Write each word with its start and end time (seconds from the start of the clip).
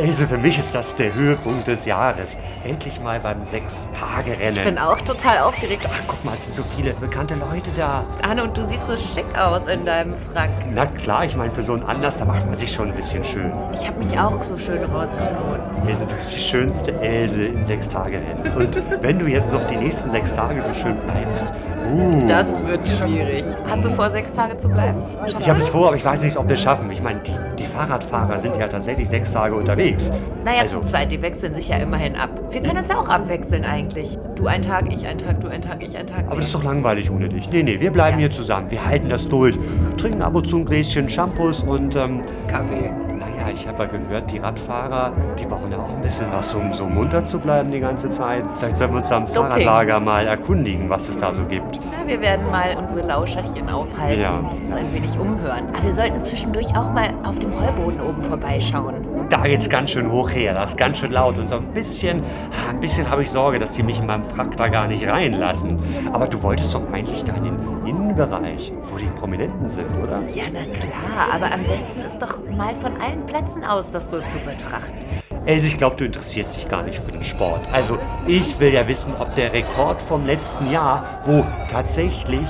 Else, 0.00 0.26
für 0.26 0.38
mich 0.38 0.58
ist 0.58 0.74
das 0.74 0.94
der 0.96 1.14
Höhepunkt 1.14 1.66
des 1.66 1.84
Jahres. 1.84 2.38
Endlich 2.64 3.02
mal 3.02 3.20
beim 3.20 3.44
Sechs-Tage-Rennen. 3.44 4.56
Ich 4.56 4.64
bin 4.64 4.78
auch 4.78 4.98
total 5.02 5.40
aufgeregt. 5.40 5.86
Ach, 5.92 6.02
guck 6.06 6.24
mal, 6.24 6.34
es 6.34 6.44
sind 6.44 6.54
so 6.54 6.62
viele 6.74 6.94
bekannte 6.94 7.34
Leute 7.34 7.70
da. 7.72 8.06
Anne, 8.22 8.44
und 8.44 8.56
du 8.56 8.64
siehst 8.64 8.86
so 8.88 8.96
schick 8.96 9.26
aus 9.38 9.66
in 9.66 9.84
deinem 9.84 10.14
Frack. 10.32 10.48
Na 10.70 10.86
klar, 10.86 11.26
ich 11.26 11.36
meine, 11.36 11.50
für 11.50 11.62
so 11.62 11.74
einen 11.74 11.82
Anlass, 11.82 12.16
da 12.16 12.24
macht 12.24 12.46
man 12.46 12.54
sich 12.54 12.72
schon 12.72 12.88
ein 12.88 12.94
bisschen 12.94 13.22
schön. 13.24 13.52
Ich 13.74 13.86
habe 13.86 13.98
mich 13.98 14.18
auch 14.18 14.42
so 14.42 14.56
schön 14.56 14.82
rausgeputzt. 14.84 15.84
Else, 15.84 16.06
du 16.06 16.14
bist 16.14 16.34
die 16.34 16.40
schönste 16.40 16.98
Else 16.98 17.44
im 17.44 17.66
Sechs-Tage-Rennen. 17.66 18.56
Und 18.56 18.82
wenn 19.02 19.18
du 19.18 19.26
jetzt 19.26 19.52
noch 19.52 19.66
die 19.66 19.76
nächsten 19.76 20.08
sechs 20.08 20.34
Tage 20.34 20.62
so 20.62 20.72
schön 20.72 20.96
bleibst, 20.96 21.52
uh, 21.86 22.26
Das 22.26 22.64
wird 22.64 22.88
schwierig. 22.88 23.44
Hast 23.68 23.84
du 23.84 23.90
vor, 23.90 24.10
sechs 24.10 24.32
Tage 24.32 24.58
zu 24.58 24.68
bleiben? 24.68 25.02
ich 25.38 25.48
habe 25.48 25.58
es 25.58 25.68
vor, 25.68 25.88
aber 25.88 25.96
ich 25.96 26.04
weiß 26.04 26.22
nicht, 26.22 26.36
ob 26.36 26.48
wir 26.48 26.54
es 26.54 26.62
schaffen. 26.62 26.90
Ich 26.90 27.02
meine, 27.02 27.20
die, 27.20 27.34
die 27.58 27.64
Fahrradfahrer 27.64 28.38
sind 28.38 28.56
ja 28.56 28.68
tatsächlich 28.68 29.08
sechs 29.08 29.32
Tage 29.32 29.54
unterwegs. 29.54 30.10
Naja, 30.44 30.62
also, 30.62 30.80
zu 30.80 30.88
zweit, 30.88 31.12
die 31.12 31.22
wechseln 31.22 31.54
sich 31.54 31.68
ja 31.68 31.76
immerhin 31.76 32.16
ab. 32.16 32.30
Wir 32.50 32.62
können 32.62 32.78
uns 32.78 32.88
ja 32.88 32.98
auch 32.98 33.08
abwechseln 33.08 33.64
eigentlich. 33.64 34.18
Du 34.36 34.46
ein 34.46 34.62
Tag, 34.62 34.92
ich 34.92 35.06
ein 35.06 35.18
Tag, 35.18 35.40
du 35.40 35.48
ein 35.48 35.62
Tag, 35.62 35.82
ich 35.82 35.96
ein 35.96 36.06
Tag. 36.06 36.26
Aber 36.26 36.36
das 36.36 36.46
ist 36.46 36.54
doch 36.54 36.64
langweilig 36.64 37.10
ohne 37.10 37.28
dich. 37.28 37.50
Nee, 37.50 37.62
nee, 37.62 37.80
wir 37.80 37.90
bleiben 37.90 38.18
hier 38.18 38.30
zusammen. 38.30 38.70
Wir 38.70 38.84
halten 38.84 39.08
das 39.08 39.28
durch. 39.28 39.56
Trinken 39.98 40.22
ab 40.22 40.34
und 40.34 40.46
zu 40.46 40.58
ein 40.58 40.64
Gläschen 40.64 41.08
Shampoos 41.08 41.62
und, 41.62 41.96
ähm, 41.96 42.22
Kaffee. 42.48 43.09
Naja, 43.40 43.52
ich 43.54 43.66
habe 43.66 43.84
ja 43.84 43.88
gehört, 43.90 44.30
die 44.30 44.38
Radfahrer, 44.38 45.12
die 45.38 45.46
brauchen 45.46 45.70
ja 45.72 45.78
auch 45.78 45.88
ein 45.88 46.02
bisschen 46.02 46.30
was, 46.32 46.54
um 46.54 46.72
so 46.74 46.84
munter 46.86 47.24
zu 47.24 47.38
bleiben 47.38 47.70
die 47.70 47.80
ganze 47.80 48.08
Zeit. 48.08 48.44
Vielleicht 48.58 48.76
sollten 48.76 48.94
wir 48.94 48.98
uns 48.98 49.10
am 49.12 49.26
Doping. 49.26 49.42
Fahrradlager 49.42 50.00
mal 50.00 50.26
erkundigen, 50.26 50.88
was 50.90 51.08
es 51.08 51.16
da 51.16 51.32
so 51.32 51.42
gibt. 51.44 51.80
Na, 51.90 52.06
wir 52.06 52.20
werden 52.20 52.50
mal 52.50 52.76
unsere 52.78 53.02
Lauscherchen 53.06 53.68
aufhalten, 53.68 54.20
Ja. 54.20 54.38
uns 54.38 54.74
ein 54.74 54.92
wenig 54.92 55.18
umhören. 55.18 55.68
Aber 55.72 55.82
wir 55.82 55.92
sollten 55.94 56.22
zwischendurch 56.22 56.68
auch 56.76 56.92
mal 56.92 57.10
auf 57.24 57.38
dem 57.38 57.52
Heuboden 57.58 58.00
oben 58.00 58.22
vorbeischauen. 58.22 58.94
Da 59.30 59.44
geht's 59.44 59.70
ganz 59.70 59.92
schön 59.92 60.10
hoch 60.10 60.28
her, 60.30 60.54
das 60.54 60.70
ist 60.70 60.76
ganz 60.76 60.98
schön 60.98 61.12
laut. 61.12 61.38
Und 61.38 61.48
so 61.48 61.54
ein 61.54 61.72
bisschen, 61.72 62.20
ein 62.68 62.80
bisschen 62.80 63.08
habe 63.08 63.22
ich 63.22 63.30
Sorge, 63.30 63.60
dass 63.60 63.74
sie 63.74 63.84
mich 63.84 64.00
in 64.00 64.06
meinem 64.06 64.24
Frack 64.24 64.56
da 64.56 64.66
gar 64.66 64.88
nicht 64.88 65.06
reinlassen. 65.06 65.78
Aber 66.12 66.26
du 66.26 66.42
wolltest 66.42 66.74
doch 66.74 66.82
eigentlich 66.92 67.22
da 67.22 67.34
in 67.34 67.44
den 67.44 67.86
Innenbereich, 67.86 68.72
wo 68.90 68.98
die 68.98 69.06
Prominenten 69.06 69.68
sind, 69.68 69.86
oder? 70.02 70.20
Ja, 70.34 70.44
na 70.52 70.64
klar, 70.64 71.32
aber 71.32 71.52
am 71.52 71.64
besten 71.64 72.00
ist 72.00 72.20
doch 72.20 72.38
mal 72.50 72.74
von 72.74 73.00
allen 73.00 73.24
Plätzen 73.26 73.62
aus 73.62 73.88
das 73.88 74.10
so 74.10 74.18
zu 74.22 74.38
betrachten. 74.38 74.98
Else, 75.46 75.68
ich 75.68 75.78
glaube, 75.78 75.96
du 75.96 76.04
interessierst 76.04 76.56
dich 76.56 76.68
gar 76.68 76.82
nicht 76.82 76.98
für 76.98 77.12
den 77.12 77.24
Sport. 77.24 77.66
Also, 77.72 77.98
ich 78.26 78.60
will 78.60 78.74
ja 78.74 78.86
wissen, 78.86 79.14
ob 79.18 79.34
der 79.36 79.52
Rekord 79.52 80.02
vom 80.02 80.26
letzten 80.26 80.70
Jahr, 80.70 81.04
wo 81.24 81.46
tatsächlich 81.70 82.46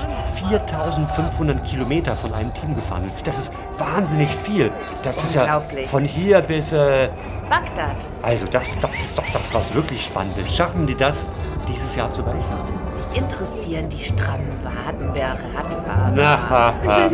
4500 0.49 1.63
Kilometer 1.63 2.17
von 2.17 2.33
einem 2.33 2.53
Team 2.55 2.75
gefahren 2.75 3.05
sind, 3.05 3.27
das 3.27 3.39
ist 3.39 3.53
wahnsinnig 3.79 4.29
viel. 4.31 4.70
Das 5.03 5.17
ist 5.17 5.35
ja 5.35 5.63
von 5.87 6.05
hier 6.05 6.41
bis. 6.43 6.73
Äh, 6.73 7.09
Bagdad. 7.49 7.97
also, 8.23 8.47
das, 8.47 8.79
das 8.79 8.95
ist 8.95 9.19
doch 9.19 9.29
das, 9.33 9.53
was 9.53 9.75
wirklich 9.75 10.05
spannend 10.05 10.39
ist. 10.39 10.55
Schaffen 10.55 10.87
die 10.87 10.95
das 10.95 11.29
dieses 11.67 11.97
Jahr 11.97 12.11
zu 12.11 12.23
brechen? 12.23 12.81
Mich 12.97 13.19
interessieren 13.19 13.89
die 13.89 13.99
strammen 13.99 14.53
Waden 14.63 15.13
der 15.15 15.33
Radfahrer. 15.33 16.13
Na, 16.15 16.51
ha, 16.51 16.75
ha. 16.87 17.11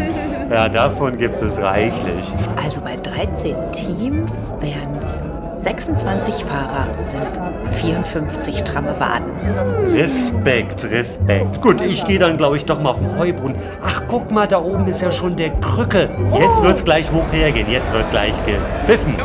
ja, 0.51 0.69
davon 0.69 1.17
gibt 1.17 1.41
es 1.41 1.59
reichlich. 1.59 2.25
Also 2.63 2.81
bei 2.81 2.97
13 2.97 3.73
Teams 3.73 4.53
wären 4.61 4.99
es 4.99 5.23
26 5.67 6.45
Fahrer, 6.45 6.87
sind 7.03 7.75
54 7.81 8.59
stramme 8.59 9.01
Waden. 9.01 9.33
Respekt, 9.97 10.85
Respekt. 10.85 11.61
Gut, 11.61 11.81
ich 11.81 12.05
gehe 12.05 12.21
dann, 12.21 12.37
glaube 12.37 12.57
ich, 12.57 12.65
doch 12.65 12.81
mal 12.81 12.91
auf 12.91 13.01
den 13.01 13.19
Heubrunnen. 13.19 13.61
Ach, 13.83 14.01
guck 14.07 14.31
mal, 14.31 14.47
da 14.47 14.63
oben 14.63 14.87
ist 14.87 15.03
ja 15.03 15.11
schon 15.11 15.35
der 15.35 15.51
Krücke. 15.59 16.09
Jetzt 16.39 16.63
wird's 16.63 16.85
gleich 16.85 17.11
hoch 17.11 17.33
hergehen. 17.33 17.69
Jetzt 17.69 17.93
wird 17.93 18.09
gleich 18.13 18.35
gepfiffen. 18.45 19.17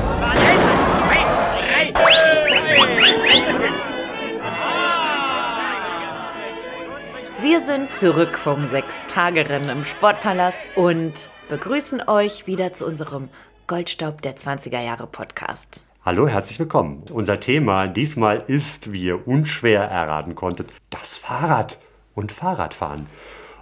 Wir 7.40 7.62
sind 7.62 7.94
zurück 7.94 8.40
vom 8.40 8.68
Sechstagerennen 8.68 9.70
im 9.70 9.86
Sportpalast 9.86 10.58
und 10.74 11.30
begrüßen 11.50 12.02
euch 12.08 12.48
wieder 12.48 12.74
zu 12.74 12.88
unserem 12.88 13.30
Goldstaub 13.68 14.24
der 14.24 14.36
20er 14.36 14.84
Jahre 14.84 15.06
Podcast. 15.06 15.84
Hallo, 16.04 16.28
herzlich 16.28 16.58
willkommen. 16.58 17.04
Unser 17.12 17.40
Thema 17.40 17.86
diesmal 17.86 18.44
ist, 18.48 18.92
wie 18.92 19.04
ihr 19.04 19.28
unschwer 19.28 19.84
erraten 19.84 20.34
konntet, 20.34 20.72
das 20.90 21.16
Fahrrad 21.16 21.78
und 22.16 22.32
Fahrradfahren. 22.32 23.06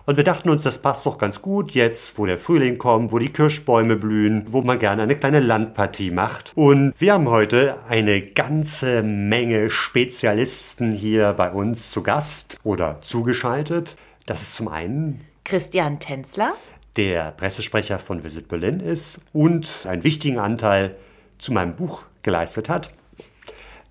Und 0.05 0.15
wir 0.15 0.23
dachten 0.23 0.49
uns, 0.49 0.63
das 0.63 0.81
passt 0.81 1.05
doch 1.05 1.17
ganz 1.17 1.41
gut 1.41 1.71
jetzt, 1.71 2.17
wo 2.17 2.25
der 2.25 2.37
Frühling 2.37 2.77
kommt, 2.77 3.11
wo 3.11 3.19
die 3.19 3.33
Kirschbäume 3.33 3.97
blühen, 3.97 4.45
wo 4.47 4.61
man 4.61 4.79
gerne 4.79 5.03
eine 5.03 5.17
kleine 5.17 5.41
Landpartie 5.41 6.11
macht. 6.11 6.53
Und 6.55 6.93
wir 6.97 7.11
haben 7.11 7.29
heute 7.29 7.75
eine 7.89 8.21
ganze 8.21 9.03
Menge 9.03 9.69
Spezialisten 9.69 10.93
hier 10.93 11.33
bei 11.33 11.51
uns 11.51 11.91
zu 11.91 12.03
Gast 12.03 12.57
oder 12.63 13.01
zugeschaltet. 13.01 13.97
Das 14.25 14.43
ist 14.43 14.53
zum 14.53 14.69
einen 14.69 15.25
Christian 15.43 15.99
Tänzler, 15.99 16.53
der 16.95 17.31
Pressesprecher 17.31 17.99
von 17.99 18.23
Visit 18.23 18.47
Berlin 18.47 18.79
ist 18.79 19.19
und 19.33 19.85
einen 19.89 20.05
wichtigen 20.05 20.39
Anteil 20.39 20.95
zu 21.37 21.51
meinem 21.51 21.75
Buch 21.75 22.03
geleistet 22.23 22.69
hat. 22.69 22.91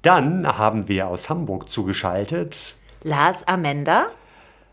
Dann 0.02 0.46
haben 0.46 0.88
wir 0.88 1.08
aus 1.08 1.28
Hamburg 1.28 1.68
zugeschaltet 1.68 2.76
Lars 3.02 3.46
Amender, 3.46 4.10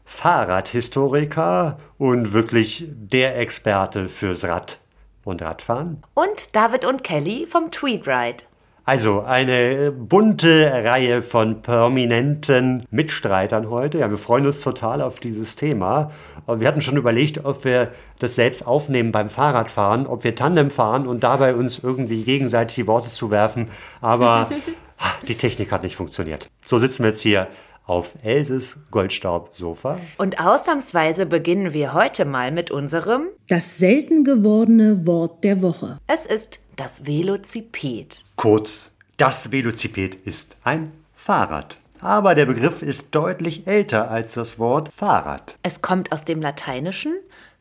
Fahrradhistoriker 0.06 1.80
und 1.98 2.34
wirklich 2.34 2.86
der 2.90 3.38
Experte 3.38 4.08
fürs 4.10 4.44
Rad 4.44 4.80
und 5.24 5.42
Radfahren. 5.42 6.04
und 6.14 6.56
David 6.56 6.86
und 6.86 7.04
Kelly 7.04 7.48
vom 7.48 7.72
Tweetride. 7.72 8.44
Also 8.88 9.22
eine 9.22 9.92
bunte 9.92 10.72
Reihe 10.72 11.24
von 11.24 11.64
prominenten 11.64 12.86
Mitstreitern 12.92 13.72
heute. 13.72 13.98
Ja, 13.98 14.12
wir 14.12 14.20
freuen 14.20 14.46
uns 14.46 14.62
total 14.62 15.02
auf 15.02 15.20
dieses 15.20 15.56
Thema. 15.56 16.12
Wir 16.46 16.68
hatten 16.68 16.84
schon 16.84 16.96
überlegt, 16.96 17.46
ob 17.46 17.66
wir 17.66 17.92
das 18.20 18.36
selbst 18.36 18.68
aufnehmen 18.68 19.12
beim 19.12 19.30
Fahrradfahren, 19.30 20.06
ob 20.06 20.24
wir 20.24 20.36
Tandem 20.36 20.70
fahren 20.70 21.08
und 21.08 21.24
dabei 21.24 21.56
uns 21.56 21.80
irgendwie 21.80 22.24
gegenseitig 22.24 22.76
die 22.76 22.86
Worte 22.86 23.10
zuwerfen. 23.10 23.70
Aber 24.02 24.48
ah, 25.00 25.12
die 25.28 25.36
Technik 25.36 25.72
hat 25.72 25.82
nicht 25.82 25.96
funktioniert. 25.96 26.48
So 26.64 26.78
sitzen 26.78 27.02
wir 27.02 27.08
jetzt 27.08 27.22
hier 27.22 27.48
auf 27.88 28.14
Elses 28.24 28.82
Goldstaub-Sofa. 28.92 29.98
Und 30.20 30.40
ausnahmsweise 30.40 31.26
beginnen 31.26 31.74
wir 31.74 31.94
heute 31.94 32.24
mal 32.26 32.52
mit 32.52 32.70
unserem 32.70 33.30
Das 33.48 33.80
selten 33.80 34.24
gewordene 34.24 35.08
Wort 35.08 35.44
der 35.44 35.64
Woche. 35.64 35.98
Es 36.06 36.28
ist 36.28 36.60
das 36.76 37.08
Velociped. 37.08 38.25
Kurz, 38.36 38.92
das 39.18 39.52
Velociped 39.52 40.16
ist 40.26 40.58
ein 40.64 40.92
Fahrrad. 41.16 41.78
Aber 42.02 42.36
der 42.36 42.46
Begriff 42.46 42.82
ist 42.82 43.16
deutlich 43.16 43.66
älter 43.66 44.12
als 44.12 44.34
das 44.34 44.60
Wort 44.60 44.92
Fahrrad. 44.94 45.58
Es 45.64 45.82
kommt 45.82 46.12
aus 46.12 46.26
dem 46.26 46.42
Lateinischen. 46.42 47.16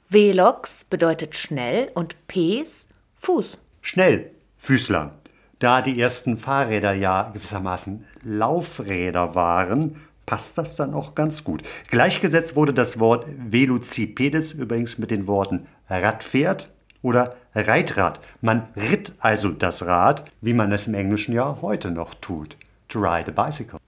Velox 0.08 0.84
bedeutet 0.84 1.36
schnell 1.36 1.90
und 1.94 2.16
pes 2.26 2.86
Fuß. 3.20 3.56
Schnell, 3.80 4.30
Füßler. 4.58 5.14
Da 5.60 5.80
die 5.80 5.98
ersten 5.98 6.36
Fahrräder 6.36 6.92
ja 6.92 7.30
gewissermaßen 7.32 8.04
Laufräder 8.22 9.34
waren, 9.34 9.96
passt 10.26 10.58
das 10.58 10.76
dann 10.76 10.92
auch 10.92 11.14
ganz 11.14 11.44
gut. 11.44 11.62
Gleichgesetzt 11.90 12.56
wurde 12.56 12.74
das 12.74 12.98
Wort 12.98 13.26
Velocipedes 13.38 14.52
übrigens 14.52 14.98
mit 14.98 15.10
den 15.10 15.26
Worten 15.26 15.66
Radpferd 15.88 16.73
oder 17.04 17.36
Reitrad. 17.54 18.18
Man 18.40 18.66
ritt 18.76 19.12
also 19.20 19.50
das 19.50 19.86
Rad, 19.86 20.24
wie 20.40 20.54
man 20.54 20.72
es 20.72 20.88
im 20.88 20.94
Englischen 20.94 21.34
ja 21.34 21.58
heute 21.62 21.92
noch 21.92 22.14
tut. 22.14 22.56
To 22.88 22.98
ride 22.98 23.32
a 23.36 23.44
bicycle. 23.44 23.78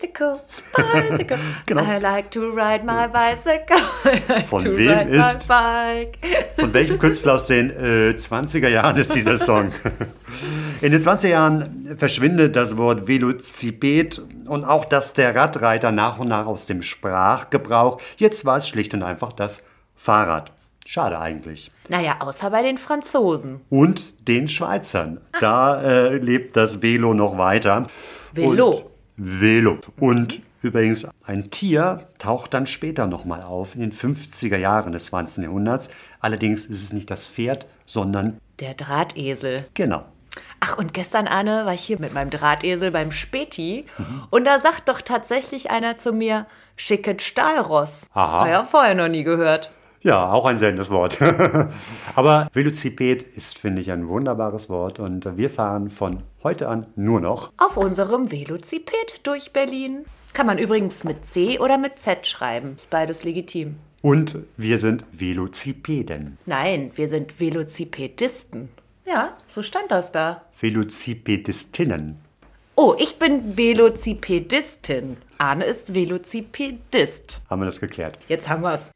Bicycle, 0.00 0.38
bicycle. 0.76 1.38
Genau. 1.66 1.82
I 1.82 1.98
like 2.00 2.30
to 2.30 2.40
ride 2.50 2.84
my 2.84 3.06
bicycle. 3.08 3.76
Like 4.28 4.46
Von 4.46 4.64
to 4.64 4.76
wem 4.76 4.88
ride 4.98 5.10
ist- 5.10 5.48
My 5.48 5.54
bike. 6.14 6.18
Von 6.56 6.72
welchem 6.72 6.98
Künstler 6.98 7.34
aus 7.34 7.46
den 7.46 7.70
äh, 7.70 8.14
20er 8.16 8.68
Jahren 8.68 8.96
ist 8.96 9.14
dieser 9.14 9.38
Song? 9.38 9.72
In 10.82 10.92
den 10.92 11.00
20 11.00 11.30
Jahren 11.30 11.96
verschwindet 11.98 12.54
das 12.54 12.76
Wort 12.76 13.08
Velociped 13.08 14.20
und 14.46 14.64
auch 14.64 14.84
das 14.84 15.12
der 15.14 15.34
Radreiter 15.34 15.90
nach 15.90 16.18
und 16.18 16.28
nach 16.28 16.46
aus 16.46 16.66
dem 16.66 16.82
Sprachgebrauch. 16.82 18.00
Jetzt 18.18 18.44
war 18.44 18.58
es 18.58 18.68
schlicht 18.68 18.94
und 18.94 19.02
einfach 19.02 19.32
das 19.32 19.62
Fahrrad. 19.96 20.52
Schade 20.86 21.18
eigentlich. 21.18 21.70
Naja, 21.88 22.16
außer 22.20 22.50
bei 22.50 22.62
den 22.62 22.78
Franzosen. 22.78 23.60
Und 23.70 24.28
den 24.28 24.48
Schweizern. 24.48 25.20
Da 25.40 25.80
äh, 25.82 26.16
lebt 26.18 26.56
das 26.56 26.82
Velo 26.82 27.14
noch 27.14 27.38
weiter. 27.38 27.86
Velo. 28.32 28.70
Und 28.70 28.84
Velo. 29.16 29.78
Und 29.98 30.42
übrigens, 30.62 31.06
ein 31.24 31.50
Tier 31.50 32.06
taucht 32.18 32.54
dann 32.54 32.66
später 32.66 33.06
nochmal 33.06 33.42
auf, 33.42 33.74
in 33.74 33.80
den 33.80 33.92
50er 33.92 34.56
Jahren 34.56 34.92
des 34.92 35.06
20. 35.06 35.44
Jahrhunderts. 35.44 35.90
Allerdings 36.20 36.66
ist 36.66 36.82
es 36.82 36.92
nicht 36.92 37.10
das 37.10 37.26
Pferd, 37.26 37.66
sondern 37.86 38.38
Der 38.60 38.74
Drahtesel. 38.74 39.66
genau. 39.74 40.04
Ach, 40.60 40.76
und 40.78 40.92
gestern, 40.94 41.26
Arne, 41.26 41.64
war 41.66 41.74
ich 41.74 41.80
hier 41.80 41.98
mit 41.98 42.12
meinem 42.14 42.30
Drahtesel 42.30 42.90
beim 42.90 43.10
Späti 43.12 43.86
und 44.30 44.44
da 44.44 44.60
sagt 44.60 44.88
doch 44.88 45.00
tatsächlich 45.00 45.70
einer 45.70 45.98
zu 45.98 46.12
mir, 46.12 46.46
schicket 46.76 47.22
Stahlross. 47.22 48.06
Aha. 48.12 48.44
Naja, 48.44 48.64
vorher 48.64 48.94
noch 48.94 49.08
nie 49.08 49.24
gehört. 49.24 49.70
Ja, 50.02 50.32
auch 50.32 50.46
ein 50.46 50.58
seltenes 50.58 50.90
Wort. 50.90 51.20
Aber 52.14 52.48
Velociped 52.52 53.22
ist, 53.22 53.58
finde 53.58 53.82
ich, 53.82 53.90
ein 53.90 54.08
wunderbares 54.08 54.68
Wort 54.68 55.00
und 55.00 55.36
wir 55.36 55.50
fahren 55.50 55.90
von 55.90 56.22
heute 56.42 56.68
an 56.68 56.86
nur 56.94 57.20
noch. 57.20 57.52
Auf 57.58 57.76
unserem 57.76 58.30
Velociped 58.30 59.20
durch 59.24 59.52
Berlin. 59.52 60.04
Kann 60.32 60.46
man 60.46 60.58
übrigens 60.58 61.02
mit 61.04 61.24
C 61.24 61.58
oder 61.58 61.78
mit 61.78 61.98
Z 61.98 62.26
schreiben. 62.26 62.74
Ist 62.76 62.90
beides 62.90 63.24
legitim. 63.24 63.76
Und 64.00 64.36
wir 64.56 64.78
sind 64.78 65.04
Velocipeden. 65.10 66.38
Nein, 66.46 66.92
wir 66.94 67.08
sind 67.08 67.40
Velocipedisten. 67.40 68.68
Ja, 69.04 69.36
so 69.48 69.62
stand 69.62 69.90
das 69.90 70.12
da. 70.12 70.42
Velocipedistinnen. 70.60 72.18
Oh, 72.76 72.94
ich 72.96 73.18
bin 73.18 73.56
Velocipedistin. 73.56 75.16
Arne 75.38 75.64
ist 75.64 75.92
Velocipedist. 75.92 77.40
Haben 77.50 77.62
wir 77.62 77.66
das 77.66 77.80
geklärt? 77.80 78.18
Jetzt 78.28 78.48
haben 78.48 78.62
wir's. 78.62 78.92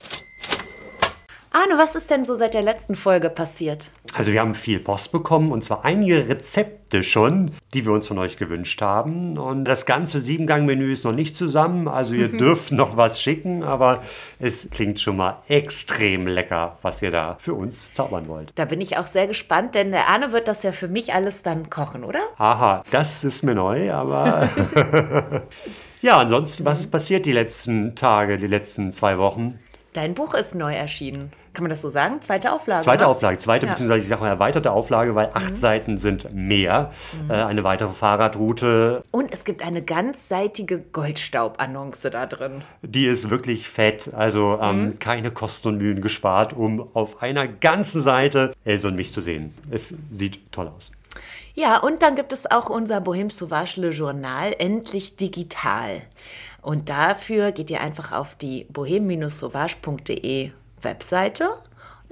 Arne, 1.54 1.76
was 1.76 1.94
ist 1.94 2.10
denn 2.10 2.24
so 2.24 2.38
seit 2.38 2.54
der 2.54 2.62
letzten 2.62 2.96
Folge 2.96 3.28
passiert? 3.28 3.90
Also 4.14 4.32
wir 4.32 4.40
haben 4.40 4.54
viel 4.54 4.78
Post 4.78 5.12
bekommen 5.12 5.52
und 5.52 5.62
zwar 5.62 5.84
einige 5.84 6.26
Rezepte 6.26 7.04
schon, 7.04 7.50
die 7.74 7.84
wir 7.84 7.92
uns 7.92 8.06
von 8.06 8.18
euch 8.18 8.38
gewünscht 8.38 8.80
haben. 8.80 9.36
Und 9.36 9.66
das 9.66 9.84
ganze 9.84 10.18
Siebengang-Menü 10.18 10.94
ist 10.94 11.04
noch 11.04 11.12
nicht 11.12 11.36
zusammen, 11.36 11.88
also 11.88 12.14
ihr 12.14 12.28
dürft 12.28 12.72
noch 12.72 12.96
was 12.96 13.20
schicken, 13.20 13.62
aber 13.64 14.02
es 14.38 14.70
klingt 14.70 14.98
schon 14.98 15.18
mal 15.18 15.42
extrem 15.48 16.26
lecker, 16.26 16.78
was 16.80 17.02
ihr 17.02 17.10
da 17.10 17.36
für 17.38 17.52
uns 17.52 17.92
zaubern 17.92 18.28
wollt. 18.28 18.52
Da 18.54 18.64
bin 18.64 18.80
ich 18.80 18.96
auch 18.96 19.06
sehr 19.06 19.26
gespannt, 19.26 19.74
denn 19.74 19.90
der 19.92 20.08
Arne 20.08 20.32
wird 20.32 20.48
das 20.48 20.62
ja 20.62 20.72
für 20.72 20.88
mich 20.88 21.12
alles 21.12 21.42
dann 21.42 21.68
kochen, 21.68 22.04
oder? 22.04 22.20
Aha, 22.38 22.82
das 22.90 23.24
ist 23.24 23.42
mir 23.42 23.54
neu, 23.54 23.92
aber 23.92 24.48
ja, 26.00 26.16
ansonsten, 26.16 26.64
was 26.64 26.80
ist 26.80 26.90
passiert 26.90 27.26
die 27.26 27.32
letzten 27.32 27.94
Tage, 27.94 28.38
die 28.38 28.46
letzten 28.46 28.90
zwei 28.92 29.18
Wochen? 29.18 29.58
Dein 29.92 30.14
Buch 30.14 30.32
ist 30.32 30.54
neu 30.54 30.72
erschienen. 30.72 31.30
Kann 31.54 31.64
man 31.64 31.70
das 31.70 31.82
so 31.82 31.90
sagen? 31.90 32.20
Zweite 32.22 32.50
Auflage. 32.52 32.82
Zweite 32.82 33.02
ne? 33.04 33.08
Auflage, 33.08 33.36
zweite 33.36 33.66
Ja. 33.66 33.72
beziehungsweise 33.72 34.02
ich 34.04 34.08
sage 34.08 34.22
mal 34.22 34.28
erweiterte 34.28 34.70
Auflage, 34.72 35.14
weil 35.14 35.26
Mhm. 35.28 35.32
acht 35.36 35.56
Seiten 35.56 35.98
sind 35.98 36.32
mehr. 36.32 36.90
Äh, 37.28 37.34
eine 37.34 37.62
weitere 37.62 37.90
Fahrradroute, 37.90 39.02
Und 39.10 39.32
es 39.32 39.44
gibt 39.44 39.62
eine 39.62 39.82
ganzseitige 39.82 40.78
Goldstaub-Annonce 40.80 42.08
da 42.10 42.26
drin. 42.26 42.62
die 42.82 43.06
ist 43.06 43.28
wirklich 43.30 43.68
fett. 43.68 44.10
Also 44.14 44.58
ähm, 44.62 44.98
keine 44.98 45.30
Kosten 45.30 45.68
und 45.68 45.78
Mühen 45.78 46.00
gespart, 46.00 46.52
um 46.54 46.88
auf 46.94 47.22
einer 47.22 47.46
ganzen 47.46 48.02
Seite 48.02 48.54
Else 48.64 48.88
und 48.88 48.96
mich 48.96 49.12
zu 49.12 49.20
sehen. 49.20 49.54
Es 49.70 49.94
sieht 50.10 50.52
toll 50.52 50.68
aus. 50.74 50.90
Ja, 51.54 51.76
und 51.78 52.00
dann 52.00 52.14
gibt 52.16 52.32
es 52.32 52.50
auch 52.50 52.70
unser 52.70 53.02
Bohem 53.02 53.28
Sauvage 53.28 53.78
Le 53.78 53.90
Journal, 53.90 54.54
endlich 54.58 55.16
digital. 55.16 56.00
Und 56.62 56.88
dafür 56.88 57.52
geht 57.52 57.68
ihr 57.70 57.82
einfach 57.82 58.12
auf 58.12 58.36
die 58.36 58.64
bohem-sauvage.de 58.70 60.50
Webseite. 60.84 61.48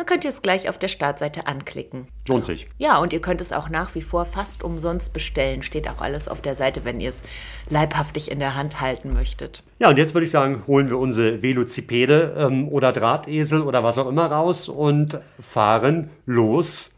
Dann 0.00 0.06
könnt 0.06 0.24
ihr 0.24 0.30
es 0.30 0.40
gleich 0.40 0.66
auf 0.70 0.78
der 0.78 0.88
Startseite 0.88 1.46
anklicken. 1.46 2.08
Lohnt 2.26 2.46
sich. 2.46 2.68
Ja, 2.78 2.96
und 3.00 3.12
ihr 3.12 3.20
könnt 3.20 3.42
es 3.42 3.52
auch 3.52 3.68
nach 3.68 3.94
wie 3.94 4.00
vor 4.00 4.24
fast 4.24 4.64
umsonst 4.64 5.12
bestellen. 5.12 5.62
Steht 5.62 5.90
auch 5.90 6.00
alles 6.00 6.26
auf 6.26 6.40
der 6.40 6.56
Seite, 6.56 6.86
wenn 6.86 7.02
ihr 7.02 7.10
es 7.10 7.20
leibhaftig 7.68 8.30
in 8.30 8.38
der 8.38 8.54
Hand 8.54 8.80
halten 8.80 9.12
möchtet. 9.12 9.62
Ja, 9.78 9.90
und 9.90 9.98
jetzt 9.98 10.14
würde 10.14 10.24
ich 10.24 10.30
sagen, 10.30 10.62
holen 10.66 10.88
wir 10.88 10.96
unsere 10.96 11.42
Velocipede 11.42 12.34
ähm, 12.38 12.68
oder 12.70 12.92
Drahtesel 12.92 13.60
oder 13.60 13.84
was 13.84 13.98
auch 13.98 14.08
immer 14.08 14.24
raus 14.30 14.70
und 14.70 15.20
fahren 15.38 16.08
los. 16.24 16.90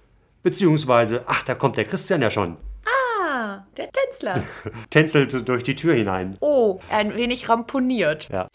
Beziehungsweise, 0.44 1.24
ach, 1.26 1.42
da 1.42 1.56
kommt 1.56 1.78
der 1.78 1.86
Christian 1.86 2.22
ja 2.22 2.30
schon. 2.30 2.56
Ah, 2.86 3.64
der 3.76 3.88
Tänzler. 3.90 4.44
Tänzelt 4.90 5.48
durch 5.48 5.64
die 5.64 5.74
Tür 5.74 5.94
hinein. 5.94 6.36
Oh, 6.38 6.78
ein 6.88 7.16
wenig 7.16 7.48
ramponiert. 7.48 8.28
Ja. 8.30 8.46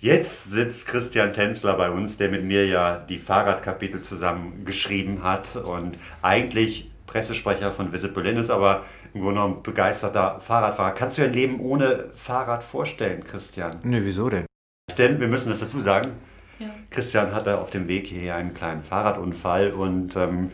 Jetzt 0.00 0.50
sitzt 0.50 0.86
Christian 0.86 1.34
Tänzler 1.34 1.76
bei 1.76 1.90
uns, 1.90 2.16
der 2.16 2.30
mit 2.30 2.42
mir 2.42 2.66
ja 2.66 2.96
die 2.96 3.18
Fahrradkapitel 3.18 4.00
zusammen 4.00 4.64
geschrieben 4.64 5.22
hat 5.22 5.56
und 5.56 5.98
eigentlich 6.22 6.90
Pressesprecher 7.06 7.70
von 7.70 7.92
Visit 7.92 8.14
Berlin 8.14 8.38
ist, 8.38 8.48
aber 8.48 8.86
im 9.12 9.20
Grunde 9.20 9.40
genommen 9.40 9.62
begeisterter 9.62 10.40
Fahrradfahrer. 10.40 10.92
Kannst 10.92 11.18
du 11.18 11.22
dir 11.22 11.28
ein 11.28 11.34
Leben 11.34 11.60
ohne 11.60 12.06
Fahrrad 12.14 12.62
vorstellen, 12.62 13.24
Christian? 13.24 13.76
Nö, 13.82 14.00
wieso 14.02 14.30
denn? 14.30 14.46
Denn 14.96 15.20
wir 15.20 15.28
müssen 15.28 15.50
das 15.50 15.60
dazu 15.60 15.80
sagen. 15.80 16.12
Christian 16.90 17.34
hatte 17.34 17.58
auf 17.58 17.70
dem 17.70 17.86
Weg 17.86 18.06
hierher 18.06 18.36
einen 18.36 18.54
kleinen 18.54 18.82
Fahrradunfall 18.82 19.72
und 19.72 20.16
ähm, 20.16 20.50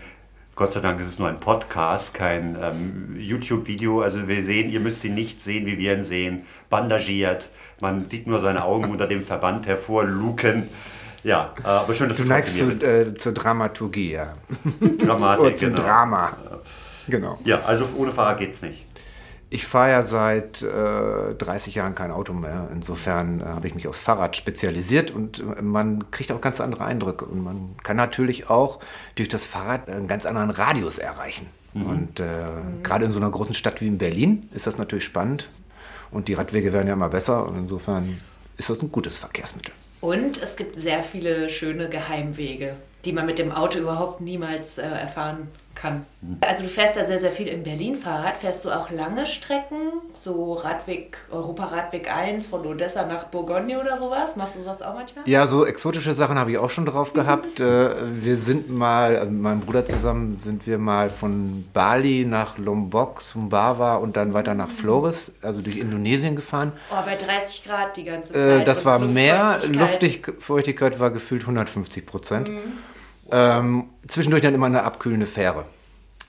Gott 0.57 0.73
sei 0.73 0.81
Dank 0.81 0.99
ist 1.03 1.09
es 1.09 1.19
nur 1.19 1.29
ein 1.29 1.37
Podcast, 1.37 2.15
kein 2.15 2.57
ähm, 2.59 3.15
YouTube-Video. 3.19 4.01
Also 4.01 4.27
wir 4.27 4.43
sehen, 4.43 4.71
ihr 4.71 4.81
müsst 4.81 5.05
ihn 5.05 5.15
nicht 5.15 5.43
sehen, 5.43 5.67
wie 5.67 5.77
wir 5.77 5.93
ihn 5.93 6.03
sehen. 6.03 6.47
Bandagiert. 6.71 7.51
Man 7.83 8.07
sieht 8.07 8.27
nur 8.27 8.41
seine 8.41 8.65
Augen 8.65 8.85
unter 8.91 9.07
dem 9.07 9.23
Verband 9.23 9.67
hervorluken. 9.67 10.71
Ja, 11.23 11.53
äh, 11.63 11.67
aber 11.67 11.93
schön, 11.93 12.09
dass 12.09 12.17
Du 12.17 12.25
neigst 12.25 12.57
zu, 12.57 12.71
äh, 12.71 13.15
zur 13.17 13.33
Dramaturgie, 13.33 14.13
ja. 14.13 14.33
Dramatik, 14.99 15.41
Oder 15.45 15.57
zum 15.57 15.69
genau. 15.75 15.83
Drama. 15.83 16.37
Genau. 17.07 17.39
Ja, 17.45 17.61
also 17.67 17.87
ohne 17.95 18.11
Fahrrad 18.11 18.39
geht's 18.39 18.63
nicht. 18.63 18.86
Ich 19.57 19.67
fahre 19.67 19.91
ja 19.91 20.03
seit 20.03 20.61
äh, 20.61 21.35
30 21.35 21.77
Jahren 21.77 21.95
kein 21.95 22.11
Auto 22.11 22.35
mehr. 22.35 22.69
Insofern 22.75 23.41
äh, 23.41 23.45
habe 23.45 23.67
ich 23.67 23.75
mich 23.75 23.89
aufs 23.89 24.01
Fahrrad 24.01 24.37
spezialisiert 24.37 25.11
und 25.11 25.39
äh, 25.41 25.63
man 25.63 26.11
kriegt 26.11 26.31
auch 26.31 26.43
ganz 26.43 26.61
andere 26.61 26.85
Eindrücke. 26.85 27.25
Und 27.25 27.43
man 27.43 27.71
kann 27.83 27.97
natürlich 27.97 28.51
auch 28.51 28.81
durch 29.15 29.31
das 29.31 29.47
Fahrrad 29.47 29.89
einen 29.89 30.09
ganz 30.09 30.27
anderen 30.27 30.51
Radius 30.51 30.99
erreichen. 30.99 31.47
Und 31.73 32.21
äh, 32.21 32.27
gerade 32.83 33.07
in 33.07 33.11
so 33.11 33.19
einer 33.19 33.31
großen 33.31 33.55
Stadt 33.55 33.81
wie 33.81 33.87
in 33.87 33.97
Berlin 33.97 34.47
ist 34.55 34.67
das 34.67 34.77
natürlich 34.77 35.07
spannend. 35.07 35.49
Und 36.11 36.29
die 36.29 36.35
Radwege 36.35 36.75
werden 36.75 36.89
ja 36.89 36.93
immer 36.93 37.09
besser. 37.09 37.47
Und 37.47 37.57
insofern 37.57 38.21
ist 38.59 38.69
das 38.69 38.83
ein 38.83 38.93
gutes 38.93 39.17
Verkehrsmittel. 39.17 39.73
Und 40.03 40.43
es 40.43 40.57
gibt 40.57 40.77
sehr 40.77 41.03
viele 41.03 41.49
schöne 41.49 41.89
Geheimwege, 41.89 42.77
die 43.07 43.13
man 43.15 43.25
mit 43.25 43.39
dem 43.39 43.53
Auto 43.53 43.79
überhaupt 43.79 44.21
niemals 44.21 44.77
äh, 44.77 44.83
erfahren 44.83 45.37
kann. 45.37 45.66
Also 46.41 46.63
du 46.63 46.69
fährst 46.69 46.97
ja 46.97 47.05
sehr, 47.05 47.21
sehr 47.21 47.31
viel 47.31 47.47
in 47.49 47.63
Berlin 47.63 47.97
Fahrrad. 47.97 48.39
Fährst 48.39 48.65
du 48.65 48.71
auch 48.71 48.91
lange 48.91 49.27
Strecken? 49.27 49.93
So 50.21 50.55
Radweg, 50.55 51.19
Europaradweg 51.31 52.13
1 52.13 52.47
von 52.47 52.67
Odessa 52.67 53.07
nach 53.07 53.25
Bourgogne 53.25 53.79
oder 53.79 53.99
sowas? 53.99 54.37
Machst 54.37 54.57
du 54.57 54.61
sowas 54.61 54.83
auch 54.83 54.95
manchmal? 54.95 55.29
Ja, 55.29 55.47
so 55.47 55.67
exotische 55.67 56.15
Sachen 56.15 56.39
habe 56.39 56.51
ich 56.51 56.59
auch 56.59 56.71
schon 56.71 56.87
drauf 56.87 57.13
gehabt. 57.13 57.61
Äh, 57.61 57.91
wir 58.23 58.37
sind 58.37 58.71
mal, 58.71 59.17
also 59.17 59.31
mit 59.31 59.43
meinem 59.43 59.61
Bruder 59.61 59.85
zusammen, 59.85 60.37
sind 60.37 60.67
wir 60.67 60.79
mal 60.79 61.11
von 61.11 61.69
Bali 61.73 62.25
nach 62.25 62.59
Lombok, 62.59 63.21
Sumbawa 63.21 63.97
und 63.97 64.17
dann 64.17 64.33
weiter 64.33 64.55
nach 64.55 64.71
Flores, 64.71 65.33
also 65.43 65.61
durch 65.61 65.77
Indonesien 65.77 66.37
gefahren. 66.37 66.73
Oh, 66.91 67.05
bei 67.05 67.17
30 67.17 67.65
Grad 67.65 67.97
die 67.97 68.05
ganze 68.05 68.33
Zeit. 68.33 68.63
Äh, 68.63 68.65
das 68.65 68.79
und 68.79 68.85
war 68.87 68.99
mehr, 68.99 69.59
Luftfeuchtigkeit. 69.69 70.35
Luftfeuchtigkeit 70.35 71.01
war 71.01 71.11
gefühlt 71.11 71.43
150 71.43 72.07
Prozent. 72.07 72.49
Ähm, 73.31 73.91
zwischendurch 74.09 74.43
dann 74.43 74.55
immer 74.55 74.67
eine 74.67 74.83
abkühlende 74.85 75.27
Fähre. 75.27 75.65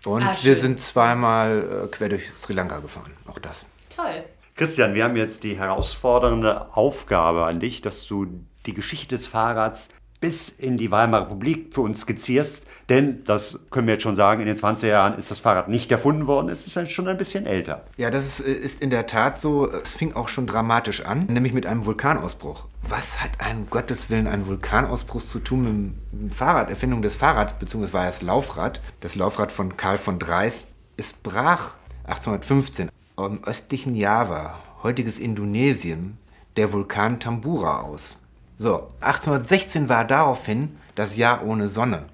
Und 0.06 0.24
Ah, 0.24 0.36
wir 0.42 0.56
sind 0.56 0.80
zweimal 0.80 1.86
äh, 1.86 1.88
quer 1.88 2.10
durch 2.10 2.32
Sri 2.38 2.54
Lanka 2.54 2.80
gefahren, 2.80 3.12
auch 3.28 3.40
das. 3.40 3.66
Toll. 3.96 4.24
Christian, 4.56 4.94
wir 4.96 5.04
haben 5.04 5.16
jetzt 5.16 5.44
die 5.44 5.58
herausfordernde 5.58 6.76
Aufgabe 6.76 7.46
an 7.46 7.60
dich, 7.60 7.82
dass 7.82 8.06
du 8.08 8.28
die 8.66 8.74
Geschichte 8.74 9.16
des 9.16 9.28
Fahrrads 9.28 9.90
bis 10.20 10.50
in 10.50 10.78
die 10.78 10.92
Weimarer 10.92 11.26
Republik 11.26 11.74
für 11.74 11.82
uns 11.82 12.02
skizzierst. 12.02 12.66
Denn, 12.90 13.24
das 13.26 13.60
können 13.70 13.86
wir 13.88 13.96
jetzt 13.96 14.04
schon 14.04 14.16
sagen, 14.16 14.40
in 14.42 14.48
den 14.48 14.56
20er 14.56 14.88
Jahren 14.88 15.18
ist 15.20 15.30
das 15.30 15.40
Fahrrad 15.40 15.68
nicht 15.68 15.92
erfunden 15.92 16.26
worden. 16.26 16.50
Es 16.50 16.66
ist 16.66 16.76
halt 16.78 16.90
schon 16.90 17.08
ein 17.08 17.18
bisschen 17.18 17.46
älter. 17.46 17.84
Ja, 17.98 18.10
das 18.10 18.40
ist, 18.40 18.40
ist 18.40 18.82
in 18.82 18.90
der 18.90 19.06
Tat 19.08 19.38
so. 19.40 19.70
Es 19.70 19.94
fing 19.94 20.14
auch 20.14 20.30
schon 20.30 20.48
dramatisch 20.48 21.02
an, 21.06 21.26
nämlich 21.28 21.54
mit 21.54 21.66
einem 21.66 21.86
Vulkanausbruch. 21.86 22.68
Was 22.88 23.22
hat 23.22 23.42
ein 23.42 23.68
Gottes 23.70 24.10
Willen 24.10 24.28
ein 24.28 24.48
Vulkanausbruch 24.48 25.22
zu 25.22 25.40
tun 25.40 25.64
mit 25.64 26.22
dem- 26.22 26.32
Fahrrad, 26.32 26.70
Erfindung 26.70 27.02
des 27.02 27.16
Fahrrads, 27.16 27.54
beziehungsweise 27.60 28.08
das 28.08 28.22
Laufrad. 28.22 28.82
Das 29.02 29.16
Laufrad 29.16 29.52
von 29.52 29.78
Karl 29.78 29.98
von 29.98 30.18
Dreist. 30.18 30.72
Es 30.96 31.14
brach 31.14 31.76
1815 32.06 32.90
im 33.18 33.44
östlichen 33.44 33.94
Java, 33.96 34.58
heutiges 34.84 35.20
Indonesien, 35.20 36.18
der 36.56 36.72
Vulkan 36.72 37.20
Tambura 37.20 37.82
aus. 37.82 38.18
So, 38.60 38.88
1816 39.02 39.88
war 39.88 40.06
daraufhin 40.06 40.78
das 40.96 41.16
Jahr 41.16 41.46
ohne 41.46 41.68
Sonne. 41.68 42.06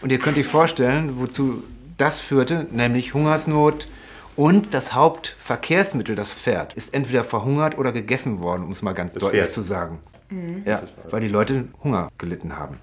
Und 0.00 0.12
ihr 0.12 0.18
könnt 0.18 0.38
euch 0.38 0.46
vorstellen, 0.46 1.18
wozu 1.18 1.64
das 1.96 2.20
führte, 2.20 2.66
nämlich 2.70 3.12
Hungersnot 3.14 3.88
und 4.36 4.72
das 4.72 4.94
Hauptverkehrsmittel, 4.94 6.14
das 6.14 6.32
Pferd, 6.32 6.74
ist 6.74 6.94
entweder 6.94 7.24
verhungert 7.24 7.76
oder 7.76 7.90
gegessen 7.90 8.38
worden, 8.40 8.62
um 8.62 8.70
es 8.70 8.82
mal 8.82 8.92
ganz 8.92 9.14
deutlich 9.14 9.42
Pferd. 9.42 9.52
zu 9.52 9.62
sagen. 9.62 9.98
Ja, 10.64 10.82
weil 11.10 11.20
die 11.22 11.28
Leute 11.28 11.64
Hunger 11.82 12.08
gelitten 12.18 12.56
haben. 12.56 12.78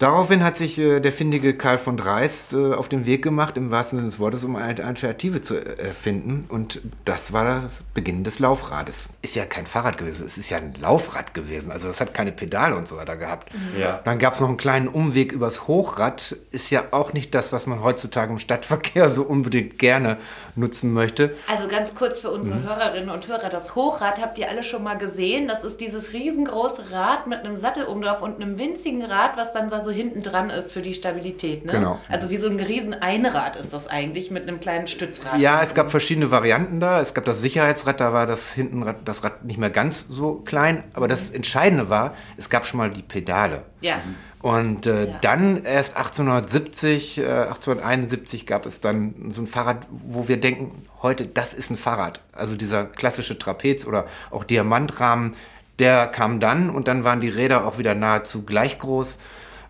Daraufhin 0.00 0.42
hat 0.42 0.56
sich 0.56 0.76
äh, 0.78 0.98
der 0.98 1.12
findige 1.12 1.56
Karl 1.56 1.78
von 1.78 1.96
Dreis 1.96 2.52
äh, 2.52 2.74
auf 2.74 2.88
den 2.88 3.06
Weg 3.06 3.22
gemacht, 3.22 3.56
im 3.56 3.70
wahrsten 3.70 3.98
Sinne 3.98 4.10
des 4.10 4.18
Wortes, 4.18 4.42
um 4.42 4.56
eine 4.56 4.84
Alternative 4.84 5.40
zu 5.40 5.54
äh, 5.56 5.78
erfinden. 5.80 6.46
Und 6.48 6.80
das 7.04 7.32
war 7.32 7.44
der 7.44 7.70
Beginn 7.94 8.24
des 8.24 8.40
Laufrades. 8.40 9.08
Ist 9.22 9.36
ja 9.36 9.44
kein 9.46 9.66
Fahrrad 9.66 9.96
gewesen, 9.96 10.26
es 10.26 10.36
ist 10.36 10.50
ja 10.50 10.56
ein 10.58 10.74
Laufrad 10.80 11.32
gewesen. 11.32 11.70
Also 11.70 11.86
das 11.86 12.00
hat 12.00 12.12
keine 12.12 12.32
Pedale 12.32 12.74
und 12.74 12.88
so 12.88 12.96
weiter 12.96 13.16
gehabt. 13.16 13.52
Ja. 13.78 14.00
Dann 14.04 14.18
gab 14.18 14.34
es 14.34 14.40
noch 14.40 14.48
einen 14.48 14.56
kleinen 14.56 14.88
Umweg 14.88 15.30
übers 15.30 15.68
Hochrad. 15.68 16.34
Ist 16.50 16.70
ja 16.70 16.82
auch 16.90 17.12
nicht 17.12 17.32
das, 17.32 17.52
was 17.52 17.66
man 17.66 17.80
heutzutage 17.84 18.32
im 18.32 18.40
Stadtverkehr 18.40 19.08
so 19.10 19.22
unbedingt 19.22 19.78
gerne 19.78 20.16
nutzen 20.56 20.92
möchte. 20.92 21.36
Also 21.48 21.68
ganz 21.68 21.94
kurz 21.94 22.18
für 22.18 22.30
Mhm. 22.30 22.34
unsere 22.34 22.62
Hörerinnen 22.64 23.10
und 23.10 23.28
Hörer, 23.28 23.48
das 23.48 23.76
Hochrad 23.76 24.20
habt 24.20 24.38
ihr 24.38 24.48
alle 24.50 24.64
schon 24.64 24.82
mal 24.82 24.98
gesehen. 24.98 25.46
Das 25.46 25.62
ist 25.62 25.80
dieses 25.80 26.12
riesengroße 26.12 26.90
Rad 26.90 27.28
mit 27.28 27.38
einem 27.44 27.60
Sattel 27.60 27.86
oben 27.86 28.02
drauf 28.02 28.22
und 28.22 28.42
einem 28.42 28.58
winzigen 28.58 29.04
Rad, 29.04 29.36
was 29.36 29.52
dann 29.52 29.70
da 29.70 29.83
so 29.84 29.90
hinten 29.90 30.22
dran 30.22 30.50
ist 30.50 30.72
für 30.72 30.82
die 30.82 30.94
Stabilität. 30.94 31.64
Ne? 31.64 31.72
Genau. 31.72 32.00
Also 32.08 32.30
wie 32.30 32.36
so 32.38 32.48
ein 32.48 32.58
riesen 32.58 32.94
Einrad 32.94 33.56
ist 33.56 33.72
das 33.72 33.86
eigentlich 33.86 34.30
mit 34.30 34.48
einem 34.48 34.58
kleinen 34.60 34.86
Stützrad. 34.86 35.38
Ja, 35.40 35.62
es 35.62 35.74
gab 35.74 35.90
verschiedene 35.90 36.30
Varianten 36.30 36.80
da. 36.80 37.00
Es 37.00 37.14
gab 37.14 37.24
das 37.24 37.40
Sicherheitsrad, 37.40 38.00
da 38.00 38.12
war 38.12 38.26
das 38.26 38.52
Hintenrad, 38.52 38.96
das 39.04 39.22
Rad 39.22 39.44
nicht 39.44 39.58
mehr 39.58 39.70
ganz 39.70 40.06
so 40.08 40.36
klein. 40.36 40.82
Aber 40.94 41.06
das 41.06 41.30
Entscheidende 41.30 41.88
war, 41.90 42.14
es 42.36 42.50
gab 42.50 42.66
schon 42.66 42.78
mal 42.78 42.90
die 42.90 43.02
Pedale. 43.02 43.62
Ja. 43.80 43.96
Und 44.40 44.86
äh, 44.86 45.06
Ja. 45.06 45.18
dann 45.22 45.64
erst 45.64 45.96
1870, 45.96 47.18
äh, 47.18 47.22
1871 47.26 48.46
gab 48.46 48.66
es 48.66 48.80
dann 48.80 49.30
so 49.30 49.40
ein 49.42 49.46
Fahrrad, 49.46 49.86
wo 49.90 50.28
wir 50.28 50.38
denken, 50.38 50.86
heute, 51.02 51.26
das 51.26 51.54
ist 51.54 51.70
ein 51.70 51.76
Fahrrad. 51.76 52.20
Also 52.32 52.54
dieser 52.56 52.84
klassische 52.84 53.38
Trapez 53.38 53.86
oder 53.86 54.06
auch 54.30 54.44
Diamantrahmen, 54.44 55.34
der 55.78 56.06
kam 56.06 56.40
dann 56.40 56.70
und 56.70 56.88
dann 56.88 57.04
waren 57.04 57.20
die 57.20 57.28
Räder 57.28 57.66
auch 57.66 57.78
wieder 57.78 57.94
nahezu 57.94 58.42
gleich 58.42 58.78
groß. 58.78 59.18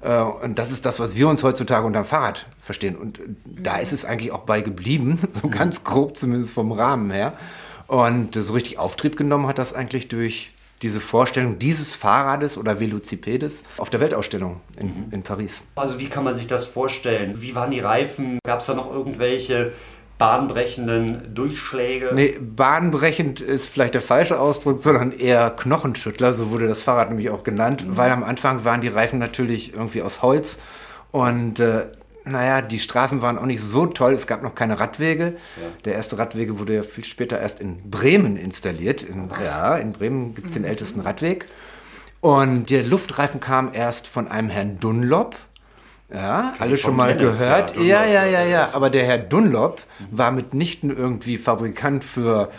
Äh, 0.04 0.20
und 0.20 0.58
das 0.58 0.70
ist 0.70 0.86
das, 0.86 1.00
was 1.00 1.16
wir 1.16 1.28
uns 1.28 1.42
heutzutage 1.42 1.86
unter 1.86 2.02
dem 2.02 2.06
Fahrrad 2.06 2.46
verstehen. 2.60 2.96
Und 2.96 3.20
da 3.44 3.78
ist 3.78 3.92
es 3.92 4.04
eigentlich 4.04 4.30
auch 4.30 4.42
bei 4.42 4.60
geblieben, 4.60 5.18
so 5.32 5.48
ganz 5.48 5.82
grob 5.82 6.16
zumindest 6.16 6.52
vom 6.52 6.70
Rahmen 6.70 7.10
her. 7.10 7.32
Und 7.86 8.34
so 8.34 8.52
richtig 8.52 8.78
Auftrieb 8.78 9.16
genommen 9.16 9.46
hat 9.46 9.58
das 9.58 9.72
eigentlich 9.72 10.08
durch 10.08 10.52
diese 10.82 11.00
Vorstellung 11.00 11.58
dieses 11.58 11.94
Fahrrades 11.96 12.58
oder 12.58 12.80
Velozipedes 12.80 13.62
auf 13.78 13.90
der 13.90 14.00
Weltausstellung 14.00 14.60
in, 14.78 15.10
in 15.12 15.22
Paris. 15.22 15.64
Also 15.76 15.98
wie 15.98 16.08
kann 16.08 16.24
man 16.24 16.34
sich 16.34 16.46
das 16.46 16.66
vorstellen? 16.66 17.40
Wie 17.40 17.54
waren 17.54 17.70
die 17.70 17.80
Reifen? 17.80 18.38
Gab 18.44 18.60
es 18.60 18.66
da 18.66 18.74
noch 18.74 18.90
irgendwelche 18.90 19.72
bahnbrechenden 20.18 21.34
Durchschläge? 21.34 22.10
Nee, 22.14 22.38
bahnbrechend 22.40 23.40
ist 23.40 23.68
vielleicht 23.68 23.94
der 23.94 24.00
falsche 24.00 24.38
Ausdruck, 24.38 24.78
sondern 24.78 25.12
eher 25.12 25.50
Knochenschüttler, 25.50 26.34
so 26.34 26.50
wurde 26.50 26.68
das 26.68 26.82
Fahrrad 26.82 27.10
nämlich 27.10 27.30
auch 27.30 27.42
genannt, 27.42 27.84
weil 27.88 28.10
am 28.10 28.24
Anfang 28.24 28.64
waren 28.64 28.80
die 28.80 28.88
Reifen 28.88 29.18
natürlich 29.18 29.74
irgendwie 29.74 30.02
aus 30.02 30.22
Holz 30.22 30.58
und 31.10 31.60
äh, 31.60 31.86
naja, 32.24 32.62
die 32.62 32.78
Straßen 32.78 33.20
waren 33.20 33.38
auch 33.38 33.44
nicht 33.44 33.62
so 33.62 33.86
toll, 33.86 34.14
es 34.14 34.26
gab 34.26 34.42
noch 34.42 34.54
keine 34.54 34.80
Radwege. 34.80 35.36
Der 35.84 35.94
erste 35.94 36.18
Radwege 36.18 36.58
wurde 36.58 36.74
ja 36.74 36.82
viel 36.82 37.04
später 37.04 37.38
erst 37.38 37.60
in 37.60 37.90
Bremen 37.90 38.36
installiert. 38.36 39.02
In, 39.02 39.30
ja, 39.42 39.76
in 39.76 39.92
Bremen 39.92 40.34
gibt 40.34 40.48
es 40.48 40.54
den 40.54 40.64
ältesten 40.64 41.00
Radweg. 41.00 41.46
Und 42.22 42.70
der 42.70 42.82
Luftreifen 42.84 43.40
kam 43.40 43.70
erst 43.74 44.08
von 44.08 44.28
einem 44.28 44.48
Herrn 44.48 44.80
Dunlop. 44.80 45.36
Ja, 46.14 46.54
alle 46.58 46.78
schon 46.78 46.94
mal 46.94 47.16
Tennis, 47.16 47.40
ja, 47.40 47.46
gehört. 47.46 47.76
Ja, 47.76 48.04
ja, 48.06 48.24
ja, 48.24 48.24
ja. 48.24 48.44
ja. 48.44 48.68
Aber 48.72 48.88
der 48.88 49.04
Herr 49.04 49.18
Dunlop 49.18 49.82
war 50.10 50.30
mitnichten 50.30 50.96
irgendwie 50.96 51.36
Fabrikant 51.36 52.04
für 52.04 52.50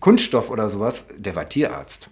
Kunststoff 0.00 0.50
oder 0.50 0.70
sowas. 0.70 1.04
Der 1.16 1.36
war 1.36 1.48
Tierarzt. 1.48 2.08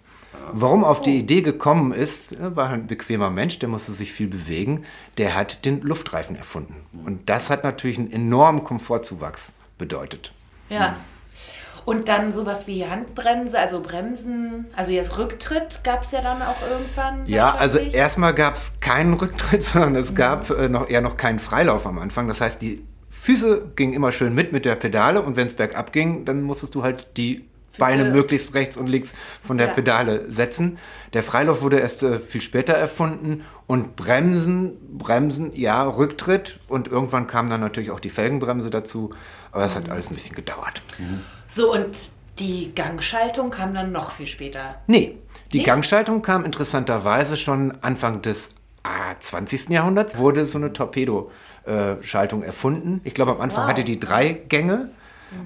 Warum 0.51 0.83
auf 0.83 1.01
die 1.01 1.17
Idee 1.17 1.41
gekommen 1.41 1.93
ist, 1.93 2.33
er 2.33 2.55
war 2.55 2.69
ein 2.69 2.87
bequemer 2.87 3.29
Mensch, 3.29 3.59
der 3.59 3.69
musste 3.69 3.91
sich 3.91 4.11
viel 4.11 4.27
bewegen, 4.27 4.83
der 5.17 5.35
hat 5.35 5.65
den 5.65 5.81
Luftreifen 5.81 6.35
erfunden. 6.35 6.75
Und 7.05 7.29
das 7.29 7.49
hat 7.49 7.63
natürlich 7.63 7.97
einen 7.97 8.11
enormen 8.11 8.63
Komfortzuwachs 8.63 9.53
bedeutet. 9.77 10.33
Ja. 10.69 10.97
Und 11.85 12.07
dann 12.07 12.31
sowas 12.31 12.67
wie 12.67 12.85
Handbremse, 12.85 13.57
also 13.59 13.81
Bremsen, 13.81 14.67
also 14.75 14.91
jetzt 14.91 15.17
Rücktritt 15.17 15.83
gab 15.83 16.03
es 16.03 16.11
ja 16.11 16.21
dann 16.21 16.41
auch 16.41 16.55
irgendwann. 16.69 17.25
Ja, 17.27 17.53
also 17.55 17.77
erstmal 17.77 18.33
gab 18.33 18.55
es 18.55 18.73
keinen 18.79 19.13
Rücktritt, 19.13 19.63
sondern 19.63 19.95
es 19.95 20.15
gab 20.15 20.49
äh, 20.49 20.69
noch 20.69 20.89
eher 20.89 21.01
noch 21.01 21.17
keinen 21.17 21.39
Freilauf 21.39 21.85
am 21.85 21.99
Anfang. 21.99 22.27
Das 22.27 22.41
heißt, 22.41 22.61
die 22.61 22.83
Füße 23.09 23.71
gingen 23.75 23.93
immer 23.93 24.11
schön 24.11 24.33
mit 24.33 24.51
mit 24.51 24.65
der 24.65 24.75
Pedale 24.75 25.21
und 25.21 25.35
wenn 25.35 25.47
es 25.47 25.53
bergab 25.53 25.91
ging, 25.93 26.25
dann 26.25 26.41
musstest 26.41 26.75
du 26.75 26.83
halt 26.83 27.15
die 27.17 27.45
Beine 27.77 28.05
möglichst 28.05 28.53
rechts 28.53 28.77
und 28.77 28.87
links 28.87 29.13
von 29.41 29.57
der 29.57 29.67
Ja. 29.67 29.73
Pedale 29.73 30.31
setzen. 30.31 30.77
Der 31.13 31.23
Freilauf 31.23 31.61
wurde 31.63 31.79
erst 31.79 32.03
äh, 32.03 32.19
viel 32.19 32.41
später 32.41 32.73
erfunden 32.73 33.43
und 33.65 33.95
Bremsen, 33.95 34.73
Bremsen, 34.97 35.51
ja, 35.55 35.83
Rücktritt 35.83 36.59
und 36.67 36.87
irgendwann 36.87 37.25
kam 37.27 37.49
dann 37.49 37.61
natürlich 37.61 37.91
auch 37.91 37.99
die 37.99 38.09
Felgenbremse 38.09 38.69
dazu, 38.69 39.13
aber 39.51 39.63
das 39.63 39.75
hat 39.75 39.89
alles 39.89 40.09
ein 40.11 40.15
bisschen 40.15 40.35
gedauert. 40.35 40.81
So, 41.53 41.71
und 41.73 42.09
die 42.39 42.73
Gangschaltung 42.73 43.51
kam 43.51 43.73
dann 43.73 43.91
noch 43.91 44.13
viel 44.13 44.27
später. 44.27 44.81
Nee, 44.87 45.17
die 45.51 45.59
Nee? 45.59 45.63
Gangschaltung 45.63 46.21
kam 46.21 46.45
interessanterweise 46.45 47.37
schon 47.37 47.73
Anfang 47.81 48.21
des 48.23 48.51
ah, 48.83 49.13
20. 49.19 49.69
Jahrhunderts, 49.69 50.17
wurde 50.17 50.45
so 50.45 50.57
eine 50.57 50.73
Torpedo-Schaltung 50.73 52.43
erfunden. 52.43 53.01
Ich 53.03 53.13
glaube, 53.13 53.31
am 53.33 53.41
Anfang 53.41 53.63
Wow. 53.63 53.69
hatte 53.69 53.83
die 53.83 53.99
drei 53.99 54.33
Gänge. 54.33 54.89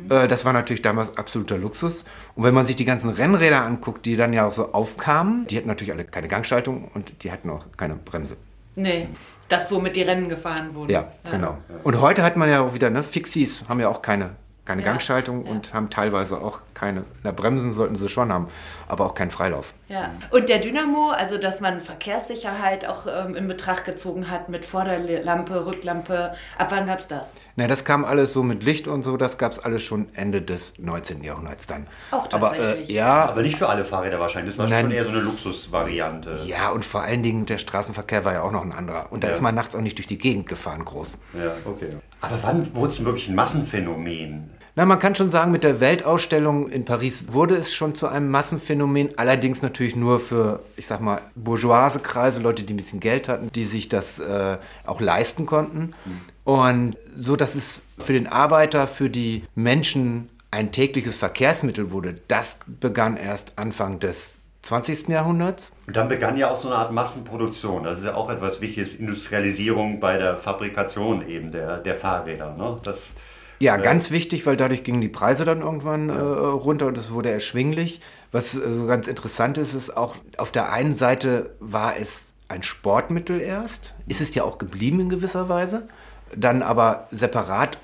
Äh, 0.10 0.28
Das 0.28 0.46
war 0.46 0.54
natürlich 0.54 0.82
damals 0.82 1.18
absoluter 1.18 1.58
Luxus. 1.58 2.04
Und 2.36 2.44
wenn 2.44 2.54
man 2.54 2.66
sich 2.66 2.76
die 2.76 2.86
ganzen 2.86 3.10
Rennräder 3.10 3.64
anguckt, 3.64 4.06
die 4.06 4.16
dann 4.16 4.34
ja 4.34 4.46
auch 4.48 4.54
so 4.54 4.72
aufkamen, 4.74 5.46
die 5.48 5.58
hatten 5.58 5.68
natürlich 5.68 5.92
alle 5.94 6.06
keine 6.06 6.28
Gangschaltung 6.28 6.90
und 6.94 7.24
die 7.24 7.32
hatten 7.32 7.50
auch 7.50 7.66
keine 7.76 7.96
Bremse. 7.96 8.38
Nee, 8.76 9.08
das, 9.50 9.72
womit 9.72 9.96
die 9.96 10.04
Rennen 10.04 10.30
gefahren 10.30 10.74
wurden. 10.76 10.92
Ja, 10.92 11.12
genau. 11.32 11.58
Und 11.84 12.00
heute 12.00 12.22
hat 12.24 12.38
man 12.38 12.48
ja 12.50 12.62
auch 12.62 12.74
wieder, 12.74 12.90
ne, 12.92 13.02
Fixies 13.02 13.64
haben 13.68 13.80
ja 13.80 13.90
auch 13.90 14.02
keine, 14.02 14.32
keine 14.68 14.82
Ja, 14.84 14.90
Gangschaltung 14.90 15.46
ja. 15.46 15.52
und 15.52 15.74
haben 15.74 15.90
teilweise 15.90 16.40
auch 16.40 16.60
keine, 16.76 17.06
na, 17.24 17.32
Bremsen 17.32 17.72
sollten 17.72 17.96
sie 17.96 18.08
schon 18.10 18.32
haben, 18.32 18.50
aber 18.88 19.06
auch 19.06 19.16
keinen 19.16 19.32
Freilauf. 19.32 19.74
Ja. 19.88 20.12
Und 20.30 20.50
der 20.50 20.60
Dynamo, 20.60 21.10
also 21.12 21.38
dass 21.40 21.60
man 21.62 21.82
Verkehrssicherheit 21.82 22.86
auch 22.86 23.08
ähm, 23.08 23.36
in 23.36 23.48
Betracht 23.48 23.86
gezogen 23.86 24.30
hat 24.30 24.50
mit 24.50 24.66
Vorderlampe, 24.66 25.66
Rücklampe. 25.66 26.34
Ab 26.58 26.68
wann 26.70 26.86
gab 26.86 27.00
es 27.00 27.08
das? 27.08 27.34
Na, 27.56 27.66
das 27.68 27.84
kam 27.86 28.06
alles 28.06 28.34
so 28.34 28.44
mit 28.44 28.64
Licht 28.64 28.88
und 28.88 29.02
so, 29.04 29.18
das 29.18 29.38
gab 29.40 29.54
es 29.54 29.60
alles 29.60 29.82
schon 29.84 30.08
Ende 30.14 30.42
des 30.44 30.74
19. 30.78 31.24
Jahrhunderts 31.24 31.66
dann. 31.66 31.88
Auch 32.12 32.30
Aber 32.32 32.54
äh, 32.54 32.58
tatsächlich. 32.58 32.90
ja, 32.90 33.26
Aber 33.30 33.42
nicht 33.42 33.58
für 33.58 33.70
alle 33.70 33.84
Fahrräder 33.84 34.20
wahrscheinlich. 34.20 34.56
Das 34.56 34.60
war 34.60 34.70
Nein. 34.70 34.84
schon 34.86 34.92
eher 34.92 35.06
so 35.06 35.10
eine 35.10 35.22
Luxusvariante. 35.22 36.42
ja, 36.46 36.70
und 36.70 36.86
vor 36.86 37.02
allen 37.02 37.24
Dingen 37.24 37.46
der 37.48 37.58
Straßenverkehr 37.58 38.26
war 38.26 38.34
ja 38.34 38.42
auch 38.44 38.52
noch 38.52 38.64
ein 38.64 38.72
anderer. 38.74 39.08
Und 39.12 39.24
da 39.24 39.28
Ja. 39.30 39.34
ist 39.34 39.42
man 39.42 39.56
nachts 39.56 39.74
auch 39.76 39.82
nicht 39.82 39.98
durch 39.98 40.08
die 40.08 40.18
Gegend 40.18 40.48
gefahren, 40.48 40.86
groß. 40.86 41.18
Ja, 41.34 41.52
okay. 41.66 41.90
Aber 42.22 42.38
wann 42.42 42.76
wurde 42.76 42.90
es 42.90 42.98
denn 42.98 43.06
wirklich 43.06 43.28
ein 43.30 43.36
Massenphänomen? 43.36 44.52
Na, 44.78 44.86
man 44.86 45.00
kann 45.00 45.16
schon 45.16 45.28
sagen, 45.28 45.52
mit 45.52 45.64
der 45.64 45.80
Weltausstellung 45.80 46.70
in 46.70 46.86
Paris 46.86 47.34
wurde 47.34 47.56
es 47.56 47.74
schon 47.74 47.96
zu 47.96 48.08
einem 48.08 48.30
Massenphänomen, 48.30 49.10
allerdings 49.18 49.64
natürlich 49.64 49.96
nur 49.96 50.20
für, 50.20 50.60
ich 50.76 50.86
sag 50.86 51.02
mal, 51.02 51.22
bourgeoise 51.34 51.98
Kreise, 52.00 52.40
Leute, 52.42 52.62
die 52.62 52.76
ein 52.76 52.78
bisschen 52.78 53.00
Geld 53.00 53.28
hatten, 53.28 53.52
die 53.52 53.66
sich 53.66 53.90
das 53.90 54.20
äh, 54.20 54.60
auch 54.86 55.02
leisten 55.02 55.48
konnten. 55.48 55.96
Und 56.44 56.96
so, 57.16 57.36
dass 57.36 57.56
es 57.56 57.82
für 57.98 58.14
den 58.14 58.28
Arbeiter, 58.28 58.86
für 58.86 59.10
die 59.10 59.46
Menschen 59.56 60.30
ein 60.52 60.72
tägliches 60.72 61.18
Verkehrsmittel 61.18 61.90
wurde, 61.90 62.14
das 62.28 62.60
begann 62.68 63.18
erst 63.18 63.58
Anfang 63.58 64.00
des 64.00 64.38
20. 64.62 65.08
Jahrhunderts. 65.08 65.72
Und 65.88 65.96
dann 65.96 66.08
begann 66.08 66.38
ja 66.38 66.52
auch 66.52 66.58
so 66.58 66.68
eine 66.68 66.78
Art 66.78 66.92
Massenproduktion. 66.92 67.84
Das 67.84 67.98
ist 67.98 68.06
ja 68.06 68.14
auch 68.14 68.30
etwas 68.30 68.62
Wichtiges, 68.62 68.94
Industrialisierung 68.94 70.00
bei 70.00 70.20
der 70.20 70.38
Fabrikation 70.38 71.28
eben 71.28 71.52
der, 71.52 71.80
der 71.80 71.96
Fahrräder. 71.96 72.54
Ne? 72.56 72.78
Das, 72.84 73.16
Ja, 73.60 73.78
ganz 73.78 74.12
wichtig, 74.12 74.46
weil 74.46 74.56
dadurch 74.56 74.84
gingen 74.84 75.02
die 75.02 75.08
Preise 75.08 75.44
dann 75.44 75.62
irgendwann 75.62 76.10
äh, 76.10 76.14
runter 76.14 76.86
und 76.86 76.98
es 76.98 77.12
wurde 77.12 77.32
erschwinglich. 77.32 78.02
Was 78.32 78.56
äh, 78.56 78.72
so 78.72 78.86
ganz 78.86 79.08
interessant 79.08 79.58
ist, 79.58 79.74
ist 79.74 79.96
auch, 79.98 80.16
auf 80.38 80.52
der 80.52 80.72
einen 80.72 80.94
Seite 80.94 81.56
war 81.60 81.98
es 81.98 82.34
ein 82.50 82.64
Sportmittel 82.64 83.42
erst, 83.42 83.94
ist 84.08 84.22
es 84.22 84.34
ja 84.36 84.44
auch 84.44 84.58
geblieben 84.58 85.00
in 85.00 85.10
gewisser 85.10 85.50
Weise, 85.50 85.88
dann 86.36 86.62
aber 86.62 87.08
separat 87.12 87.78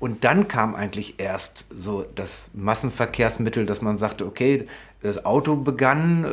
und 0.00 0.24
dann 0.24 0.48
kam 0.48 0.74
eigentlich 0.74 1.18
erst 1.18 1.64
so 1.70 2.04
das 2.14 2.48
Massenverkehrsmittel, 2.54 3.66
dass 3.66 3.82
man 3.82 3.96
sagte, 3.96 4.26
okay, 4.26 4.66
das 5.02 5.24
Auto 5.24 5.56
begann 5.56 6.24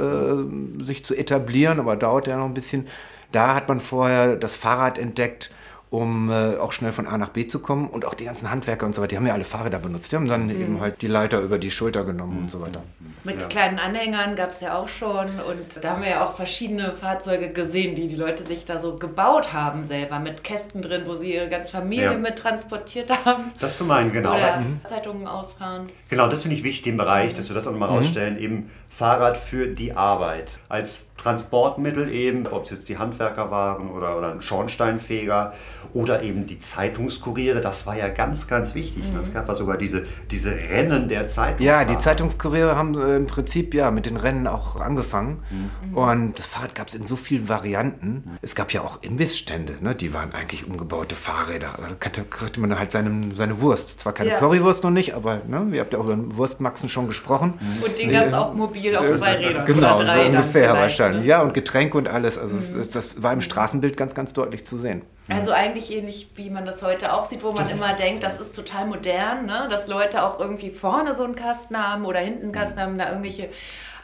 äh, 0.81 0.85
sich 0.85 1.05
zu 1.05 1.15
etablieren, 1.15 1.79
aber 1.79 1.95
dauerte 1.95 2.31
ja 2.31 2.37
noch 2.37 2.45
ein 2.45 2.53
bisschen. 2.53 2.87
Da 3.31 3.53
hat 3.55 3.67
man 3.67 3.79
vorher 3.79 4.35
das 4.35 4.55
Fahrrad 4.55 4.97
entdeckt 4.97 5.51
um 5.89 6.29
äh, 6.29 6.57
auch 6.57 6.71
schnell 6.71 6.91
von 6.91 7.07
A 7.07 7.17
nach 7.17 7.29
B 7.29 7.47
zu 7.47 7.59
kommen. 7.59 7.87
Und 7.89 8.05
auch 8.05 8.13
die 8.13 8.25
ganzen 8.25 8.49
Handwerker 8.51 8.85
und 8.85 8.93
so 8.95 9.01
weiter, 9.01 9.09
die 9.09 9.17
haben 9.17 9.27
ja 9.27 9.33
alle 9.33 9.43
Fahrräder 9.45 9.79
benutzt. 9.79 10.11
Die 10.11 10.15
haben 10.15 10.27
dann 10.27 10.45
Mhm. 10.47 10.61
eben 10.61 10.81
halt 10.81 11.01
die 11.01 11.07
Leiter 11.07 11.39
über 11.39 11.57
die 11.57 11.71
Schulter 11.71 12.03
genommen 12.03 12.37
und 12.39 12.51
so 12.51 12.61
weiter. 12.61 12.81
Mit 13.23 13.49
kleinen 13.49 13.79
Anhängern 13.79 14.35
gab 14.35 14.51
es 14.51 14.61
ja 14.61 14.77
auch 14.77 14.89
schon. 14.89 15.25
Und 15.25 15.79
da 15.83 15.91
haben 15.91 16.01
wir 16.03 16.09
ja 16.09 16.25
auch 16.27 16.35
verschiedene 16.35 16.91
Fahrzeuge 16.91 17.49
gesehen, 17.49 17.95
die 17.95 18.07
die 18.07 18.15
Leute 18.15 18.43
sich 18.43 18.65
da 18.65 18.79
so 18.79 18.97
gebaut 18.97 19.53
haben 19.53 19.85
selber. 19.85 20.19
Mit 20.19 20.43
Kästen 20.43 20.81
drin, 20.81 21.03
wo 21.05 21.15
sie 21.15 21.33
ihre 21.33 21.49
ganze 21.49 21.71
Familie 21.71 22.11
Ja. 22.11 22.17
mit 22.17 22.35
transportiert 22.37 23.09
haben. 23.25 23.45
Das 23.59 23.77
zu 23.77 23.85
meinen, 23.85 24.11
genau. 24.11 24.33
Oder 24.35 24.55
Aber- 24.55 24.63
Zeitungen 24.87 25.27
ausfahren. 25.27 25.89
Genau, 26.09 26.27
das 26.27 26.43
finde 26.43 26.57
ich 26.57 26.63
wichtig, 26.63 26.83
den 26.83 26.97
Bereich, 26.97 27.33
dass 27.33 27.49
wir 27.49 27.55
das 27.55 27.65
auch 27.67 27.71
nochmal 27.71 27.89
rausstellen. 27.89 28.37
Eben 28.37 28.69
Fahrrad 28.95 29.35
für 29.37 29.67
die 29.67 29.91
Arbeit. 29.91 30.61
Als 30.69 31.07
Transportmittel 31.17 32.09
eben, 32.11 32.47
ob 32.47 32.63
es 32.63 32.71
jetzt 32.71 32.87
die 32.87 32.97
Handwerker 32.97 33.51
waren 33.51 33.89
oder, 33.89 34.17
oder 34.17 34.31
ein 34.31 34.41
Schornsteinfeger 34.41 35.53
oder 35.93 36.23
eben 36.23 36.45
die 36.45 36.59
Zeitungskuriere, 36.59 37.61
das 37.61 37.87
war 37.87 37.97
ja 37.97 38.07
ganz, 38.09 38.47
ganz 38.47 38.75
wichtig. 38.75 39.03
ne? 39.11 39.19
Es 39.21 39.33
gab 39.33 39.47
ja 39.47 39.55
sogar 39.55 39.77
diese, 39.77 40.05
diese 40.31 40.51
Rennen 40.51 41.09
der 41.09 41.25
Zeitung. 41.25 41.65
Ja, 41.65 41.83
die 41.83 41.97
Zeitungskuriere 41.97 42.75
haben 42.77 42.97
äh, 43.01 43.15
im 43.17 43.27
Prinzip 43.27 43.73
ja 43.73 43.91
mit 43.91 44.05
den 44.05 44.17
Rennen 44.17 44.47
auch 44.47 44.79
angefangen. 44.79 45.43
Mhm. 45.89 45.97
Und 45.97 46.39
das 46.39 46.45
Fahrrad 46.45 46.75
gab 46.75 46.87
es 46.87 46.95
in 46.95 47.03
so 47.03 47.15
vielen 47.15 47.49
Varianten. 47.49 48.37
Es 48.41 48.55
gab 48.55 48.71
ja 48.71 48.81
auch 48.81 49.01
Imbissstände, 49.03 49.77
ne? 49.81 49.95
die 49.95 50.13
waren 50.13 50.33
eigentlich 50.33 50.67
umgebaute 50.67 51.15
Fahrräder. 51.15 51.69
Da 51.77 51.95
kriegte, 51.99 52.59
man 52.59 52.77
halt 52.77 52.91
seine, 52.91 53.35
seine 53.35 53.59
Wurst. 53.61 53.99
Zwar 54.01 54.13
keine 54.13 54.31
Ja. 54.31 54.37
Currywurst 54.37 54.83
noch 54.83 54.91
nicht, 54.91 55.15
aber 55.15 55.41
ne? 55.47 55.67
ihr 55.71 55.81
habt 55.81 55.93
ja 55.93 55.99
auch 55.99 56.05
über 56.05 56.37
Wurstmaxen 56.37 56.87
schon 56.87 57.07
gesprochen. 57.07 57.53
Und 57.83 57.97
den 57.97 58.11
gab 58.11 58.25
es 58.25 58.33
auch 58.33 58.53
mobil 58.53 58.84
auf 58.93 59.17
zwei 59.17 59.35
Rädern. 59.35 59.65
Genau, 59.65 59.95
oder 59.95 60.13
so 60.13 60.21
ungefähr 60.21 60.73
wahrscheinlich. 60.73 61.21
ne? 61.21 61.27
Ja, 61.27 61.41
und 61.41 61.53
Getränke 61.53 61.97
und 61.97 62.07
alles. 62.07 62.37
Also 62.37 62.55
es, 62.57 62.73
es, 62.73 62.89
das 62.89 63.23
war 63.23 63.33
im 63.33 63.41
Straßenbild 63.41 63.97
ganz, 63.97 64.13
ganz 64.13 64.33
deutlich 64.33 64.65
zu 64.65 64.77
sehen. 64.77 65.03
Also 65.27 65.51
eigentlich 65.51 65.91
ähnlich, 65.91 66.29
wie 66.35 66.49
man 66.49 66.65
das 66.65 66.83
heute 66.83 67.13
auch 67.13 67.25
sieht, 67.25 67.43
wo 67.43 67.51
man 67.51 67.67
immer 67.69 67.93
denkt, 67.93 68.23
das 68.23 68.39
ist 68.39 68.55
total 68.55 68.85
modern, 68.85 69.47
ne? 69.47 69.67
dass 69.71 69.87
Leute 69.87 70.23
auch 70.23 70.39
irgendwie 70.39 70.69
vorne 70.69 71.15
so 71.15 71.23
einen 71.23 71.35
Kasten 71.35 71.75
haben 71.77 72.05
oder 72.05 72.19
hinten 72.19 72.43
einen 72.43 72.51
Kasten 72.51 72.79
haben, 72.79 72.97
da 72.97 73.09
irgendwelche 73.09 73.49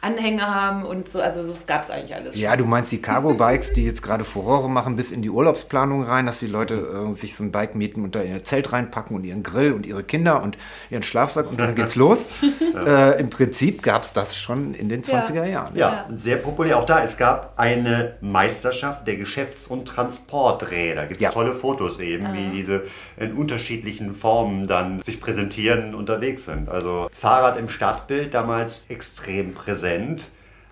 Anhänger 0.02 0.54
haben 0.54 0.84
und 0.86 1.10
so. 1.12 1.20
Also 1.22 1.44
das 1.44 1.66
gab 1.68 1.84
es 1.84 1.90
eigentlich 1.90 2.16
alles. 2.16 2.36
Ja, 2.36 2.56
du 2.56 2.66
meinst 2.66 2.92
die 2.92 3.02
Cargo-Bikes, 3.02 3.74
die 3.74 3.86
jetzt 3.86 4.02
gerade 4.02 4.24
Furore 4.24 4.70
machen, 4.70 4.96
bis 4.96 5.12
in 5.12 5.22
die 5.22 5.30
Urlaubsplanung 5.30 6.04
rein, 6.04 6.26
dass 6.26 6.40
die 6.40 6.48
Leute 6.48 7.08
äh, 7.10 7.14
sich 7.14 7.36
so 7.36 7.44
ein 7.44 7.52
Bike 7.52 7.76
mieten 7.76 8.04
und 8.04 8.16
da 8.16 8.22
in 8.22 8.32
ihr 8.34 8.44
Zelt 8.44 8.72
reinpacken 8.74 9.16
und 9.16 9.24
ihren 9.24 9.44
Grill 9.44 9.74
und 9.74 9.86
ihre 9.86 10.04
Kinder 10.04 10.42
und 10.42 10.58
ihren 10.90 11.04
Schlafsack 11.04 11.50
und 11.50 11.60
dann 11.60 11.76
geht's 11.76 11.96
los. 12.02 12.28
Äh, 12.76 13.20
Im 13.20 13.30
Prinzip 13.30 13.84
gab 13.84 14.04
es 14.04 14.14
das 14.14 14.36
schon 14.38 14.74
in 14.74 14.90
den 14.90 15.04
20er 15.04 15.46
Jahren. 15.46 15.76
Ja, 15.76 16.06
und 16.10 16.20
sehr 16.20 16.38
populär 16.38 16.80
auch 16.80 16.86
da. 16.86 17.04
Es 17.04 17.18
gab 17.18 17.54
eine 17.58 18.16
Meisterschaft 18.22 19.06
der 19.08 19.18
Geschäfts- 19.18 19.68
und 19.68 19.86
Transporträder. 19.88 21.04
Gibt 21.06 21.20
es 21.22 21.26
Ja. 21.26 21.32
tolle 21.32 21.54
Fotos 21.54 22.00
eben, 22.00 22.34
wie 22.34 22.50
diese 22.50 22.84
in 23.18 23.34
unterschiedlichen 23.34 24.14
Formen 24.14 24.68
dann 24.68 25.02
sich 25.02 25.20
präsentieren, 25.22 25.94
unterwegs 25.94 26.46
sind. 26.46 26.70
Also 26.70 27.10
Fahrrad 27.14 27.58
im 27.60 27.70
Stadtbild 27.70 28.34
damals 28.34 28.86
extrem 28.90 29.54
präsent. 29.54 29.91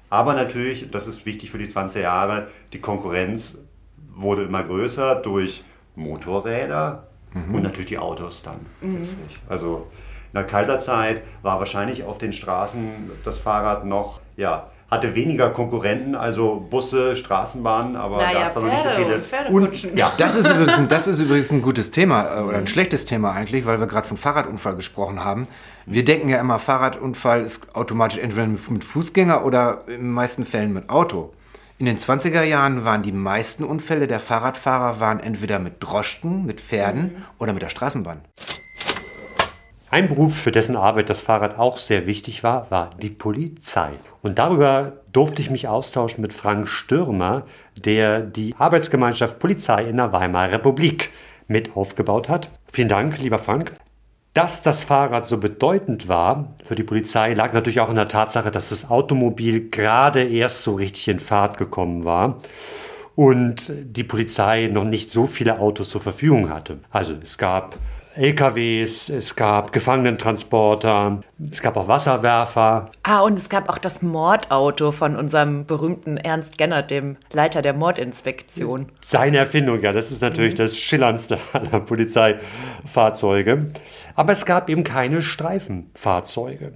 Aber 0.10 0.34
natürlich, 0.34 0.90
das 0.92 1.08
ist 1.08 1.26
wichtig 1.26 1.52
für 1.52 1.58
die 1.58 1.68
20er 1.68 2.02
Jahre, 2.02 2.48
die 2.74 2.80
Konkurrenz 2.80 3.60
wurde 4.16 4.44
immer 4.44 4.64
größer 4.64 5.16
durch 5.16 5.64
Motorräder 5.96 7.08
und 7.54 7.62
natürlich 7.62 7.90
die 7.90 7.98
Autos 8.00 8.42
dann. 8.42 8.66
letztlich. 8.82 9.40
Also 9.48 9.88
in 10.34 10.38
der 10.38 10.46
Kaiserzeit 10.46 11.22
war 11.42 11.60
wahrscheinlich 11.60 12.04
auf 12.04 12.18
den 12.18 12.34
Straßen 12.34 13.12
das 13.24 13.40
Fahrrad 13.40 13.86
noch, 13.86 14.22
ja, 14.36 14.72
hatte 14.90 15.14
weniger 15.14 15.52
Konkurrenten, 15.52 16.16
also 16.16 16.66
Busse, 16.70 17.16
Straßenbahnen, 17.16 17.96
aber 17.96 18.18
Naja, 18.18 18.40
da 18.40 18.48
ist 18.48 18.54
dann 18.56 18.66
noch 18.66 18.72
nicht 18.72 18.84
so 18.84 18.90
viele. 18.90 19.16
und 19.16 19.26
Pferdekutschen. 19.26 19.98
ja, 19.98 20.12
Das 20.18 20.36
ist, 20.36 20.50
übrigens, 20.50 20.78
ein- 20.80 20.88
das 20.88 21.08
ist 21.08 21.20
übrigens 21.22 21.52
ein 21.52 21.62
gutes 21.62 21.92
Thema 21.92 22.38
äh, 22.40 22.42
oder 22.42 22.58
ein 22.58 22.68
schlechtes 22.68 23.06
Thema 23.06 23.32
eigentlich, 23.34 23.66
weil 23.66 23.80
wir 23.80 23.88
gerade 23.88 24.08
von 24.08 24.18
Fahrradunfall 24.18 24.76
gesprochen 24.76 25.24
haben. 25.24 25.48
Wir 25.86 26.04
denken 26.04 26.30
ja 26.30 26.40
immer, 26.40 26.58
Fahrradunfall 26.60 27.42
ist 27.42 27.76
automatisch 27.76 28.18
entweder 28.20 28.48
mit 28.48 28.84
Fußgänger 28.84 29.46
oder 29.46 29.82
in 29.88 29.94
den 30.02 30.12
meisten 30.12 30.44
Fällen 30.46 30.74
mit 30.74 30.90
Auto. 30.90 31.34
In 31.78 31.86
den 31.86 31.98
20er 31.98 32.44
Jahren 32.44 32.84
waren 32.84 33.04
die 33.04 33.12
meisten 33.14 33.64
Unfälle 33.64 34.06
der 34.08 34.20
Fahrradfahrer 34.20 35.00
waren 35.00 35.20
entweder 35.22 35.60
mit 35.60 35.76
Droschken, 35.80 36.46
mit 36.46 36.60
Pferden 36.60 37.24
oder 37.38 37.54
mit 37.54 37.62
der 37.62 37.70
Straßenbahn. 37.70 38.22
Ein 39.92 40.08
Beruf, 40.08 40.38
für 40.38 40.52
dessen 40.52 40.76
Arbeit 40.76 41.10
das 41.10 41.22
Fahrrad 41.22 41.58
auch 41.58 41.78
sehr 41.78 42.06
wichtig 42.06 42.44
war, 42.44 42.70
war 42.70 42.92
die 43.02 43.10
Polizei. 43.10 43.90
Und 44.22 44.38
darüber 44.38 44.94
durfte 45.12 45.42
ich 45.42 45.50
mich 45.50 45.68
austauschen 45.68 46.22
mit 46.22 46.32
Frank 46.32 46.68
Stürmer, 46.68 47.48
der 47.76 48.22
die 48.22 48.54
Arbeitsgemeinschaft 48.56 49.40
Polizei 49.40 49.86
in 49.86 49.98
der 49.98 50.14
Weimarer 50.14 50.52
Republik 50.52 51.10
mit 51.48 51.76
aufgebaut 51.76 52.30
hat. 52.30 52.52
Vielen 52.72 52.88
Dank, 52.88 53.18
lieber 53.20 53.40
Frank. 53.40 53.72
Dass 54.36 54.62
das 54.62 54.84
Fahrrad 54.84 55.26
so 55.26 55.40
bedeutend 55.40 56.08
war 56.08 56.54
für 56.64 56.76
die 56.76 56.84
Polizei, 56.84 57.34
lag 57.34 57.54
natürlich 57.54 57.80
auch 57.80 57.90
in 57.90 57.96
der 57.96 58.08
Tatsache, 58.08 58.52
dass 58.52 58.70
das 58.70 58.92
Automobil 58.92 59.72
gerade 59.72 60.22
erst 60.22 60.62
so 60.62 60.76
richtig 60.76 61.08
in 61.08 61.20
Fahrt 61.20 61.58
gekommen 61.58 62.06
war 62.06 62.38
und 63.16 63.74
die 63.76 64.04
Polizei 64.04 64.70
noch 64.72 64.86
nicht 64.86 65.10
so 65.10 65.26
viele 65.26 65.58
Autos 65.58 65.90
zur 65.90 66.02
Verfügung 66.02 66.50
hatte. 66.50 66.78
Also 66.92 67.16
es 67.24 67.40
gab 67.40 67.76
LKWs, 68.20 69.08
es 69.08 69.38
gab 69.38 69.72
Gefangenentransporter, 69.72 71.22
es 71.50 71.62
gab 71.62 71.78
auch 71.78 71.88
Wasserwerfer. 71.88 72.92
Ah, 73.04 73.22
und 73.22 73.40
es 73.40 73.48
gab 73.48 73.70
auch 73.70 73.78
das 73.78 74.02
Mordauto 74.02 74.92
von 74.92 75.16
unserem 75.16 75.66
berühmten 75.66 76.18
Ernst 76.18 76.58
Gennert, 76.58 76.92
dem 76.92 77.16
Leiter 77.32 77.62
der 77.62 77.74
Mordinspektion. 77.74 78.88
Seine 79.00 79.38
Erfindung, 79.38 79.80
ja, 79.82 79.94
das 79.94 80.12
ist 80.12 80.22
natürlich 80.22 80.56
das 80.56 80.78
schillerndste 80.78 81.40
aller 81.54 81.80
Polizeifahrzeuge. 81.80 83.72
Aber 84.16 84.34
es 84.34 84.46
gab 84.46 84.70
eben 84.70 84.84
keine 84.84 85.22
Streifenfahrzeuge. 85.22 86.74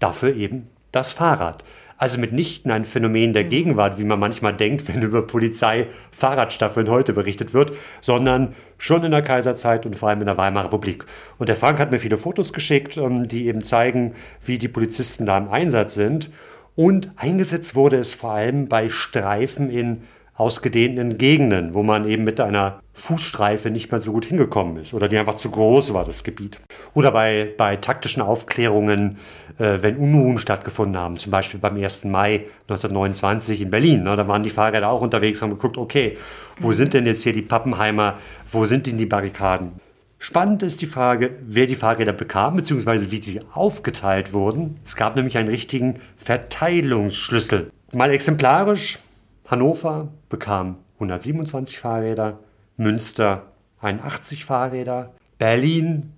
Dafür 0.00 0.36
eben 0.36 0.68
das 0.92 1.12
Fahrrad. 1.12 1.64
Also 1.96 2.18
mitnichten 2.18 2.70
ein 2.70 2.84
Phänomen 2.84 3.32
der 3.32 3.44
Gegenwart, 3.44 3.98
wie 3.98 4.04
man 4.04 4.18
manchmal 4.18 4.54
denkt, 4.54 4.86
wenn 4.88 5.00
über 5.00 5.26
Polizei-Fahrradstaffeln 5.26 6.90
heute 6.90 7.14
berichtet 7.14 7.54
wird, 7.54 7.72
sondern 8.02 8.54
schon 8.84 9.02
in 9.02 9.12
der 9.12 9.22
Kaiserzeit 9.22 9.86
und 9.86 9.96
vor 9.96 10.10
allem 10.10 10.20
in 10.20 10.26
der 10.26 10.36
Weimarer 10.36 10.66
Republik. 10.66 11.06
Und 11.38 11.48
der 11.48 11.56
Frank 11.56 11.78
hat 11.78 11.90
mir 11.90 11.98
viele 11.98 12.18
Fotos 12.18 12.52
geschickt, 12.52 12.98
ähm, 12.98 13.26
die 13.26 13.46
eben 13.46 13.62
zeigen, 13.62 14.14
wie 14.44 14.58
die 14.58 14.68
Polizisten 14.68 15.24
da 15.24 15.38
im 15.38 15.48
Einsatz 15.48 15.94
sind. 15.94 16.30
Und 16.76 17.12
eingesetzt 17.16 17.74
wurde 17.74 17.96
es 17.96 18.14
vor 18.14 18.32
allem 18.32 18.68
bei 18.68 18.90
Streifen 18.90 19.70
in 19.70 20.02
ausgedehnten 20.36 21.16
Gegenden, 21.16 21.74
wo 21.74 21.82
man 21.82 22.06
eben 22.06 22.24
mit 22.24 22.40
einer 22.40 22.80
Fußstreife 22.92 23.70
nicht 23.70 23.90
mehr 23.90 24.00
so 24.00 24.12
gut 24.12 24.26
hingekommen 24.26 24.78
ist 24.78 24.92
oder 24.92 25.08
die 25.08 25.16
einfach 25.16 25.36
zu 25.36 25.50
groß 25.50 25.94
war, 25.94 26.04
das 26.04 26.24
Gebiet. 26.24 26.60
Oder 26.92 27.12
bei, 27.12 27.54
bei 27.56 27.76
taktischen 27.76 28.20
Aufklärungen, 28.20 29.18
äh, 29.58 29.78
wenn 29.80 29.96
Unruhen 29.96 30.38
stattgefunden 30.38 30.96
haben, 31.00 31.16
zum 31.16 31.30
Beispiel 31.30 31.60
beim 31.60 31.76
1. 31.76 32.04
Mai 32.04 32.46
1929 32.68 33.60
in 33.62 33.70
Berlin. 33.70 34.02
Ne, 34.02 34.16
da 34.16 34.26
waren 34.26 34.42
die 34.42 34.50
Fahrräder 34.50 34.88
auch 34.88 35.00
unterwegs 35.00 35.42
und 35.42 35.50
haben 35.50 35.56
geguckt, 35.56 35.78
okay, 35.78 36.16
wo 36.58 36.72
sind 36.72 36.94
denn 36.94 37.06
jetzt 37.06 37.22
hier 37.22 37.32
die 37.32 37.42
Pappenheimer, 37.42 38.18
wo 38.50 38.66
sind 38.66 38.86
denn 38.86 38.98
die 38.98 39.06
Barrikaden? 39.06 39.72
Spannend 40.18 40.62
ist 40.62 40.80
die 40.80 40.86
Frage, 40.86 41.36
wer 41.42 41.66
die 41.66 41.74
Fahrräder 41.74 42.14
bekam, 42.14 42.56
beziehungsweise 42.56 43.10
wie 43.10 43.20
sie 43.20 43.42
aufgeteilt 43.52 44.32
wurden. 44.32 44.76
Es 44.84 44.96
gab 44.96 45.16
nämlich 45.16 45.36
einen 45.36 45.48
richtigen 45.48 46.00
Verteilungsschlüssel. 46.16 47.70
Mal 47.92 48.10
exemplarisch, 48.10 48.98
Hannover 49.46 50.08
bekam 50.30 50.76
127 50.94 51.78
Fahrräder, 51.78 52.38
Münster 52.78 53.42
81 53.82 54.46
Fahrräder, 54.46 55.12
Berlin, 55.38 56.14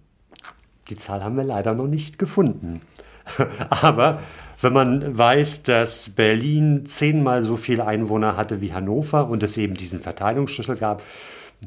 die 0.89 0.97
Zahl 0.97 1.25
haben 1.25 1.37
wir 1.37 1.45
leider 1.45 1.75
noch 1.75 1.89
nicht 1.89 2.19
gefunden. 2.19 2.83
Aber 3.71 4.21
wenn 4.61 4.73
man 4.73 5.19
weiß, 5.19 5.65
dass 5.65 6.11
Berlin 6.11 6.87
zehnmal 6.87 7.43
so 7.43 7.57
viele 7.57 7.87
Einwohner 7.87 8.37
hatte 8.37 8.61
wie 8.61 8.73
Hannover 8.73 9.29
und 9.29 9.43
es 9.43 9.57
eben 9.57 9.75
diesen 9.75 10.01
Verteilungsschlüssel 10.01 10.77
gab, 10.77 11.03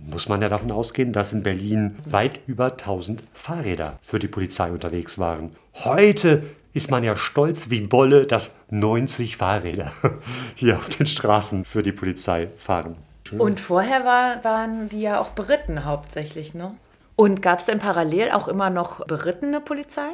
muss 0.10 0.30
man 0.30 0.42
ja 0.42 0.50
davon 0.50 0.72
ausgehen, 0.72 1.14
dass 1.14 1.34
in 1.34 1.44
Berlin 1.44 1.96
weit 2.06 2.40
über 2.48 2.72
1000 2.72 3.24
Fahrräder 3.34 3.98
für 4.02 4.20
die 4.20 4.28
Polizei 4.28 4.72
unterwegs 4.72 5.18
waren. 5.18 5.52
Heute 5.84 6.44
ist 6.74 6.92
man 6.92 7.04
ja 7.04 7.16
stolz 7.16 7.70
wie 7.70 7.82
Bolle, 7.82 8.26
dass 8.26 8.56
90 8.70 9.38
Fahrräder 9.38 9.92
hier 10.56 10.78
auf 10.78 10.90
den 10.90 11.08
Straßen 11.08 11.66
für 11.66 11.84
die 11.84 11.92
Polizei 11.92 12.48
fahren. 12.58 12.96
Und 13.38 13.60
vorher 13.60 14.06
war, 14.06 14.44
waren 14.44 14.90
die 14.90 15.02
ja 15.02 15.20
auch 15.20 15.30
beritten 15.30 15.86
hauptsächlich, 15.86 16.54
ne? 16.54 16.72
Und 17.16 17.42
gab 17.42 17.60
es 17.60 17.66
denn 17.66 17.80
parallel 17.80 18.32
auch 18.32 18.48
immer 18.48 18.70
noch 18.70 19.06
berittene 19.06 19.60
Polizei? 19.60 20.10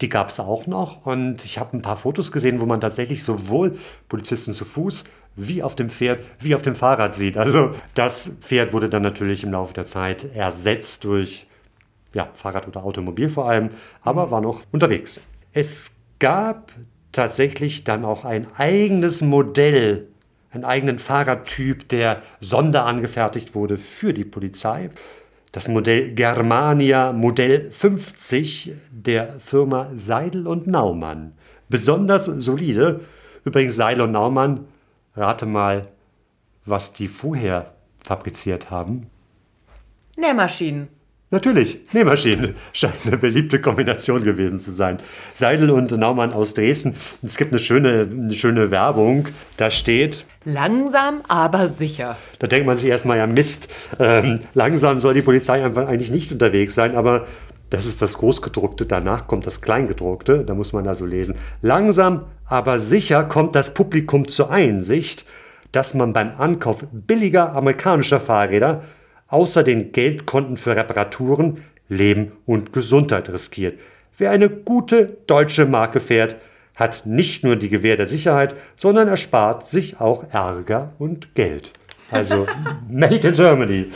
Die 0.00 0.08
gab 0.08 0.30
es 0.30 0.40
auch 0.40 0.66
noch 0.66 1.04
und 1.04 1.44
ich 1.44 1.58
habe 1.58 1.76
ein 1.76 1.82
paar 1.82 1.96
Fotos 1.96 2.32
gesehen, 2.32 2.60
wo 2.60 2.66
man 2.66 2.80
tatsächlich 2.80 3.22
sowohl 3.22 3.76
Polizisten 4.08 4.52
zu 4.52 4.64
Fuß 4.64 5.04
wie 5.36 5.62
auf 5.62 5.76
dem 5.76 5.90
Pferd 5.90 6.20
wie 6.38 6.54
auf 6.54 6.62
dem 6.62 6.74
Fahrrad 6.74 7.14
sieht. 7.14 7.36
Also 7.36 7.72
das 7.94 8.38
Pferd 8.40 8.72
wurde 8.72 8.88
dann 8.88 9.02
natürlich 9.02 9.44
im 9.44 9.52
Laufe 9.52 9.74
der 9.74 9.86
Zeit 9.86 10.34
ersetzt 10.34 11.04
durch 11.04 11.46
ja, 12.12 12.28
Fahrrad 12.34 12.66
oder 12.66 12.82
Automobil 12.82 13.28
vor 13.28 13.48
allem, 13.48 13.70
aber 14.02 14.30
war 14.30 14.40
noch 14.40 14.62
unterwegs. 14.72 15.20
Es 15.52 15.92
gab 16.18 16.72
tatsächlich 17.12 17.84
dann 17.84 18.04
auch 18.04 18.24
ein 18.24 18.46
eigenes 18.56 19.22
Modell 19.22 20.08
einen 20.52 20.64
eigenen 20.64 20.98
Fahrradtyp, 20.98 21.88
der 21.88 22.22
sonderangefertigt 22.40 23.54
wurde 23.54 23.78
für 23.78 24.12
die 24.12 24.24
Polizei. 24.24 24.90
Das 25.52 25.66
Modell 25.66 26.14
Germania 26.14 27.12
Modell 27.12 27.70
50 27.72 28.72
der 28.90 29.40
Firma 29.40 29.90
Seidel 29.94 30.46
und 30.46 30.66
Naumann. 30.66 31.32
Besonders 31.68 32.26
solide. 32.26 33.00
Übrigens 33.44 33.74
Seidel 33.74 34.02
und 34.02 34.12
Naumann, 34.12 34.66
rate 35.16 35.46
mal, 35.46 35.88
was 36.64 36.92
die 36.92 37.08
vorher 37.08 37.74
fabriziert 37.98 38.70
haben. 38.70 39.10
Nähmaschinen. 40.16 40.88
Natürlich, 41.32 41.78
Nähmaschinen 41.92 42.56
scheint 42.72 43.06
eine 43.06 43.16
beliebte 43.16 43.60
Kombination 43.60 44.24
gewesen 44.24 44.58
zu 44.58 44.72
sein. 44.72 44.98
Seidel 45.32 45.70
und 45.70 45.92
Naumann 45.92 46.32
aus 46.32 46.54
Dresden. 46.54 46.96
Es 47.22 47.36
gibt 47.36 47.52
eine 47.52 47.60
schöne, 47.60 48.08
eine 48.10 48.34
schöne 48.34 48.72
Werbung. 48.72 49.28
Da 49.56 49.70
steht. 49.70 50.26
Langsam, 50.44 51.20
aber 51.28 51.68
sicher. 51.68 52.16
Da 52.40 52.48
denkt 52.48 52.66
man 52.66 52.76
sich 52.76 52.88
erstmal, 52.88 53.18
ja 53.18 53.28
Mist, 53.28 53.68
ähm, 54.00 54.40
langsam 54.54 54.98
soll 54.98 55.14
die 55.14 55.22
Polizei 55.22 55.64
einfach 55.64 55.86
eigentlich 55.86 56.10
nicht 56.10 56.32
unterwegs 56.32 56.74
sein, 56.74 56.96
aber 56.96 57.26
das 57.68 57.86
ist 57.86 58.02
das 58.02 58.14
Großgedruckte, 58.14 58.84
danach 58.84 59.28
kommt 59.28 59.46
das 59.46 59.60
Kleingedruckte, 59.60 60.44
da 60.44 60.54
muss 60.54 60.72
man 60.72 60.88
also 60.88 61.06
lesen. 61.06 61.36
Langsam, 61.62 62.24
aber 62.44 62.80
sicher 62.80 63.22
kommt 63.22 63.54
das 63.54 63.74
Publikum 63.74 64.26
zur 64.26 64.50
Einsicht, 64.50 65.24
dass 65.70 65.94
man 65.94 66.12
beim 66.12 66.32
Ankauf 66.38 66.84
billiger 66.90 67.54
amerikanischer 67.54 68.18
Fahrräder 68.18 68.82
außer 69.30 69.62
den 69.62 69.92
Geldkonten 69.92 70.56
für 70.56 70.76
Reparaturen 70.76 71.64
Leben 71.88 72.32
und 72.46 72.72
Gesundheit 72.72 73.28
riskiert. 73.30 73.78
Wer 74.16 74.30
eine 74.30 74.50
gute 74.50 75.16
deutsche 75.26 75.66
Marke 75.66 75.98
fährt, 76.00 76.36
hat 76.76 77.04
nicht 77.04 77.44
nur 77.44 77.56
die 77.56 77.68
Gewähr 77.68 77.96
der 77.96 78.06
Sicherheit, 78.06 78.54
sondern 78.76 79.08
erspart 79.08 79.68
sich 79.68 80.00
auch 80.00 80.24
Ärger 80.32 80.92
und 80.98 81.34
Geld. 81.34 81.72
Also 82.10 82.46
Made 82.88 83.26
in 83.28 83.34
Germany. 83.34 83.86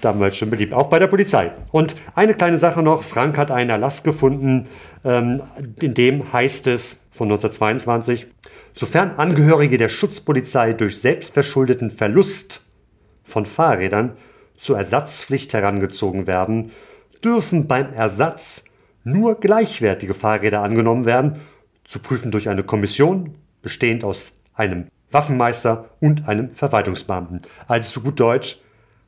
Damals 0.00 0.36
schon 0.36 0.50
beliebt, 0.50 0.72
auch 0.72 0.86
bei 0.86 1.00
der 1.00 1.08
Polizei. 1.08 1.50
Und 1.72 1.96
eine 2.14 2.34
kleine 2.34 2.56
Sache 2.56 2.82
noch, 2.82 3.02
Frank 3.02 3.36
hat 3.36 3.50
einen 3.50 3.70
Erlass 3.70 4.04
gefunden, 4.04 4.68
ähm, 5.04 5.42
in 5.82 5.92
dem 5.94 6.32
heißt 6.32 6.68
es 6.68 7.00
von 7.10 7.26
1922, 7.26 8.28
sofern 8.74 9.12
Angehörige 9.16 9.76
der 9.76 9.88
Schutzpolizei 9.88 10.72
durch 10.72 11.00
selbstverschuldeten 11.00 11.90
Verlust 11.90 12.60
von 13.24 13.44
Fahrrädern 13.44 14.12
zur 14.58 14.76
Ersatzpflicht 14.76 15.54
herangezogen 15.54 16.26
werden, 16.26 16.72
dürfen 17.24 17.66
beim 17.66 17.92
Ersatz 17.94 18.66
nur 19.04 19.36
gleichwertige 19.40 20.14
Fahrräder 20.14 20.62
angenommen 20.62 21.06
werden, 21.06 21.40
zu 21.84 22.00
prüfen 22.00 22.30
durch 22.30 22.48
eine 22.48 22.62
Kommission, 22.62 23.34
bestehend 23.62 24.04
aus 24.04 24.32
einem 24.54 24.88
Waffenmeister 25.10 25.88
und 26.00 26.28
einem 26.28 26.54
Verwaltungsbeamten. 26.54 27.40
Also 27.66 27.92
zu 27.94 28.00
gut 28.02 28.20
Deutsch, 28.20 28.58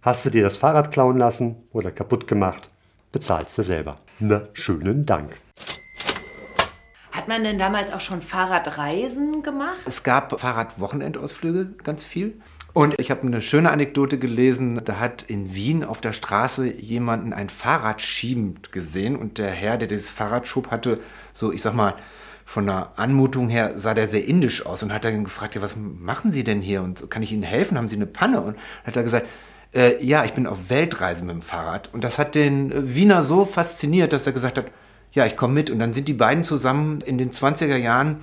hast 0.00 0.24
du 0.24 0.30
dir 0.30 0.42
das 0.42 0.56
Fahrrad 0.56 0.90
klauen 0.90 1.18
lassen 1.18 1.56
oder 1.72 1.90
kaputt 1.90 2.26
gemacht, 2.26 2.70
bezahlst 3.12 3.58
du 3.58 3.62
selber. 3.62 3.96
Na, 4.18 4.48
schönen 4.54 5.04
Dank. 5.04 5.36
Hat 7.12 7.28
man 7.28 7.44
denn 7.44 7.58
damals 7.58 7.92
auch 7.92 8.00
schon 8.00 8.22
Fahrradreisen 8.22 9.42
gemacht? 9.42 9.80
Es 9.84 10.02
gab 10.02 10.40
Fahrradwochenendausflüge, 10.40 11.74
ganz 11.82 12.04
viel. 12.04 12.40
Und 12.72 12.98
ich 13.00 13.10
habe 13.10 13.26
eine 13.26 13.42
schöne 13.42 13.70
Anekdote 13.70 14.18
gelesen, 14.18 14.80
da 14.84 14.98
hat 14.98 15.22
in 15.22 15.54
Wien 15.54 15.82
auf 15.84 16.00
der 16.00 16.12
Straße 16.12 16.66
jemanden 16.66 17.32
ein 17.32 17.48
Fahrrad 17.48 18.00
schiebend 18.00 18.70
gesehen 18.70 19.16
und 19.16 19.38
der 19.38 19.50
Herr, 19.50 19.76
der 19.76 19.88
das 19.88 20.08
Fahrrad 20.08 20.46
schob, 20.46 20.70
hatte 20.70 21.00
so, 21.32 21.52
ich 21.52 21.62
sag 21.62 21.74
mal, 21.74 21.94
von 22.44 22.66
der 22.66 22.92
Anmutung 22.96 23.48
her 23.48 23.74
sah 23.76 23.94
der 23.94 24.08
sehr 24.08 24.24
indisch 24.24 24.66
aus 24.66 24.82
und 24.82 24.92
hat 24.92 25.04
dann 25.04 25.24
gefragt, 25.24 25.54
ja, 25.54 25.62
was 25.62 25.76
machen 25.76 26.32
Sie 26.32 26.42
denn 26.42 26.60
hier 26.60 26.82
und 26.82 27.08
kann 27.10 27.22
ich 27.22 27.32
Ihnen 27.32 27.44
helfen? 27.44 27.76
Haben 27.76 27.88
Sie 27.88 27.96
eine 27.96 28.06
Panne? 28.06 28.40
Und 28.40 28.56
hat 28.84 28.96
er 28.96 29.04
gesagt, 29.04 29.26
äh, 29.72 30.04
ja, 30.04 30.24
ich 30.24 30.32
bin 30.32 30.48
auf 30.48 30.68
Weltreise 30.68 31.24
mit 31.24 31.34
dem 31.34 31.42
Fahrrad. 31.42 31.90
Und 31.92 32.02
das 32.02 32.18
hat 32.18 32.34
den 32.34 32.94
Wiener 32.94 33.22
so 33.22 33.44
fasziniert, 33.44 34.12
dass 34.12 34.26
er 34.26 34.32
gesagt 34.32 34.58
hat, 34.58 34.66
ja, 35.12 35.26
ich 35.26 35.36
komme 35.36 35.54
mit. 35.54 35.70
Und 35.70 35.78
dann 35.78 35.92
sind 35.92 36.08
die 36.08 36.12
beiden 36.12 36.42
zusammen 36.42 37.00
in 37.02 37.18
den 37.18 37.30
20er 37.30 37.76
Jahren 37.76 38.16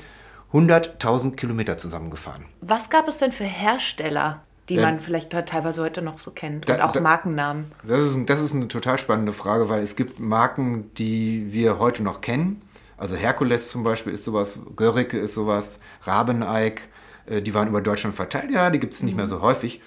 100.000 0.54 1.36
Kilometer 1.36 1.78
zusammengefahren. 1.78 2.46
Was 2.62 2.90
gab 2.90 3.08
es 3.08 3.18
denn 3.18 3.32
für 3.32 3.44
Hersteller, 3.44 4.44
die 4.70 4.76
Ja. 4.76 4.84
man 4.84 5.00
vielleicht 5.00 5.30
teilweise 5.32 5.82
heute 5.82 6.02
noch 6.02 6.20
so 6.20 6.32
kennt? 6.32 6.68
Da- 6.70 6.76
Und 6.76 6.82
auch 6.82 6.92
da- 6.94 7.02
Markennamen? 7.02 7.72
Das 7.84 8.00
ist, 8.04 8.18
das 8.30 8.42
ist 8.42 8.56
eine 8.56 8.68
total 8.68 8.98
spannende 8.98 9.34
Frage, 9.34 9.70
weil 9.70 9.84
es 9.84 9.96
gibt 9.96 10.20
Marken, 10.20 10.94
die 10.96 11.52
wir 11.52 11.80
heute 11.80 12.02
noch 12.04 12.22
kennen. 12.22 12.62
Also 12.98 13.16
Herkules 13.16 13.70
zum 13.70 13.84
Beispiel 13.84 14.14
ist 14.14 14.26
sowas, 14.26 14.60
Göricke 14.76 15.20
ist 15.20 15.36
sowas, 15.36 15.80
Rabeneig, 16.04 16.82
äh, 17.28 17.42
die 17.42 17.54
waren 17.54 17.68
über 17.68 17.82
Deutschland 17.82 18.16
verteilt. 18.16 18.50
Ja, 18.50 18.70
die 18.72 18.80
gibt 18.80 18.94
es 18.94 19.04
nicht 19.04 19.16
mehr 19.16 19.28
so 19.28 19.42
häufig. 19.42 19.82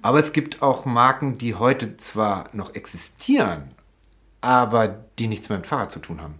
Aber 0.00 0.18
es 0.18 0.32
gibt 0.32 0.62
auch 0.62 0.84
Marken, 0.86 1.36
die 1.38 1.56
heute 1.56 1.96
zwar 1.98 2.48
noch 2.52 2.74
existieren, 2.74 3.64
aber 4.40 4.88
die 5.18 5.26
nichts 5.26 5.48
mehr 5.48 5.58
mit 5.58 5.66
Fahrrad 5.66 5.90
zu 5.90 5.98
tun 5.98 6.22
haben. 6.22 6.36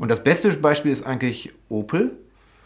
Und 0.00 0.08
das 0.08 0.24
beste 0.24 0.50
Beispiel 0.56 0.90
ist 0.90 1.06
eigentlich 1.06 1.52
Opel. 1.68 2.16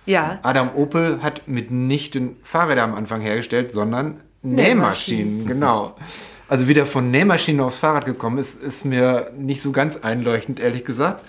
Ja. 0.07 0.39
Adam 0.43 0.71
Opel 0.75 1.23
hat 1.23 1.47
mitnichten 1.47 2.37
Fahrräder 2.43 2.83
am 2.83 2.95
Anfang 2.95 3.21
hergestellt, 3.21 3.71
sondern 3.71 4.21
Nähmaschinen. 4.43 4.57
Nähmaschinen, 4.67 5.47
genau. 5.47 5.97
Also 6.49 6.69
wie 6.69 6.75
der 6.75 6.87
von 6.87 7.11
Nähmaschinen 7.11 7.61
aufs 7.61 7.79
Fahrrad 7.79 8.05
gekommen 8.05 8.39
ist, 8.39 8.61
ist 8.61 8.85
mir 8.85 9.33
nicht 9.37 9.63
so 9.63 9.73
ganz 9.73 9.97
einleuchtend, 9.97 10.61
ehrlich 10.61 10.85
gesagt. 10.85 11.25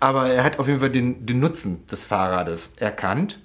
Aber 0.00 0.28
er 0.28 0.44
hat 0.44 0.58
auf 0.58 0.68
jeden 0.68 0.80
Fall 0.80 0.90
den, 0.90 1.26
den 1.26 1.40
Nutzen 1.40 1.86
des 1.88 2.04
Fahrrades 2.04 2.72
erkannt. 2.76 3.40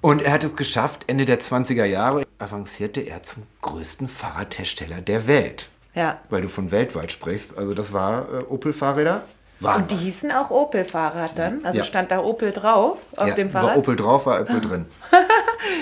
Und 0.00 0.22
er 0.22 0.32
hat 0.32 0.44
es 0.44 0.56
geschafft, 0.56 1.04
Ende 1.08 1.26
der 1.26 1.40
20er 1.40 1.84
Jahre 1.84 2.24
avancierte 2.38 3.00
er 3.00 3.22
zum 3.22 3.42
größten 3.60 4.08
Fahrradhersteller 4.08 5.02
der 5.02 5.26
Welt. 5.26 5.68
Ja. 5.94 6.20
Weil 6.30 6.42
du 6.42 6.48
von 6.48 6.70
weltweit 6.70 7.12
sprichst. 7.12 7.58
Also 7.58 7.74
das 7.74 7.92
war 7.92 8.32
äh, 8.32 8.44
Opel-Fahrräder. 8.44 9.24
Waren 9.60 9.82
Und 9.82 9.90
die 9.90 9.96
was. 9.96 10.02
hießen 10.04 10.32
auch 10.32 10.50
Opel-Fahrrad 10.50 11.32
dann? 11.36 11.64
Also 11.64 11.78
Ja. 11.78 11.84
stand 11.84 12.10
da 12.10 12.20
Opel 12.20 12.50
drauf 12.52 12.98
auf 13.16 13.28
ja, 13.28 13.34
dem 13.34 13.52
War 13.52 13.62
Fahrrad? 13.62 13.76
Opel 13.76 13.96
drauf, 13.96 14.26
war 14.26 14.40
Opel 14.40 14.60
drin. 14.62 14.86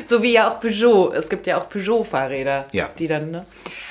So 0.05 0.23
wie 0.23 0.33
ja 0.33 0.51
auch 0.51 0.61
Peugeot. 0.61 1.13
Es 1.15 1.29
gibt 1.29 1.47
ja 1.47 1.59
auch 1.61 1.69
Peugeot-Fahrräder, 1.69 2.67
Ja. 2.73 2.91
die 2.99 3.07
dann, 3.07 3.31
ne? 3.31 3.47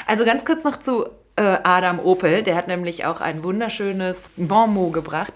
Also 0.05 0.25
ganz 0.25 0.43
kurz 0.45 0.63
noch 0.63 0.77
zu 0.77 1.05
äh, 1.37 1.57
Adam 1.63 1.99
Opel. 1.99 2.43
Der 2.43 2.55
hat 2.55 2.67
nämlich 2.67 3.05
auch 3.05 3.21
ein 3.21 3.43
wunderschönes 3.43 4.23
Bon 4.35 4.73
mot 4.73 4.91
gebracht. 4.93 5.33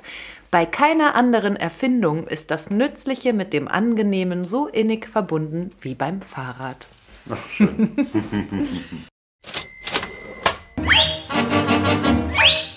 Bei 0.50 0.66
keiner 0.66 1.16
anderen 1.16 1.56
Erfindung 1.56 2.28
ist 2.28 2.52
das 2.52 2.70
Nützliche 2.70 3.32
mit 3.32 3.54
dem 3.54 3.70
Angenehmen 3.70 4.46
so 4.46 4.68
innig 4.68 5.08
verbunden 5.08 5.72
wie 5.80 5.96
beim 5.96 6.22
Fahrrad. 6.22 6.88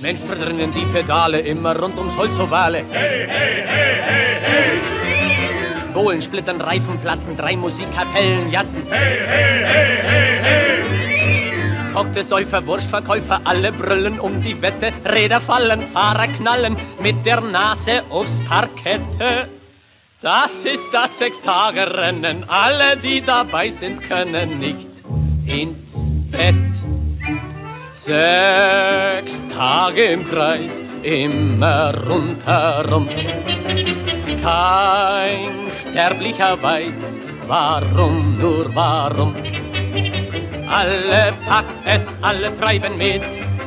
Mensch, 0.05 0.21
verdrängen 0.21 0.71
die 0.75 0.85
Pedale 0.93 1.41
immer 1.41 1.75
rund 1.81 1.97
ums 1.97 2.15
Holzovale. 2.15 2.85
Hey, 2.91 3.27
hey, 3.27 3.65
hey, 3.67 3.95
hey, 4.03 4.37
hey! 4.43 5.93
Bohlen 5.95 6.21
splittern, 6.21 6.61
Reifen 6.61 6.99
platzen, 7.01 7.35
drei 7.39 7.57
Musikkapellen 7.57 8.51
jatzen. 8.51 8.83
Hey, 8.91 9.21
hey, 9.27 9.65
hey, 9.65 9.97
hey, 10.03 10.43
hey! 10.43 11.93
Kokte 11.95 12.23
Säufer, 12.23 12.67
Wurstverkäufer, 12.67 13.41
alle 13.45 13.73
brüllen 13.73 14.21
um 14.21 14.43
die 14.43 14.61
Wette. 14.61 14.93
Räder 15.07 15.41
fallen, 15.41 15.85
Fahrer 15.95 16.27
knallen 16.27 16.77
mit 17.01 17.25
der 17.25 17.41
Nase 17.41 18.03
aufs 18.11 18.43
Parkette. 18.47 19.49
Das 20.21 20.67
ist 20.67 20.93
das 20.93 21.19
Sechstagerennen, 21.19 22.45
alle, 22.47 22.99
die 22.99 23.23
dabei 23.23 23.71
sind, 23.71 24.03
können 24.03 24.59
nicht 24.59 24.91
ins 25.47 25.95
Bett. 26.31 26.94
Sechs 28.05 29.43
Tage 29.49 30.05
im 30.05 30.29
Kreis, 30.29 30.83
immer 31.03 31.95
rundherum. 32.07 33.09
Kein 34.43 35.73
Sterblicher 35.81 36.63
weiß, 36.63 37.19
warum, 37.47 38.39
nur 38.39 38.75
warum. 38.75 39.35
Alle 40.69 41.33
packt 41.49 41.87
es, 41.87 42.07
alle 42.21 42.55
treiben 42.61 42.99
mit, 42.99 43.23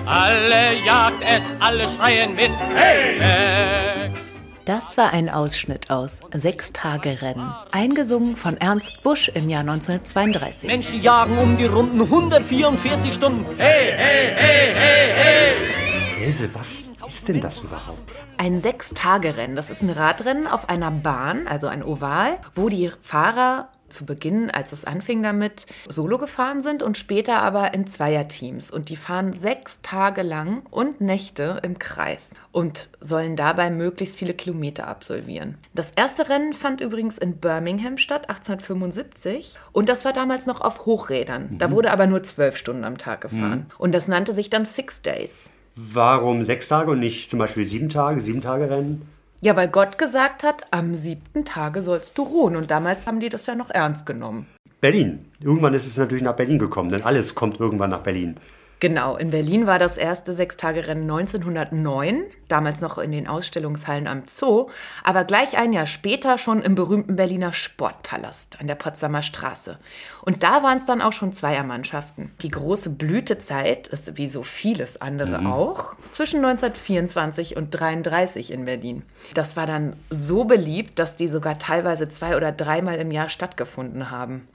alle 0.05 0.85
jagt 0.85 1.23
es, 1.23 1.43
alle 1.59 1.87
schreien 1.95 2.35
mit. 2.35 2.51
Hey! 2.75 3.17
Sechs 3.17 4.26
Das 4.67 4.97
war 4.97 5.13
ein 5.13 5.29
Ausschnitt 5.29 5.89
aus 5.89 6.19
Sechs 6.33 6.73
Tage 6.73 7.21
Rennen, 7.21 7.55
eingesungen 7.71 8.35
von 8.35 8.57
Ernst 8.57 9.01
Busch 9.01 9.29
im 9.29 9.47
Jahr 9.47 9.61
1932. 9.61 10.67
Menschen 10.67 11.01
jagen 11.01 11.37
um 11.37 11.55
die 11.55 11.67
Runden 11.67 12.01
144 12.01 13.13
Stunden. 13.13 13.45
Hey, 13.55 13.93
hey, 13.95 14.33
hey, 14.35 14.73
hey, 14.75 15.13
hey! 15.13 16.25
Else, 16.25 16.53
was 16.53 16.89
ist 17.07 17.29
denn 17.29 17.39
das 17.39 17.59
überhaupt? 17.59 18.11
Ein 18.37 18.59
Sechs-Tage-Rennen. 18.59 19.55
Das 19.55 19.69
ist 19.69 19.83
ein 19.83 19.89
Radrennen 19.89 20.47
auf 20.47 20.67
einer 20.67 20.91
Bahn, 20.91 21.47
also 21.47 21.67
ein 21.67 21.81
Oval, 21.81 22.37
wo 22.53 22.67
die 22.67 22.91
Fahrer 23.01 23.69
zu 23.89 24.05
Beginn, 24.05 24.49
als 24.49 24.71
es 24.71 24.85
anfing 24.85 25.23
damit, 25.23 25.65
solo 25.87 26.17
gefahren 26.17 26.61
sind 26.61 26.83
und 26.83 26.97
später 26.97 27.41
aber 27.41 27.73
in 27.73 27.87
Zweierteams. 27.87 28.71
Und 28.71 28.89
die 28.89 28.95
fahren 28.95 29.33
sechs 29.33 29.79
Tage 29.81 30.23
lang 30.23 30.63
und 30.69 31.01
Nächte 31.01 31.59
im 31.63 31.79
Kreis 31.79 32.31
und 32.51 32.89
sollen 33.01 33.35
dabei 33.35 33.69
möglichst 33.69 34.17
viele 34.17 34.33
Kilometer 34.33 34.87
absolvieren. 34.87 35.57
Das 35.73 35.91
erste 35.95 36.29
Rennen 36.29 36.53
fand 36.53 36.81
übrigens 36.81 37.17
in 37.17 37.37
Birmingham 37.37 37.97
statt, 37.97 38.29
1875. 38.29 39.57
Und 39.71 39.89
das 39.89 40.05
war 40.05 40.13
damals 40.13 40.45
noch 40.45 40.61
auf 40.61 40.85
Hochrädern. 40.85 41.57
Da 41.57 41.71
wurde 41.71 41.91
aber 41.91 42.07
nur 42.07 42.23
zwölf 42.23 42.57
Stunden 42.57 42.83
am 42.83 42.97
Tag 42.97 43.21
gefahren. 43.21 43.67
Und 43.77 43.93
das 43.93 44.07
nannte 44.07 44.33
sich 44.33 44.49
dann 44.49 44.65
Six 44.65 45.01
Days. 45.01 45.49
Warum 45.75 46.43
sechs 46.43 46.67
Tage 46.67 46.91
und 46.91 46.99
nicht 46.99 47.29
zum 47.29 47.37
Beispiel 47.37 47.63
sieben 47.63 47.89
Tage, 47.89 48.19
sieben 48.19 48.41
Tage 48.41 48.69
Rennen? 48.69 49.07
Ja, 49.39 49.55
weil 49.55 49.67
Gott 49.67 49.99
gesagt 49.99 50.43
hat, 50.43 50.63
am 50.71 50.95
siebten 50.95 51.45
Tage 51.45 51.83
sollst 51.83 52.17
du 52.17 52.23
ruhen. 52.23 52.55
Und 52.55 52.71
damals 52.71 53.05
haben 53.05 53.19
die 53.19 53.29
das 53.29 53.45
ja 53.45 53.53
noch 53.53 53.69
ernst 53.69 54.05
genommen. 54.05 54.47
Berlin. 54.81 55.25
Irgendwann 55.39 55.73
ist 55.75 55.85
es 55.85 55.97
natürlich 55.97 56.23
nach 56.23 56.35
Berlin 56.35 56.59
gekommen, 56.59 56.89
denn 56.89 57.03
alles 57.03 57.35
kommt 57.35 57.59
irgendwann 57.59 57.91
nach 57.91 58.01
Berlin. 58.01 58.37
Genau, 58.79 59.17
in 59.17 59.31
Berlin 59.31 59.65
war 59.65 59.79
das 59.79 59.97
erste 59.97 60.33
Sechstagerennen 60.33 61.09
1909, 61.09 62.25
damals 62.47 62.79
noch 62.79 62.99
in 62.99 63.11
den 63.11 63.27
Ausstellungshallen 63.27 64.05
am 64.05 64.23
Zoo, 64.29 64.69
aber 65.03 65.23
gleich 65.23 65.57
ein 65.57 65.73
Jahr 65.73 65.87
später 65.87 66.37
schon 66.37 66.61
im 66.61 66.75
berühmten 66.75 67.15
Berliner 67.15 67.53
Sportpalast 67.53 68.59
an 68.59 68.67
der 68.67 68.75
Potsdamer 68.75 69.23
Straße. 69.23 69.79
Und 70.21 70.43
da 70.43 70.61
waren 70.61 70.77
es 70.77 70.85
dann 70.85 71.01
auch 71.01 71.13
schon 71.13 71.33
Zweiermannschaften. 71.33 72.31
Die 72.41 72.51
große 72.51 72.91
Blütezeit 72.91 73.87
ist 73.87 74.17
wie 74.17 74.27
so 74.27 74.43
vieles 74.43 75.01
andere 75.01 75.47
auch 75.47 75.95
zwischen 76.11 76.45
1924 76.45 77.57
und 77.57 77.71
33 77.71 78.51
in 78.51 78.65
Berlin. 78.65 79.03
Das 79.33 79.57
war 79.57 79.65
dann 79.65 79.95
so 80.09 80.43
beliebt, 80.43 80.99
dass 80.99 81.15
die 81.15 81.27
sogar 81.27 81.57
teilweise 81.57 82.09
zwei 82.09 82.35
oder 82.35 82.51
dreimal 82.51 82.97
im 82.97 83.11
Jahr 83.11 83.29
stattgefunden 83.29 84.11
haben. 84.11 84.47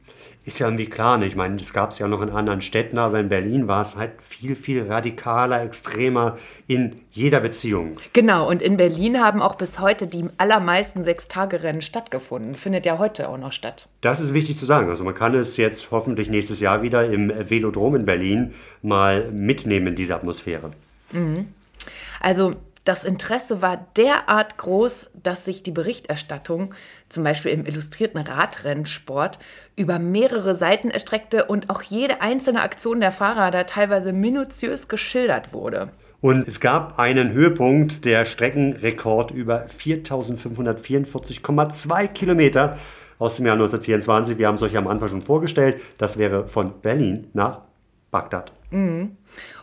Ist 0.45 0.59
ja 0.59 0.67
irgendwie 0.67 0.87
klar, 0.87 1.19
ne? 1.19 1.27
ich 1.27 1.37
meine, 1.37 1.57
das 1.57 1.73
gab 1.73 1.91
es 1.91 2.01
ja 2.01 2.09
noch 2.09 2.21
in 2.21 2.31
anderen 2.31 2.63
Städten, 2.63 2.99
aber 2.99 3.21
in 3.21 3.29
Berlin 3.29 3.69
war 3.69 3.81
es 3.81 3.97
halt 3.97 4.11
viel, 4.21 4.57
viel 4.57 4.91
radikaler, 4.91 5.63
extremer 5.63 6.37
in 6.67 6.97
jeder 7.13 7.41
Beziehung. 7.41 7.97
Genau, 8.13 8.49
und 8.49 8.61
in 8.61 8.77
Berlin 8.77 9.21
haben 9.21 9.41
auch 9.41 9.55
bis 9.55 9.79
heute 9.79 10.09
die 10.09 10.25
allermeisten 10.39 11.05
Sechstagerennen 11.05 11.81
stattgefunden. 11.81 12.57
Findet 12.57 12.87
ja 12.87 12.99
heute 12.99 13.29
auch 13.29 13.39
noch 13.39 13.53
statt. 13.53 13.87
Das 14.01 14.19
ist 14.19 14.35
wichtig 14.35 14.59
zu 14.59 14.67
sagen. 14.67 14.91
Also 14.91 15.05
man 15.05 15.15
kann 15.15 15.35
es 15.35 15.57
jetzt 15.57 15.93
hoffentlich 15.93 16.29
nächstes 16.29 16.59
Jahr 16.59 16.83
wieder 16.83 17.09
im 17.09 17.31
Velodrom 17.49 17.95
in 17.95 18.05
Berlin 18.05 18.53
mal 18.83 19.31
mitnehmen, 19.31 19.95
diese 19.95 20.17
Atmosphäre. 20.17 20.73
Also 22.21 22.55
das 22.85 23.05
Interesse 23.05 23.63
war 23.63 23.87
derart 23.97 24.59
groß, 24.59 25.07
dass 25.15 25.45
sich 25.45 25.63
die 25.63 25.71
Berichterstattung, 25.71 26.75
zum 27.09 27.23
Beispiel 27.23 27.53
im 27.53 27.65
illustrierten 27.65 28.21
Radrennsport, 28.21 29.39
über 29.77 30.01
mehrere 30.01 30.57
Seiten 30.57 30.91
erstreckte 30.91 31.45
und 31.45 31.71
auch 31.71 31.83
jede 31.83 32.21
einzelne 32.21 32.63
Aktion 32.63 32.99
der 33.01 33.13
Fahrer 33.13 33.53
da 33.53 33.63
teilweise 33.65 34.13
minutiös 34.13 34.89
geschildert 34.89 35.53
wurde. 35.53 35.91
Und 36.21 36.49
es 36.49 36.61
gab 36.61 36.99
einen 36.99 37.33
Höhepunkt, 37.33 38.05
der 38.05 38.25
Streckenrekord 38.25 39.33
über 39.33 39.67
4544,2 39.67 42.09
Kilometer 42.09 42.79
aus 43.19 43.37
dem 43.37 43.47
Jahr 43.47 43.55
1924. 43.55 44.39
Wir 44.39 44.49
haben 44.49 44.57
es 44.57 44.63
euch 44.63 44.77
am 44.77 44.89
Anfang 44.89 45.09
schon 45.09 45.23
vorgestellt. 45.23 45.81
Das 45.99 46.19
wäre 46.19 46.49
von 46.49 46.81
Berlin 46.81 47.29
nach 47.33 47.61
Bagdad. 48.11 48.53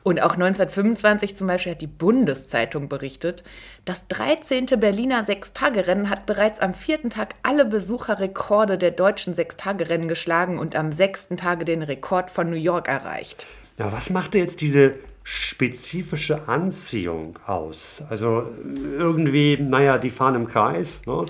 Und 0.03 0.21
auch 0.21 0.33
1925 0.33 1.35
zum 1.35 1.47
Beispiel 1.47 1.73
hat 1.73 1.81
die 1.81 1.87
Bundeszeitung 1.87 2.89
berichtet, 2.89 3.43
das 3.85 4.07
13. 4.07 4.65
Berliner 4.79 5.23
Sechstagerennen 5.23 6.09
hat 6.09 6.25
bereits 6.25 6.59
am 6.59 6.73
vierten 6.73 7.09
Tag 7.09 7.35
alle 7.43 7.65
Besucherrekorde 7.65 8.77
der 8.77 8.91
deutschen 8.91 9.33
Sechstagerennen 9.33 10.07
geschlagen 10.07 10.57
und 10.57 10.75
am 10.75 10.91
sechsten 10.91 11.37
Tage 11.37 11.65
den 11.65 11.81
Rekord 11.81 12.29
von 12.31 12.49
New 12.49 12.55
York 12.55 12.87
erreicht. 12.87 13.45
Ja, 13.77 13.91
was 13.91 14.09
machte 14.09 14.37
jetzt 14.37 14.61
diese 14.61 14.95
spezifische 15.23 16.47
Anziehung 16.47 17.37
aus? 17.45 18.01
Also 18.09 18.47
irgendwie, 18.97 19.57
naja, 19.59 19.97
die 19.97 20.09
fahren 20.09 20.35
im 20.35 20.47
Kreis. 20.47 21.01
Ne? 21.05 21.25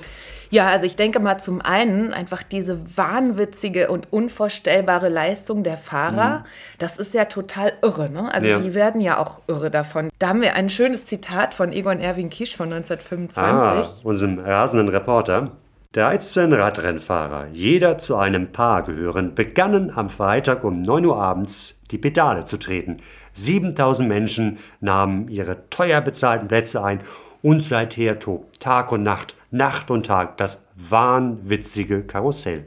Ja, 0.52 0.68
also 0.68 0.86
ich 0.86 0.96
denke 0.96 1.20
mal 1.20 1.38
zum 1.38 1.62
einen 1.62 2.14
einfach 2.14 2.42
diese 2.42 2.98
wahnwitzige 2.98 3.90
und 3.92 4.12
unvorstellbare 4.12 5.10
Leistung 5.10 5.64
der 5.64 5.78
Fahrer. 5.78 6.44
Das 6.80 6.98
ist 6.98 7.14
ja 7.14 7.26
total 7.26 7.74
irre, 7.82 8.10
ne? 8.10 8.34
Also 8.34 8.48
Ja. 8.48 8.60
die 8.60 8.74
werden 8.74 9.00
ja 9.02 9.18
auch 9.20 9.42
irre 9.48 9.70
davon. 9.70 10.10
Da 10.18 10.30
haben 10.30 10.42
wir 10.42 10.56
ein 10.56 10.70
schönes 10.70 11.06
Zitat 11.06 11.54
von 11.54 11.72
Egon 11.72 12.00
Erwin 12.00 12.30
Kisch 12.30 12.56
von 12.56 12.72
1925. 12.74 13.38
Ah, 13.38 13.88
unserem 14.04 14.40
rasenden 14.40 14.90
Reporter. 14.90 15.52
13 15.94 16.54
Radrennfahrer, 16.54 17.48
jeder 17.52 17.98
zu 17.98 18.16
einem 18.16 18.52
Paar 18.52 18.84
gehörend, 18.84 19.34
begannen 19.34 19.92
am 19.96 20.12
Freitag 20.12 20.64
um 20.64 20.82
9 20.82 21.04
Uhr 21.06 21.18
abends 21.18 21.80
die 21.90 21.98
Pedale 21.98 22.46
zu 22.46 22.58
treten. 22.58 22.98
7000 23.34 24.08
Menschen 24.08 24.60
nahmen 24.82 25.28
ihre 25.30 25.68
teuer 25.72 26.02
bezahlten 26.02 26.48
Plätze 26.48 26.84
ein 26.84 27.00
und 27.42 27.64
seither 27.64 28.20
tobt 28.20 28.60
Tag 28.60 28.92
und 28.92 29.02
Nacht, 29.02 29.34
Nacht 29.52 29.90
und 29.92 30.06
Tag 30.06 30.38
das 30.38 30.66
wahnwitzige 30.76 32.04
Karussell. 32.04 32.66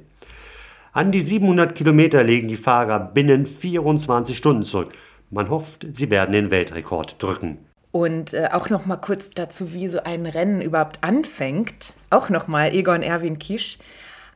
An 0.92 1.12
die 1.12 1.22
700 1.22 1.74
Kilometer 1.74 2.22
legen 2.22 2.48
die 2.48 2.56
Fahrer 2.56 2.98
binnen 2.98 3.46
24 3.46 4.36
Stunden 4.36 4.62
zurück. 4.62 4.92
Man 5.30 5.48
hofft, 5.48 5.86
sie 5.92 6.10
werden 6.10 6.32
den 6.32 6.50
Weltrekord 6.50 7.22
drücken. 7.22 7.58
Und 7.92 8.34
äh, 8.34 8.48
auch 8.52 8.68
noch 8.68 8.84
mal 8.86 8.96
kurz 8.96 9.30
dazu, 9.30 9.72
wie 9.72 9.88
so 9.88 10.02
ein 10.02 10.26
Rennen 10.26 10.60
überhaupt 10.60 11.02
anfängt. 11.02 11.94
Auch 12.10 12.30
noch 12.30 12.48
mal 12.48 12.74
Egon 12.74 13.02
Erwin 13.02 13.38
Kisch. 13.38 13.78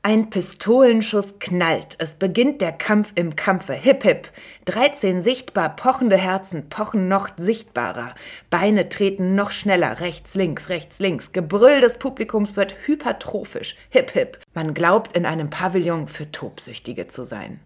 Ein 0.07 0.31
Pistolenschuss 0.31 1.40
knallt. 1.40 1.97
Es 1.99 2.14
beginnt 2.14 2.61
der 2.61 2.71
Kampf 2.71 3.11
im 3.16 3.35
Kampfe. 3.35 3.73
Hip 3.73 4.05
hip. 4.05 4.29
13 4.66 5.21
sichtbar 5.21 5.75
pochende 5.75 6.16
Herzen 6.16 6.69
pochen 6.69 7.09
noch 7.09 7.31
sichtbarer. 7.37 8.14
Beine 8.49 8.88
treten 8.88 9.35
noch 9.35 9.51
schneller. 9.51 9.99
Rechts, 9.99 10.37
links, 10.37 10.69
rechts, 10.69 11.01
links. 11.01 11.33
Gebrüll 11.33 11.81
des 11.81 11.99
Publikums 11.99 12.55
wird 12.55 12.77
hypertrophisch. 12.87 13.75
Hip 13.90 14.12
hip. 14.12 14.38
Man 14.55 14.75
glaubt, 14.75 15.16
in 15.16 15.27
einem 15.27 15.51
Pavillon 15.51 16.07
für 16.07 16.31
Tobsüchtige 16.31 17.09
zu 17.09 17.25
sein. 17.25 17.59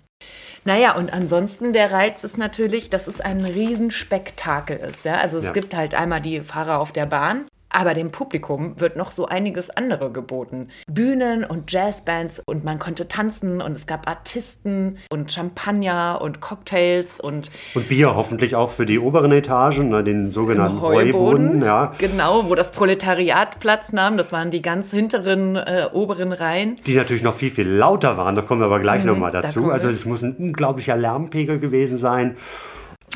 Naja, 0.64 0.96
und 0.96 1.12
ansonsten 1.12 1.74
der 1.74 1.92
Reiz 1.92 2.24
ist 2.24 2.38
natürlich, 2.38 2.88
dass 2.88 3.07
es 3.07 3.20
ein 3.20 3.44
Riesenspektakel 3.44 4.79
ist. 4.79 5.05
Ja? 5.05 5.18
Also 5.18 5.37
es 5.37 5.44
Ja. 5.44 5.53
gibt 5.53 5.76
halt 5.76 5.94
einmal 5.94 6.22
die 6.22 6.40
Fahrer 6.40 6.79
auf 6.79 6.92
der 6.92 7.05
Bahn, 7.05 7.44
aber 7.70 7.94
dem 7.94 8.11
Publikum 8.11 8.74
wird 8.78 8.96
noch 8.96 9.12
so 9.12 9.26
einiges 9.26 9.70
andere 9.70 10.11
geboten. 10.11 10.68
Bühnen 10.90 11.44
und 11.44 11.70
Jazzbands 11.72 12.42
und 12.46 12.64
man 12.64 12.78
konnte 12.78 13.09
tanzen 13.09 13.61
und 13.62 13.76
es 13.76 13.87
gab 13.87 14.09
Artisten 14.09 14.98
und 15.11 15.33
Champagner 15.33 16.20
und 16.22 16.40
Cocktails 16.40 17.20
und 17.20 17.50
Und 17.74 17.88
Bier 17.88 18.14
hoffentlich 18.14 18.56
auch 18.56 18.70
für 18.70 18.87
die 18.87 18.98
oberen 18.98 19.33
Etagen, 19.33 19.88
ne, 19.88 20.02
den 20.04 20.30
sogenannten 20.30 20.80
Heuboden. 20.80 21.62
Ja, 21.62 21.92
Genau, 21.98 22.48
wo 22.48 22.54
das 22.54 22.72
Proletariat 22.72 23.61
Platz 23.61 23.92
nahm. 23.92 24.16
Das 24.16 24.33
waren 24.33 24.50
die 24.50 24.62
ganz 24.62 24.90
hinteren, 24.90 25.56
äh, 25.56 25.88
oberen 25.92 26.33
Reihen. 26.33 26.76
die 26.87 26.94
natürlich 26.96 27.22
noch 27.22 27.35
viel, 27.35 27.50
viel 27.50 27.68
lauter 27.68 28.16
waren. 28.16 28.35
Da 28.35 28.42
kommen 28.42 28.61
wir 28.61 28.66
aber 28.66 28.80
gleich 28.80 29.04
noch 29.04 29.16
mal 29.16 29.28
Mhm, 29.28 29.33
da 29.33 29.40
dazu. 29.42 29.66
wir. 29.66 29.72
Also 29.72 29.88
es 29.88 30.06
muss 30.06 30.22
ein 30.22 30.35
unglaublicher 30.37 30.96
Lärmpegel 30.96 31.59
gewesen 31.59 31.98
sein. 31.98 32.37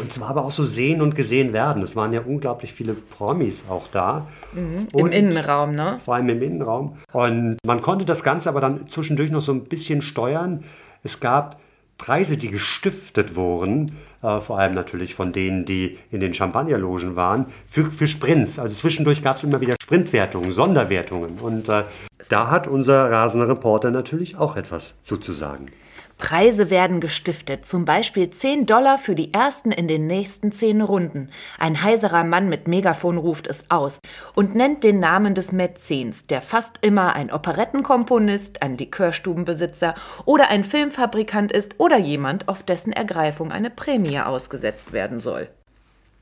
Und 0.00 0.12
zwar 0.12 0.30
aber 0.30 0.44
auch 0.44 0.50
so 0.50 0.64
sehen 0.64 1.00
und 1.00 1.14
gesehen 1.14 1.52
werden. 1.52 1.83
Es 1.83 1.94
waren 1.94 2.12
ja 2.12 2.20
unglaublich 2.20 2.72
viele 2.72 2.94
Promis 2.94 3.64
auch 3.68 3.87
da. 3.88 4.26
Im 4.54 4.88
Und 4.92 5.12
Innenraum, 5.12 5.74
ne? 5.74 5.98
Vor 6.04 6.16
allem 6.16 6.28
im 6.28 6.42
Innenraum. 6.42 6.98
Und 7.12 7.59
man 7.64 7.80
konnte 7.80 8.04
das 8.04 8.24
Ganze 8.24 8.48
aber 8.48 8.61
dann 8.61 8.88
zwischendurch 8.88 9.30
noch 9.30 9.42
so 9.42 9.52
ein 9.52 9.64
bisschen 9.64 10.02
steuern. 10.02 10.64
Es 11.04 11.20
gab 11.20 11.61
Preise, 11.96 12.37
die 12.37 12.50
gestiftet 12.50 13.37
wurden, 13.37 13.96
äh, 14.22 14.40
vor 14.40 14.59
allem 14.59 14.74
natürlich 14.74 15.14
von 15.14 15.33
denen, 15.33 15.64
die 15.64 15.98
in 16.11 16.20
den 16.20 16.35
Champagnerlogen 16.35 17.14
waren, 17.14 17.46
für, 17.70 17.92
für 17.92 18.09
Sprints. 18.09 18.59
Also 18.59 18.74
zwischendurch 18.74 19.22
gab 19.22 19.37
es 19.37 19.44
immer 19.44 19.61
wieder 19.61 19.76
Sprintwertungen, 19.80 20.50
Sonderwertungen. 20.50 21.38
Und 21.38 21.68
äh, 21.68 21.85
da 22.30 22.50
hat 22.50 22.66
unser 22.66 23.11
rasender 23.11 23.48
Reporter 23.48 23.92
natürlich 23.92 24.37
auch 24.37 24.57
etwas 24.57 24.94
zuzusagen. 25.04 25.70
Preise 26.18 26.70
werden 26.70 27.00
gestiftet, 27.00 27.66
zum 27.66 27.85
Beispiel 27.85 28.31
10 28.31 28.66
Dollar 28.66 28.98
für 28.98 29.14
die 29.14 29.33
ersten 29.33 29.72
in 29.72 29.88
den 29.88 30.07
nächsten 30.07 30.53
10 30.53 30.81
Runden. 30.81 31.29
Ein 31.59 31.83
heiserer 31.83 32.24
Mann 32.24 32.48
mit 32.48 32.68
Megafon 32.68 33.18
ruft 33.18 33.46
es 33.46 33.70
aus 33.70 33.98
und 34.35 34.55
nennt 34.55 34.85
den 34.85 35.00
Namen 35.00 35.35
des 35.35 35.53
Mäzens, 35.53 36.27
der 36.27 36.40
fast 36.40 36.79
immer 36.83 37.14
ein 37.14 37.33
Operettenkomponist, 37.33 38.62
ein 38.62 38.79
Likörstubenbesitzer 38.79 39.94
oder 40.24 40.50
ein 40.50 40.64
Filmfabrikant 40.64 41.53
ist 41.53 41.74
oder 41.79 41.98
jemand, 41.98 42.48
auf 42.48 42.62
dessen 42.62 42.92
Ergreifung 42.92 43.53
eine 43.53 43.70
Prämie 43.70 44.20
ausgesetzt 44.20 44.92
werden 44.92 45.20
soll. 45.20 45.48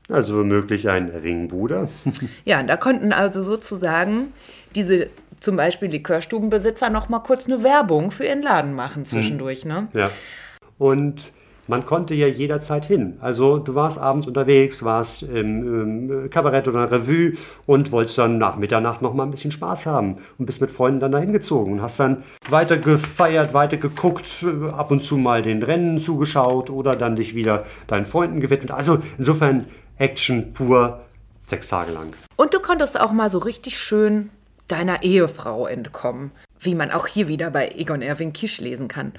Also 0.09 0.37
womöglich 0.37 0.89
ein 0.89 1.09
Ringbruder. 1.09 1.87
Ja, 2.45 2.59
und 2.59 2.67
da 2.67 2.75
konnten 2.75 3.13
also 3.13 3.41
sozusagen 3.41 4.33
diese 4.75 5.07
zum 5.43 5.57
Beispiel 5.57 5.89
Likörstubenbesitzer 5.89 6.89
noch 6.89 7.09
mal 7.09 7.19
kurz 7.19 7.47
eine 7.47 7.63
Werbung 7.63 8.11
für 8.11 8.25
ihren 8.25 8.41
Laden 8.41 8.73
machen 8.73 9.05
zwischendurch, 9.05 9.65
ne? 9.65 9.89
Ja. 9.93 10.09
Und 10.77 11.33
man 11.67 11.85
konnte 11.85 12.13
ja 12.13 12.27
jederzeit 12.27 12.85
hin. 12.85 13.17
Also 13.21 13.57
du 13.57 13.75
warst 13.75 13.97
abends 13.97 14.27
unterwegs, 14.27 14.83
warst 14.83 15.23
im, 15.23 16.09
im 16.09 16.29
Kabarett 16.29 16.67
oder 16.67 16.91
Revue 16.91 17.33
und 17.65 17.91
wolltest 17.91 18.17
dann 18.17 18.37
nach 18.37 18.57
Mitternacht 18.57 19.01
noch 19.01 19.13
mal 19.13 19.23
ein 19.23 19.31
bisschen 19.31 19.51
Spaß 19.51 19.85
haben 19.85 20.17
und 20.37 20.45
bist 20.45 20.61
mit 20.61 20.71
Freunden 20.71 20.99
dann 20.99 21.11
dahin 21.11 21.31
gezogen 21.31 21.73
und 21.73 21.81
hast 21.81 21.99
dann 21.99 22.23
weiter 22.49 22.77
gefeiert, 22.77 23.53
weiter 23.53 23.77
geguckt, 23.77 24.45
ab 24.75 24.91
und 24.91 25.03
zu 25.03 25.17
mal 25.17 25.41
den 25.41 25.63
Rennen 25.63 25.99
zugeschaut 26.01 26.69
oder 26.69 26.95
dann 26.95 27.15
dich 27.15 27.35
wieder 27.35 27.65
deinen 27.87 28.05
Freunden 28.05 28.41
gewidmet. 28.41 28.71
Also 28.71 28.99
insofern 29.17 29.67
Action 29.97 30.53
pur 30.53 31.01
sechs 31.47 31.67
Tage 31.67 31.91
lang. 31.91 32.13
Und 32.35 32.53
du 32.53 32.59
konntest 32.59 32.99
auch 32.99 33.11
mal 33.11 33.29
so 33.29 33.37
richtig 33.37 33.77
schön 33.77 34.29
deiner 34.67 35.03
Ehefrau 35.03 35.67
entkommen, 35.67 36.31
wie 36.59 36.75
man 36.75 36.91
auch 36.91 37.07
hier 37.07 37.27
wieder 37.27 37.51
bei 37.51 37.69
Egon 37.69 38.01
Erwin 38.01 38.33
Kisch 38.33 38.59
lesen 38.59 38.87
kann. 38.87 39.13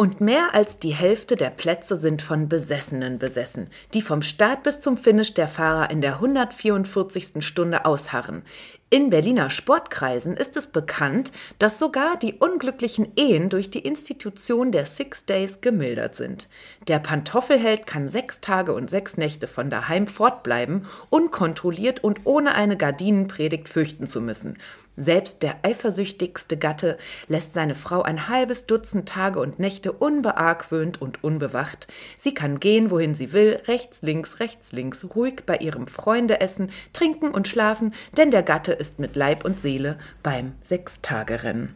Und 0.00 0.20
mehr 0.20 0.54
als 0.54 0.78
die 0.78 0.94
Hälfte 0.94 1.34
der 1.34 1.50
Plätze 1.50 1.96
sind 1.96 2.22
von 2.22 2.48
Besessenen 2.48 3.18
besessen, 3.18 3.68
die 3.94 4.00
vom 4.00 4.22
Start 4.22 4.62
bis 4.62 4.80
zum 4.80 4.96
Finish 4.96 5.34
der 5.34 5.48
Fahrer 5.48 5.90
in 5.90 6.00
der 6.00 6.14
144. 6.14 7.44
Stunde 7.44 7.84
ausharren. 7.84 8.42
In 8.90 9.10
Berliner 9.10 9.50
Sportkreisen 9.50 10.34
ist 10.34 10.56
es 10.56 10.68
bekannt, 10.68 11.30
dass 11.58 11.78
sogar 11.78 12.16
die 12.16 12.32
unglücklichen 12.32 13.12
Ehen 13.16 13.50
durch 13.50 13.68
die 13.68 13.80
Institution 13.80 14.72
der 14.72 14.86
Six 14.86 15.26
Days 15.26 15.60
gemildert 15.60 16.14
sind. 16.14 16.48
Der 16.86 16.98
Pantoffelheld 16.98 17.86
kann 17.86 18.08
sechs 18.08 18.40
Tage 18.40 18.72
und 18.72 18.88
sechs 18.88 19.18
Nächte 19.18 19.46
von 19.46 19.68
daheim 19.68 20.06
fortbleiben, 20.06 20.86
unkontrolliert 21.10 22.02
und 22.02 22.20
ohne 22.24 22.54
eine 22.54 22.78
Gardinenpredigt 22.78 23.68
fürchten 23.68 24.06
zu 24.06 24.22
müssen. 24.22 24.56
Selbst 25.00 25.44
der 25.44 25.58
eifersüchtigste 25.62 26.56
Gatte 26.56 26.98
lässt 27.28 27.54
seine 27.54 27.76
Frau 27.76 28.02
ein 28.02 28.28
halbes 28.28 28.66
Dutzend 28.66 29.08
Tage 29.08 29.38
und 29.38 29.60
Nächte 29.60 29.92
unbeargwöhnt 29.92 31.00
und 31.00 31.22
unbewacht. 31.22 31.86
Sie 32.18 32.34
kann 32.34 32.58
gehen, 32.58 32.90
wohin 32.90 33.14
sie 33.14 33.32
will, 33.32 33.60
rechts, 33.68 34.02
links, 34.02 34.40
rechts, 34.40 34.72
links, 34.72 35.06
ruhig 35.14 35.42
bei 35.46 35.58
ihrem 35.58 35.86
Freunde 35.86 36.40
essen, 36.40 36.72
trinken 36.92 37.30
und 37.30 37.46
schlafen, 37.46 37.94
denn 38.16 38.32
der 38.32 38.42
Gatte 38.42 38.77
ist 38.78 38.98
mit 38.98 39.16
Leib 39.16 39.44
und 39.44 39.60
Seele 39.60 39.98
beim 40.22 40.52
Sechstagerennen. 40.62 41.74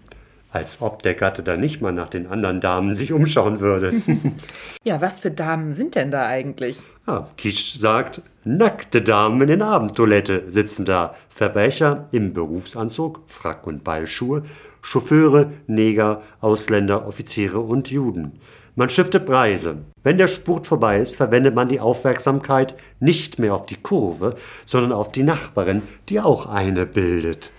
Als 0.52 0.82
ob 0.82 1.02
der 1.02 1.14
Gatte 1.14 1.42
da 1.42 1.56
nicht 1.56 1.80
mal 1.80 1.92
nach 1.92 2.10
den 2.10 2.26
anderen 2.26 2.60
Damen 2.60 2.94
sich 2.94 3.12
umschauen 3.12 3.60
würde. 3.60 3.94
ja, 4.84 5.00
was 5.00 5.20
für 5.20 5.30
Damen 5.30 5.72
sind 5.72 5.94
denn 5.94 6.10
da 6.10 6.26
eigentlich? 6.26 6.82
Ah, 7.06 7.26
Kisch 7.38 7.78
sagt, 7.78 8.20
nackte 8.44 9.00
Damen 9.00 9.40
in 9.40 9.48
den 9.48 9.62
Abendtoilette 9.62 10.44
sitzen 10.50 10.84
da. 10.84 11.14
Verbrecher 11.30 12.08
im 12.12 12.34
Berufsanzug, 12.34 13.22
Frack 13.28 13.66
und 13.66 13.82
Ballschuhe, 13.82 14.42
Chauffeure, 14.82 15.52
Neger, 15.66 16.22
Ausländer, 16.40 17.06
Offiziere 17.06 17.60
und 17.60 17.90
Juden. 17.90 18.38
Man 18.74 18.88
stiftet 18.88 19.26
Preise. 19.26 19.84
Wenn 20.02 20.16
der 20.16 20.28
Spurt 20.28 20.66
vorbei 20.66 20.98
ist, 20.98 21.16
verwendet 21.16 21.54
man 21.54 21.68
die 21.68 21.78
Aufmerksamkeit 21.78 22.74
nicht 23.00 23.38
mehr 23.38 23.54
auf 23.54 23.66
die 23.66 23.76
Kurve, 23.76 24.34
sondern 24.64 24.92
auf 24.92 25.12
die 25.12 25.24
Nachbarin, 25.24 25.82
die 26.08 26.20
auch 26.20 26.46
eine 26.46 26.86
bildet. 26.86 27.52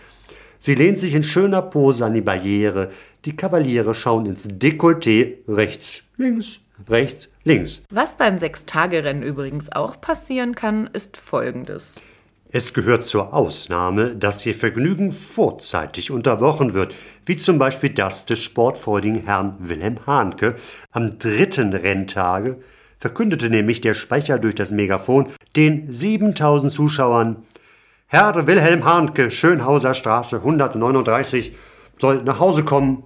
Sie 0.58 0.73
lehnt 0.73 0.97
sich 0.97 1.13
in 1.13 1.21
schöner 1.21 1.62
Pose 1.62 2.04
an 2.04 2.15
die 2.15 2.21
Barriere. 2.21 2.89
Die 3.26 3.36
Kavaliere 3.36 3.93
schauen 3.93 4.26
ins 4.26 4.47
Dekolleté 4.47 5.36
rechts, 5.47 6.02
links, 6.17 6.62
rechts, 6.89 7.30
links. 7.43 7.84
Was 7.91 8.17
beim 8.17 8.39
Sechstagerennen 8.39 9.21
übrigens 9.21 9.71
auch 9.71 10.02
passieren 10.02 10.56
kann, 10.56 10.89
ist 10.93 11.17
folgendes. 11.17 12.02
Es 12.56 12.71
gehört 12.73 13.04
zur 13.04 13.34
Ausnahme, 13.34 14.15
dass 14.15 14.45
ihr 14.45 14.54
Vergnügen 14.54 15.12
vorzeitig 15.12 16.12
unterbrochen 16.12 16.76
wird, 16.76 16.93
wie 17.25 17.38
zum 17.38 17.57
Beispiel 17.57 17.89
das 17.89 18.25
des 18.25 18.43
sportfreudigen 18.43 19.25
Herrn 19.25 19.55
Wilhelm 19.59 20.05
Hahnke. 20.05 20.55
Am 20.91 21.19
dritten 21.19 21.73
Renntage 21.73 22.57
verkündete 22.99 23.49
nämlich 23.49 23.81
der 23.81 23.93
Sprecher 23.93 24.39
durch 24.39 24.55
das 24.55 24.71
Megafon 24.71 25.27
den 25.55 25.91
7000 25.91 26.71
Zuschauern 26.71 27.43
Herr 28.07 28.45
Wilhelm 28.45 28.86
Hahnke, 28.86 29.31
Schönhauser 29.31 29.95
Straße 29.95 30.36
139, 30.38 31.55
soll 31.97 32.21
nach 32.21 32.39
Hause 32.39 32.63
kommen. 32.63 33.05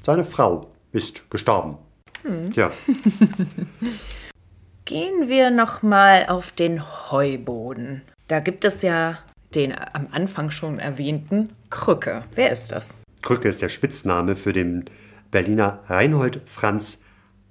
Seine 0.00 0.24
Frau 0.24 0.70
ist 0.92 1.28
gestorben. 1.32 1.78
Hm. 2.22 2.52
Tja. 2.52 2.70
Gehen 4.84 5.28
wir 5.28 5.50
noch 5.50 5.82
mal 5.82 6.26
auf 6.28 6.52
den 6.52 6.80
Heuboden. 7.10 8.02
Da 8.28 8.38
gibt 8.38 8.64
es 8.64 8.82
ja 8.82 9.18
den 9.54 9.74
am 9.74 10.06
Anfang 10.12 10.52
schon 10.52 10.78
erwähnten 10.78 11.50
Krücke. 11.68 12.22
Wer 12.36 12.52
ist 12.52 12.70
das? 12.70 12.94
Krücke 13.22 13.48
ist 13.48 13.62
der 13.62 13.68
Spitzname 13.68 14.36
für 14.36 14.52
den 14.52 14.84
Berliner 15.30 15.80
Reinhold 15.86 16.40
Franz 16.46 17.02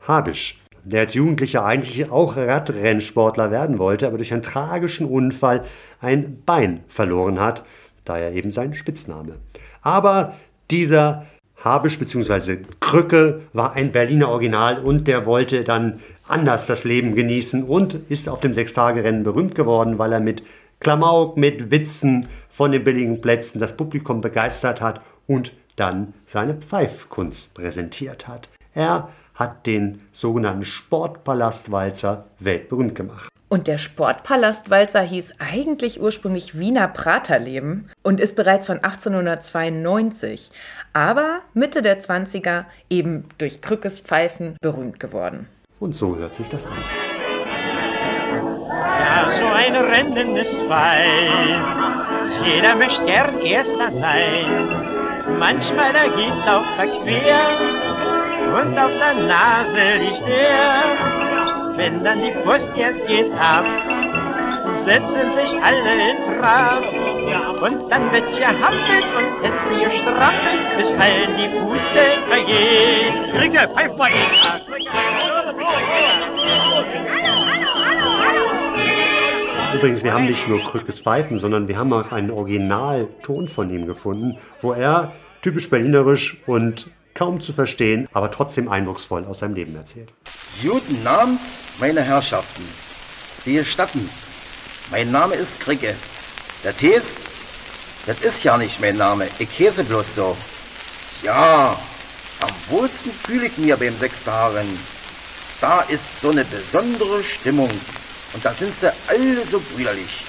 Habisch 0.08 0.60
der 0.84 1.02
als 1.02 1.14
Jugendlicher 1.14 1.66
eigentlich 1.66 2.10
auch 2.10 2.36
Radrennsportler 2.36 3.52
werden 3.52 3.80
wollte, 3.80 4.08
aber 4.08 4.18
durch 4.18 4.34
einen 4.34 4.44
tragischen 4.44 5.06
Unfall 5.08 5.64
ein 6.02 6.42
Bein 6.46 6.82
verloren 6.88 7.40
hat, 7.40 7.64
daher 8.06 8.34
eben 8.34 8.52
sein 8.52 8.74
Spitzname. 8.74 9.36
Aber 9.82 10.36
dieser 10.72 11.26
Habisch 11.64 12.00
bzw. 12.00 12.60
Krücke 12.80 13.42
war 13.54 13.74
ein 13.74 13.92
Berliner 13.92 14.30
Original 14.30 14.80
und 14.80 15.08
der 15.08 15.26
wollte 15.26 15.64
dann 15.64 16.00
anders 16.28 16.68
das 16.68 16.86
Leben 16.86 17.16
genießen 17.16 17.64
und 17.64 17.96
ist 18.10 18.30
auf 18.30 18.40
dem 18.40 18.54
Sechstagerennen 18.54 19.24
berühmt 19.24 19.56
geworden, 19.56 20.00
weil 20.00 20.14
er 20.14 20.22
mit 20.22 20.44
Klamauk, 20.80 21.36
mit 21.36 21.72
Witzen 21.72 22.28
von 22.50 22.72
den 22.72 22.86
billigen 22.86 23.20
Plätzen 23.20 23.60
das 23.60 23.76
Publikum 23.76 24.22
begeistert 24.22 24.80
hat 24.80 25.02
und 25.28 25.52
dann 25.80 26.14
seine 26.26 26.56
Pfeifkunst 26.56 27.54
präsentiert 27.54 28.28
hat. 28.28 28.50
Er 28.74 29.10
hat 29.36 29.66
den 29.66 30.02
sogenannten 30.12 30.66
Sportpalastwalzer 30.66 32.26
weltberühmt 32.40 32.96
gemacht. 32.96 33.30
Und 33.48 33.68
der 33.68 33.80
Sportpalastwalzer 33.80 35.02
hieß 35.02 35.34
eigentlich 35.40 36.00
ursprünglich 36.00 36.60
Wiener 36.60 36.88
Praterleben 36.88 37.90
und 38.04 38.20
ist 38.20 38.36
bereits 38.36 38.68
von 38.68 38.78
1892, 38.78 40.52
aber 40.94 41.40
Mitte 41.56 41.82
der 41.82 42.00
20er 42.00 42.66
eben 42.92 43.26
durch 43.40 43.62
Krückes 43.62 44.00
Pfeifen 44.00 44.56
berühmt 44.62 45.00
geworden. 45.00 45.48
Und 45.80 45.96
so 45.96 46.16
hört 46.18 46.36
sich 46.36 46.48
das 46.50 46.68
an. 46.68 46.78
Ja, 48.68 49.40
so 49.40 49.46
ein 49.48 49.76
Rennen 49.76 50.36
ist 50.36 50.56
fein. 50.68 51.80
Jeder 52.46 52.76
möchte 52.76 53.06
gern 53.06 53.40
Erster 53.40 53.92
sein. 54.00 54.99
Manchmal 55.38 55.94
da 55.94 56.04
geht's 56.08 56.48
auch 56.48 56.66
verquer 56.76 57.50
und 58.58 58.78
auf 58.78 58.92
der 59.00 59.14
Nase 59.14 59.98
liegt 60.00 60.28
er. 60.28 61.78
Wenn 61.78 62.04
dann 62.04 62.22
die 62.22 62.32
Post 62.44 62.70
jetzt 62.76 63.06
geht 63.08 63.32
ab, 63.34 63.66
setzen 64.86 65.34
sich 65.36 65.52
alle 65.64 65.94
in 66.12 66.42
Trab. 66.42 66.84
Und 67.62 67.90
dann 67.92 68.12
wird 68.12 68.28
gehampelt 68.38 69.06
und 69.18 69.30
es 69.44 69.56
gestraffelt, 69.70 70.78
bis 70.78 70.90
allen 71.00 71.38
die 71.38 71.50
Puste 71.60 72.04
vergeht. 72.28 73.14
Kricke, 73.38 73.68
pfeif 73.74 73.98
mal 73.98 74.12
Übrigens, 79.74 80.04
wir 80.04 80.14
haben 80.14 80.26
nicht 80.26 80.48
nur 80.48 80.64
Krückes 80.64 81.00
Pfeifen, 81.00 81.38
sondern 81.38 81.68
wir 81.68 81.78
haben 81.78 81.94
auch 81.94 82.12
einen 82.12 82.32
Originalton 82.32 83.48
von 83.48 83.70
ihm 83.70 83.86
gefunden, 83.86 84.38
wo 84.62 84.74
er 84.74 85.14
typisch 85.42 85.70
berlinerisch 85.70 86.38
und 86.48 86.90
kaum 87.14 87.40
zu 87.40 87.54
verstehen, 87.54 88.08
aber 88.12 88.32
trotzdem 88.32 88.68
eindrucksvoll 88.68 89.26
aus 89.26 89.40
seinem 89.40 89.54
Leben 89.54 89.76
erzählt. 89.76 90.12
Guten 90.62 91.06
Abend, 91.06 91.40
meine 91.80 92.02
Herrschaften. 92.02 92.64
Sie 93.46 93.54
gestatten, 93.54 94.10
mein 94.92 95.12
Name 95.12 95.36
ist 95.36 95.60
Kricke. 95.60 95.94
Der 96.64 96.76
Tees, 96.76 97.04
das 98.08 98.20
ist 98.22 98.44
ja 98.44 98.58
nicht 98.58 98.82
mein 98.82 98.98
Name, 98.98 99.28
ich 99.38 99.56
käse 99.56 99.84
bloß 99.84 100.16
so. 100.16 100.36
Ja, 101.22 101.78
am 102.42 102.52
wohlsten 102.70 103.12
fühle 103.12 103.46
ich 103.46 103.58
mir 103.58 103.78
beim 103.78 103.96
Sechstagen. 103.98 104.80
Da 105.62 105.82
ist 105.82 106.04
so 106.22 106.32
eine 106.32 106.46
besondere 106.46 107.24
Stimmung 107.24 107.70
und 108.34 108.46
da 108.46 108.54
sind 108.54 108.74
sie 108.80 108.92
alle 109.08 109.46
so 109.46 109.60
brüderlich. 109.60 110.26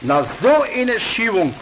Na, 0.00 0.24
so 0.24 0.62
eine 0.62 0.98
Schiebung. 0.98 1.54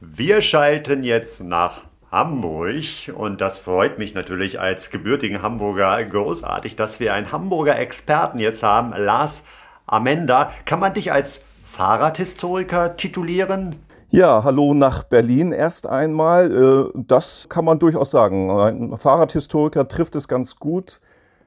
Wir 0.00 0.40
schalten 0.40 1.02
jetzt 1.02 1.42
nach 1.42 1.82
Hamburg 2.12 2.84
und 3.12 3.40
das 3.40 3.58
freut 3.58 3.98
mich 3.98 4.14
natürlich 4.14 4.60
als 4.60 4.90
gebürtigen 4.90 5.42
Hamburger 5.42 6.04
großartig, 6.04 6.76
dass 6.76 7.00
wir 7.00 7.12
einen 7.12 7.32
Hamburger 7.32 7.76
Experten 7.76 8.38
jetzt 8.38 8.62
haben, 8.62 8.92
Lars 8.96 9.46
Amenda. 9.86 10.52
Kann 10.64 10.78
man 10.78 10.94
dich 10.94 11.10
als 11.10 11.42
Fahrradhistoriker 11.74 12.96
titulieren? 12.96 13.74
Ja, 14.10 14.44
hallo 14.44 14.74
nach 14.74 15.02
Berlin 15.02 15.50
erst 15.50 15.88
einmal. 15.88 16.52
Äh, 16.54 16.90
das 16.94 17.48
kann 17.48 17.64
man 17.64 17.80
durchaus 17.80 18.12
sagen. 18.12 18.48
Ein 18.48 18.96
Fahrradhistoriker 18.96 19.88
trifft 19.88 20.14
es 20.14 20.28
ganz 20.28 20.54
gut. 20.54 21.00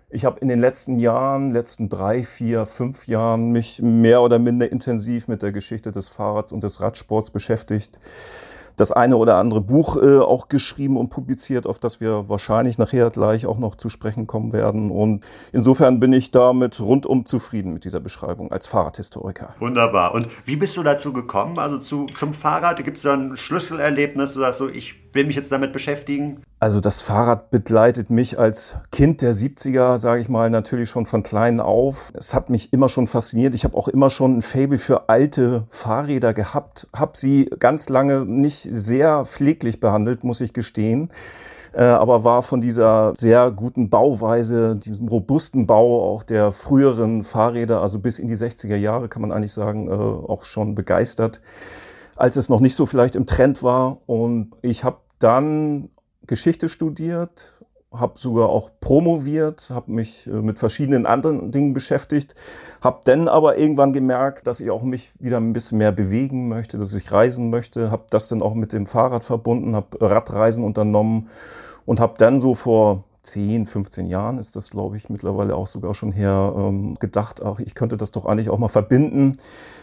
Ich 0.10 0.26
habe 0.26 0.42
in 0.42 0.50
den 0.50 0.60
letzten 0.60 1.00
Jahren, 1.00 1.54
letzten 1.54 1.88
drei, 1.88 2.24
vier, 2.24 2.66
fünf 2.66 3.08
Jahren 3.08 3.52
mich 3.52 3.82
mehr 3.82 4.22
oder 4.22 4.38
minder 4.38 4.70
intensiv 4.70 5.30
mit 5.30 5.42
der 5.44 5.54
Geschichte 5.54 5.94
des 5.94 6.10
Fahrrads 6.10 6.52
und 6.52 6.62
des 6.62 6.82
Radsports 6.82 7.32
beschäftigt 7.32 7.98
das 8.78 8.92
eine 8.92 9.18
oder 9.18 9.36
andere 9.36 9.60
Buch 9.60 9.98
äh, 9.98 10.20
auch 10.20 10.48
geschrieben 10.48 10.96
und 10.96 11.10
publiziert, 11.10 11.66
auf 11.66 11.80
das 11.80 12.00
wir 12.00 12.30
wahrscheinlich 12.30 12.78
nachher 12.78 13.10
gleich 13.10 13.46
auch 13.46 13.58
noch 13.58 13.76
zu 13.76 13.90
sprechen 13.90 14.28
kommen 14.28 14.54
werden. 14.54 14.92
Und 14.92 15.26
insofern 15.52 16.00
bin 16.00 16.14
ich 16.14 16.32
damit 16.32 16.80
rundum 16.80 17.26
zufrieden 17.26 17.74
mit 17.74 17.84
dieser 17.84 18.00
Beschreibung 18.00 18.52
als 18.52 18.68
Fahrradhistoriker. 18.68 19.50
Wunderbar. 19.60 20.14
Und 20.14 20.30
wie 20.46 20.56
bist 20.56 20.78
du 20.78 20.84
dazu 20.84 21.12
gekommen? 21.12 21.60
Also 21.60 21.80
zu, 21.80 22.06
zum 22.16 22.34
Fahrrad? 22.34 22.84
Gibt 22.84 22.98
es 22.98 23.04
da 23.04 23.14
ein 23.14 23.36
Schlüsselerlebnis? 23.36 24.36
Du 24.36 24.40
sagst 24.40 24.60
so, 24.60 24.70
ich 24.70 25.07
will 25.18 25.26
mich 25.26 25.36
jetzt 25.36 25.52
damit 25.52 25.74
beschäftigen? 25.74 26.42
Also 26.62 26.80
das 26.80 27.02
Fahrrad 27.02 27.52
begleitet 27.52 28.10
mich 28.10 28.40
als 28.40 28.76
Kind 28.92 29.22
der 29.22 29.36
70er, 29.36 29.98
sage 29.98 30.22
ich 30.22 30.30
mal, 30.30 30.50
natürlich 30.50 30.90
schon 30.90 31.06
von 31.06 31.24
klein 31.24 31.60
auf. 31.60 32.12
Es 32.14 32.34
hat 32.34 32.50
mich 32.50 32.72
immer 32.72 32.88
schon 32.88 33.08
fasziniert. 33.08 33.54
Ich 33.54 33.66
habe 33.66 33.76
auch 33.76 33.90
immer 33.90 34.10
schon 34.10 34.38
ein 34.38 34.42
Faible 34.42 34.78
für 34.78 35.10
alte 35.10 35.66
Fahrräder 35.70 36.34
gehabt, 36.34 36.88
habe 36.96 37.18
sie 37.18 37.50
ganz 37.60 37.90
lange 37.90 38.26
nicht 38.26 38.68
sehr 38.72 39.26
pfleglich 39.26 39.82
behandelt, 39.82 40.24
muss 40.24 40.40
ich 40.40 40.54
gestehen 40.54 41.12
äh, 41.74 41.84
aber 41.84 42.24
war 42.24 42.42
von 42.42 42.60
dieser 42.60 43.14
sehr 43.16 43.52
guten 43.52 43.90
Bauweise, 43.90 44.76
diesem 44.76 45.08
robusten 45.08 45.68
Bau 45.68 46.12
auch 46.12 46.24
der 46.24 46.52
früheren 46.52 47.24
Fahrräder, 47.24 47.82
also 47.82 48.00
bis 48.00 48.18
in 48.18 48.28
die 48.28 48.36
60er 48.36 48.76
Jahre 48.76 49.10
kann 49.10 49.22
man 49.22 49.32
eigentlich 49.32 49.54
sagen, 49.54 49.88
äh, 49.88 49.92
auch 49.92 50.44
schon 50.44 50.74
begeistert, 50.74 51.40
als 52.16 52.36
es 52.36 52.50
noch 52.50 52.62
nicht 52.62 52.74
so 52.74 52.88
vielleicht 52.88 53.16
im 53.16 53.28
Trend 53.28 53.62
war. 53.62 54.00
Und 54.08 54.54
ich 54.64 54.84
habe 54.84 54.98
dann 55.20 55.90
Geschichte 56.26 56.70
studiert, 56.70 57.58
habe 57.92 58.14
sogar 58.20 58.50
auch 58.50 58.70
promoviert, 58.82 59.70
habe 59.70 59.92
mich 59.92 60.28
äh, 60.28 60.32
mit 60.32 60.60
verschiedenen 60.60 61.06
anderen 61.06 61.52
Dingen 61.52 61.74
beschäftigt, 61.74 62.36
habe 62.82 63.02
dann 63.06 63.28
aber 63.28 63.58
irgendwann 63.58 63.94
gemerkt, 63.94 64.46
dass 64.46 64.60
ich 64.60 64.70
auch 64.70 64.84
mich 64.84 65.12
wieder 65.20 65.38
ein 65.38 65.54
bisschen 65.54 65.78
mehr 65.78 65.92
bewegen 65.92 66.50
möchte, 66.50 66.78
dass 66.78 66.94
ich 66.94 67.12
reisen 67.12 67.50
möchte, 67.50 67.90
habe 67.90 68.06
das 68.10 68.28
dann 68.28 68.42
auch 68.42 68.54
mit 68.54 68.74
dem 68.74 68.88
Fahrrad 68.88 69.24
verbunden, 69.24 69.76
habe 69.76 69.98
Radreisen 70.02 70.64
unternommen 70.64 71.30
und 71.86 72.00
habe 72.00 72.16
dann 72.18 72.42
so 72.42 72.56
vor 72.56 73.06
10, 73.24 73.66
15 73.66 74.08
Jahren 74.08 74.38
ist 74.38 74.56
das, 74.56 74.70
glaube 74.70 74.98
ich, 74.98 75.10
mittlerweile 75.10 75.56
auch 75.56 75.68
sogar 75.68 75.94
schon 75.94 76.12
her, 76.12 76.54
ähm, 76.58 76.96
gedacht, 76.96 77.42
ach, 77.44 77.60
ich 77.60 77.76
könnte 77.76 77.98
das 77.98 78.12
doch 78.12 78.26
eigentlich 78.26 78.50
auch 78.50 78.58
mal 78.58 78.70
verbinden 78.70 79.38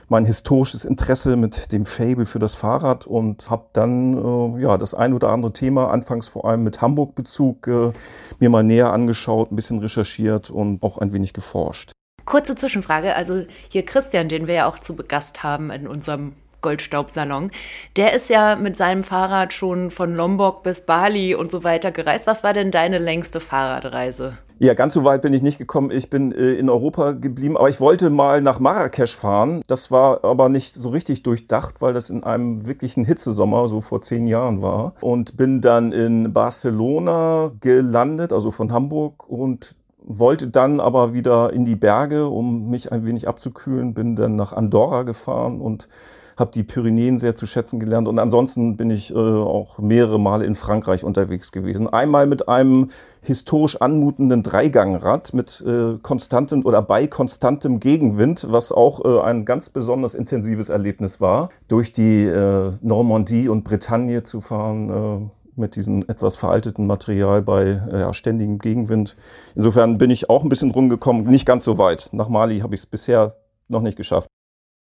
mein 0.09 0.25
historisches 0.25 0.85
Interesse 0.85 1.37
mit 1.37 1.73
dem 1.73 1.87
Fable 1.87 2.27
für 2.27 2.39
das 2.39 2.55
Fahrrad 2.55 3.07
und 3.07 3.51
habe 3.51 3.67
dann 3.73 4.17
äh, 4.57 4.63
ja 4.63 4.77
das 4.79 4.95
ein 4.95 5.15
oder 5.15 5.31
andere 5.31 5.53
Thema 5.53 5.91
anfangs 5.91 6.29
vor 6.29 6.45
allem 6.45 6.65
mit 6.65 6.81
Hamburg-Bezug 6.81 7.67
äh, 7.69 7.93
mir 8.39 8.51
mal 8.51 8.63
näher 8.63 8.93
angeschaut, 8.93 9.53
ein 9.53 9.57
bisschen 9.57 9.79
recherchiert 9.79 10.51
und 10.51 10.83
auch 10.83 10.99
ein 10.99 11.13
wenig 11.13 11.33
geforscht. 11.33 11.93
Kurze 12.25 12.55
Zwischenfrage, 12.55 13.15
also 13.15 13.45
hier 13.69 13.85
Christian, 13.85 14.29
den 14.29 14.47
wir 14.47 14.55
ja 14.55 14.67
auch 14.67 14.79
zu 14.79 14.97
Gast 14.97 15.43
haben 15.43 15.71
in 15.71 15.87
unserem 15.87 16.33
Goldstaubsalon. 16.65 17.51
Der 17.99 18.15
ist 18.15 18.31
ja 18.31 18.57
mit 18.57 18.79
seinem 18.79 19.03
Fahrrad 19.03 19.53
schon 19.53 19.91
von 19.91 20.17
Lombok 20.17 20.63
bis 20.63 20.81
Bali 20.81 21.35
und 21.35 21.53
so 21.53 21.63
weiter 21.63 21.93
gereist. 21.93 22.27
Was 22.27 22.43
war 22.43 22.55
denn 22.55 22.71
deine 22.71 22.97
längste 22.97 23.39
Fahrradreise? 23.39 24.39
Ja, 24.59 24.73
ganz 24.73 24.95
so 24.95 25.05
weit 25.05 25.21
bin 25.21 25.35
ich 25.35 25.43
nicht 25.43 25.59
gekommen. 25.59 25.91
Ich 25.91 26.09
bin 26.09 26.33
äh, 26.33 26.55
in 26.55 26.71
Europa 26.71 27.13
geblieben, 27.13 27.59
aber 27.59 27.69
ich 27.69 27.81
wollte 27.81 28.09
mal 28.09 28.41
nach 28.41 28.61
Marrakesch 28.61 29.15
fahren. 29.15 29.61
Das 29.67 29.91
war 29.91 30.25
aber 30.25 30.49
nicht 30.49 30.75
so 30.75 30.89
richtig 30.89 31.23
durchdacht, 31.23 31.83
weil 31.83 31.93
das 31.93 32.09
in 32.09 32.25
einem 32.25 32.67
wirklichen 32.67 33.05
Hitzesommer 33.05 33.69
so 33.69 33.83
vor 33.83 34.01
zehn 34.01 34.27
Jahren 34.27 34.63
war. 34.63 34.95
Und 35.03 35.37
bin 35.37 35.61
dann 35.61 35.93
in 35.93 36.33
Barcelona 36.33 37.53
gelandet, 37.61 38.33
also 38.33 38.51
von 38.51 38.73
Hamburg 38.73 39.29
und 39.29 39.75
wollte 39.99 40.49
dann 40.49 40.81
aber 40.81 41.13
wieder 41.13 41.53
in 41.53 41.65
die 41.65 41.77
Berge, 41.77 42.29
um 42.29 42.71
mich 42.71 42.91
ein 42.91 43.07
wenig 43.07 43.29
abzukühlen. 43.29 43.93
Bin 43.93 44.17
dann 44.17 44.37
nach 44.37 44.55
Andorra 44.55 45.03
gefahren 45.03 45.61
und 45.61 45.89
habe 46.37 46.51
die 46.53 46.63
Pyrenäen 46.63 47.19
sehr 47.19 47.35
zu 47.37 47.47
schätzen 47.47 47.81
gelernt 47.81 48.09
und 48.09 48.19
ansonsten 48.19 48.77
bin 48.77 48.91
ich 48.91 49.11
äh, 49.13 49.17
auch 49.17 49.79
mehrere 49.79 50.19
Male 50.19 50.45
in 50.45 50.55
Frankreich 50.55 51.05
unterwegs 51.05 51.53
gewesen. 51.53 51.89
Einmal 51.89 52.27
mit 52.27 52.49
einem 52.49 52.91
historisch 53.23 53.81
anmutenden 53.81 54.43
Dreigangrad 54.43 55.33
mit 55.35 55.65
äh, 55.67 55.99
konstantem 56.03 56.65
oder 56.65 56.83
bei 56.83 57.07
konstantem 57.07 57.81
Gegenwind, 57.81 58.47
was 58.51 58.73
auch 58.73 59.05
äh, 59.05 59.21
ein 59.23 59.45
ganz 59.45 59.71
besonders 59.71 60.15
intensives 60.15 60.69
Erlebnis 60.69 61.21
war, 61.21 61.49
durch 61.69 61.93
die 61.93 62.25
äh, 62.25 62.73
Normandie 62.83 63.49
und 63.49 63.65
Bretagne 63.65 64.23
zu 64.23 64.41
fahren 64.41 64.91
äh, 64.91 65.31
mit 65.57 65.77
diesem 65.77 66.01
etwas 66.09 66.37
veralteten 66.37 66.87
Material 66.87 67.43
bei 67.43 67.81
äh, 67.91 68.01
ja, 68.01 68.13
ständigem 68.13 68.59
Gegenwind. 68.59 69.17
Insofern 69.55 69.99
bin 69.99 70.11
ich 70.11 70.29
auch 70.29 70.43
ein 70.43 70.49
bisschen 70.49 70.71
rumgekommen, 70.71 71.25
nicht 71.27 71.47
ganz 71.47 71.65
so 71.65 71.79
weit. 71.79 72.09
Nach 72.13 72.29
Mali 72.29 72.61
habe 72.61 72.75
ich 72.75 72.81
es 72.81 72.87
bisher 72.87 73.37
noch 73.69 73.81
nicht 73.81 73.97
geschafft. 73.97 74.29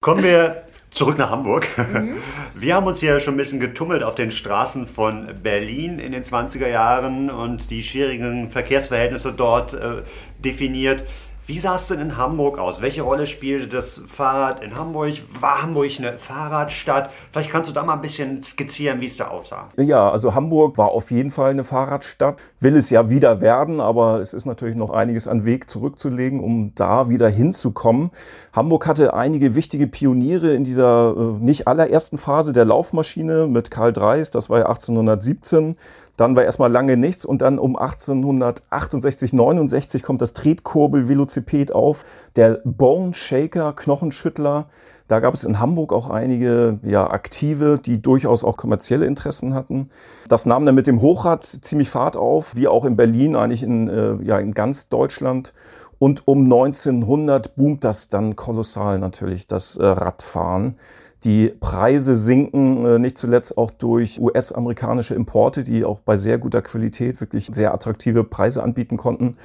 Kommen 0.02 0.24
wir 0.24 0.64
Zurück 0.92 1.18
nach 1.18 1.30
Hamburg. 1.30 1.70
Mhm. 1.78 2.18
Wir 2.54 2.76
haben 2.76 2.86
uns 2.86 3.00
hier 3.00 3.22
schon 3.22 3.36
ein 3.36 3.38
bisschen 3.38 3.62
getummelt 3.62 4.04
auf 4.04 4.14
den 4.14 4.30
Straßen 4.30 4.88
von 4.88 5.30
Berlin 5.42 6.00
in 6.00 6.12
den 6.12 6.22
20er 6.22 6.68
Jahren 6.68 7.30
und 7.30 7.72
die 7.72 7.82
schwierigen 7.82 8.50
Verkehrsverhältnisse 8.50 9.32
dort 9.32 9.74
äh, 9.74 10.02
definiert. 10.40 11.04
Wie 11.52 11.60
sah 11.60 11.76
es 11.76 11.90
denn 11.90 12.00
in 12.00 12.16
Hamburg 12.16 12.58
aus? 12.58 12.82
Welche 12.82 13.02
Rolle 13.02 13.28
spielte 13.28 13.68
das 13.68 14.02
Fahrrad 14.08 14.64
in 14.64 14.78
Hamburg? 14.78 15.16
War 15.42 15.62
Hamburg 15.62 15.92
eine 16.00 16.18
Fahrradstadt? 16.18 17.10
Vielleicht 17.30 17.52
kannst 17.52 17.70
du 17.70 17.74
da 17.74 17.84
mal 17.84 17.96
ein 17.96 18.02
bisschen 18.02 18.42
skizzieren, 18.42 19.02
wie 19.02 19.08
es 19.08 19.18
da 19.18 19.28
aussah. 19.28 19.68
Ja, 19.76 20.10
also 20.10 20.34
Hamburg 20.34 20.78
war 20.78 20.92
auf 20.92 21.12
jeden 21.12 21.30
Fall 21.30 21.52
eine 21.52 21.66
Fahrradstadt. 21.66 22.42
Will 22.62 22.78
es 22.78 22.90
ja 22.90 23.10
wieder 23.10 23.42
werden, 23.42 23.82
aber 23.82 24.22
es 24.22 24.34
ist 24.34 24.46
natürlich 24.46 24.78
noch 24.78 24.92
einiges 24.92 25.28
an 25.28 25.44
Weg 25.44 25.70
zurückzulegen, 25.70 26.40
um 26.40 26.72
da 26.74 27.10
wieder 27.10 27.28
hinzukommen. 27.28 28.12
Hamburg 28.54 28.88
hatte 28.88 29.14
einige 29.14 29.54
wichtige 29.54 29.88
Pioniere 29.88 30.54
in 30.54 30.64
dieser 30.64 31.14
äh, 31.18 31.44
nicht 31.44 31.68
allerersten 31.68 32.18
Phase 32.18 32.54
der 32.54 32.64
Laufmaschine 32.64 33.48
mit 33.48 33.72
Karl 33.72 33.92
Dreis, 33.92 34.32
das 34.32 34.50
war 34.50 34.60
ja 34.60 34.66
1817. 34.68 35.76
Dann 36.22 36.36
war 36.36 36.44
erstmal 36.44 36.72
lange 36.72 36.98
nichts 36.98 37.26
und 37.26 37.42
dann 37.42 37.58
um 37.58 37.76
1868, 37.76 39.34
69 39.34 40.04
kommt 40.04 40.22
das 40.22 40.34
Tretkurbel-Velociped 40.34 41.74
auf, 41.74 42.06
der 42.36 42.62
Bone 42.64 43.16
Shaker, 43.16 43.74
Knochenschüttler. 43.74 44.68
Da 45.08 45.20
gab 45.20 45.34
es 45.34 45.44
in 45.44 45.60
Hamburg 45.60 45.92
auch 45.92 46.12
einige 46.12 46.78
ja, 46.84 47.10
Aktive, 47.10 47.80
die 47.84 48.04
durchaus 48.04 48.44
auch 48.44 48.56
kommerzielle 48.56 49.08
Interessen 49.08 49.56
hatten. 49.56 49.90
Das 50.30 50.46
nahm 50.46 50.64
dann 50.64 50.76
mit 50.76 50.86
dem 50.86 51.02
Hochrad 51.02 51.44
ziemlich 51.44 51.90
Fahrt 51.90 52.16
auf, 52.16 52.56
wie 52.56 52.68
auch 52.68 52.86
in 52.86 52.96
Berlin, 52.96 53.36
eigentlich 53.36 53.64
in, 53.64 53.88
äh, 53.88 54.24
ja, 54.24 54.38
in 54.38 54.52
ganz 54.52 54.90
Deutschland. 54.90 55.54
Und 55.98 56.28
um 56.28 56.44
1900 56.44 57.56
boomt 57.56 57.84
das 57.84 58.10
dann 58.10 58.36
kolossal 58.36 59.00
natürlich, 59.00 59.48
das 59.48 59.76
äh, 59.76 59.84
Radfahren. 59.88 60.76
Die 61.24 61.50
Preise 61.60 62.16
sinken 62.16 62.84
äh, 62.86 63.00
nicht 63.00 63.18
zuletzt 63.18 63.58
auch 63.58 63.70
durch 63.70 64.20
US-amerikanische 64.20 65.14
Importe, 65.14 65.64
die 65.64 65.86
auch 65.86 66.00
bei 66.00 66.18
sehr 66.18 66.40
guter 66.40 66.64
Qualität 66.64 67.22
wirklich 67.22 67.50
sehr 67.54 67.74
attraktive 67.74 68.24
Preise 68.24 68.64
anbieten 68.64 68.98
konnten. 68.98 69.38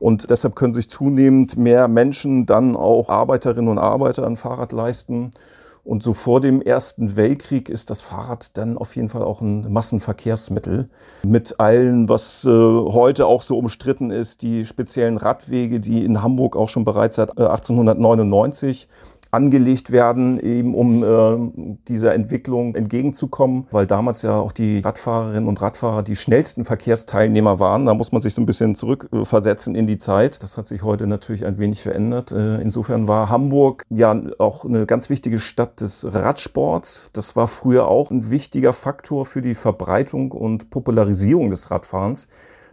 Und 0.00 0.30
deshalb 0.30 0.54
können 0.54 0.74
sich 0.74 0.88
zunehmend 0.88 1.58
mehr 1.58 1.88
Menschen 1.88 2.46
dann 2.46 2.76
auch 2.76 3.10
Arbeiterinnen 3.10 3.68
und 3.68 3.78
Arbeiter 3.78 4.26
ein 4.26 4.36
Fahrrad 4.36 4.72
leisten. 4.72 5.32
Und 5.84 6.02
so 6.02 6.12
vor 6.12 6.40
dem 6.40 6.60
Ersten 6.60 7.16
Weltkrieg 7.16 7.68
ist 7.68 7.90
das 7.90 8.00
Fahrrad 8.00 8.50
dann 8.58 8.76
auf 8.76 8.94
jeden 8.94 9.08
Fall 9.08 9.22
auch 9.22 9.40
ein 9.40 9.72
Massenverkehrsmittel. 9.72 10.88
Mit 11.24 11.60
allen, 11.60 12.08
was 12.08 12.44
äh, 12.44 12.48
heute 12.50 13.26
auch 13.26 13.42
so 13.42 13.56
umstritten 13.56 14.10
ist, 14.10 14.42
die 14.42 14.66
speziellen 14.66 15.16
Radwege, 15.16 15.80
die 15.80 16.04
in 16.04 16.22
Hamburg 16.22 16.56
auch 16.56 16.68
schon 16.68 16.84
bereits 16.84 17.16
seit 17.16 17.30
äh, 17.38 17.42
1899 17.42 18.88
angelegt 19.30 19.90
werden, 19.90 20.40
eben 20.40 20.74
um 20.74 21.04
äh, 21.04 21.76
dieser 21.88 22.14
Entwicklung 22.14 22.74
entgegenzukommen, 22.74 23.66
weil 23.70 23.86
damals 23.86 24.22
ja 24.22 24.34
auch 24.36 24.52
die 24.52 24.80
Radfahrerinnen 24.80 25.48
und 25.48 25.60
Radfahrer 25.60 26.02
die 26.02 26.16
schnellsten 26.16 26.64
Verkehrsteilnehmer 26.64 27.60
waren. 27.60 27.86
Da 27.86 27.94
muss 27.94 28.12
man 28.12 28.22
sich 28.22 28.34
so 28.34 28.40
ein 28.40 28.46
bisschen 28.46 28.74
zurückversetzen 28.74 29.74
in 29.74 29.86
die 29.86 29.98
Zeit. 29.98 30.42
Das 30.42 30.56
hat 30.56 30.66
sich 30.66 30.82
heute 30.82 31.06
natürlich 31.06 31.44
ein 31.44 31.58
wenig 31.58 31.82
verändert. 31.82 32.32
Äh, 32.32 32.60
insofern 32.60 33.06
war 33.06 33.28
Hamburg 33.28 33.84
ja 33.90 34.18
auch 34.38 34.64
eine 34.64 34.86
ganz 34.86 35.10
wichtige 35.10 35.40
Stadt 35.40 35.80
des 35.80 36.06
Radsports. 36.10 37.10
Das 37.12 37.36
war 37.36 37.46
früher 37.46 37.88
auch 37.88 38.10
ein 38.10 38.30
wichtiger 38.30 38.72
Faktor 38.72 39.26
für 39.26 39.42
die 39.42 39.54
Verbreitung 39.54 40.32
und 40.32 40.70
Popularisierung 40.70 41.50
des 41.50 41.70
Radfahrens. 41.70 42.28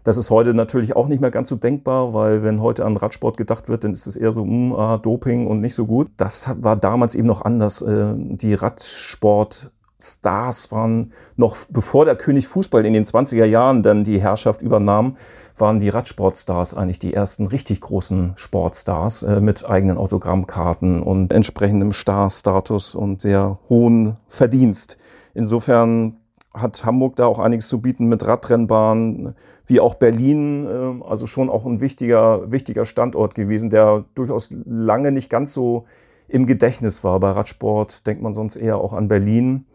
Das 0.06 0.16
ist 0.18 0.30
heute 0.30 0.54
natürlich 0.54 0.96
auch 0.96 1.08
nicht 1.08 1.20
mehr 1.20 1.32
ganz 1.32 1.50
so 1.50 1.56
denkbar, 1.56 2.14
weil 2.14 2.44
wenn 2.44 2.62
heute 2.62 2.86
an 2.86 2.96
Radsport 2.96 3.38
gedacht 3.38 3.70
wird, 3.70 3.84
dann 3.84 3.92
ist 3.92 4.06
es 4.06 4.16
eher 4.16 4.32
so 4.32 4.46
mh, 4.46 4.52
hm, 4.52 4.74
ah, 4.80 5.00
Doping 5.00 5.48
und 5.48 5.62
nicht 5.62 5.74
so 5.74 5.88
gut. 5.88 6.12
Das 6.16 6.48
war 6.62 6.76
damals 6.78 7.16
eben 7.16 7.28
noch 7.28 7.42
anders. 7.42 7.82
Äh, 7.82 8.14
die 8.16 8.54
Radsportstars 8.54 10.72
waren 10.72 11.12
noch 11.38 11.58
bevor 11.70 12.06
der 12.06 12.16
König 12.16 12.48
Fußball 12.48 12.86
in 12.86 12.94
den 12.94 13.06
20er 13.06 13.46
Jahren 13.46 13.82
dann 13.82 14.04
die 14.04 14.22
Herrschaft 14.22 14.62
übernahm, 14.62 15.18
waren 15.58 15.80
die 15.80 15.90
Radsportstars 15.90 16.76
eigentlich 16.76 17.00
die 17.00 17.16
ersten 17.16 17.48
richtig 17.48 17.82
großen 17.82 18.34
Sportstars 18.36 19.24
äh, 19.24 19.42
mit 19.42 19.68
eigenen 19.68 19.98
Autogrammkarten 19.98 21.02
und 21.02 21.34
entsprechendem 21.34 21.94
Starstatus 21.94 22.94
und 22.94 23.22
sehr 23.22 23.58
hohen 23.70 24.18
Verdienst. 24.28 24.98
Insofern 25.34 26.18
hat 26.56 26.86
Hamburg 26.86 27.16
da 27.16 27.26
auch 27.26 27.40
einiges 27.40 27.68
zu 27.68 27.82
bieten 27.82 28.08
mit 28.08 28.26
Radrennbahnen, 28.26 29.36
wie 29.66 29.80
auch 29.80 29.96
Berlin, 29.96 30.66
äh, 30.66 31.04
also 31.08 31.28
schon 31.28 31.50
auch 31.50 31.66
ein 31.66 31.82
wichtiger, 31.82 32.52
wichtiger 32.52 32.86
Standort 32.86 33.36
gewesen, 33.36 33.70
der 33.70 34.06
durchaus 34.16 34.50
lange 34.66 35.12
nicht 35.12 35.30
ganz 35.30 35.54
so 35.54 35.86
im 36.28 36.46
Gedächtnis 36.46 37.04
war. 37.04 37.20
Bei 37.20 37.32
Radsport 37.32 38.08
denkt 38.08 38.22
man 38.22 38.34
sonst 38.34 38.56
eher 38.56 38.78
auch 38.78 38.94
an 38.94 39.08
Berlin. 39.08 39.66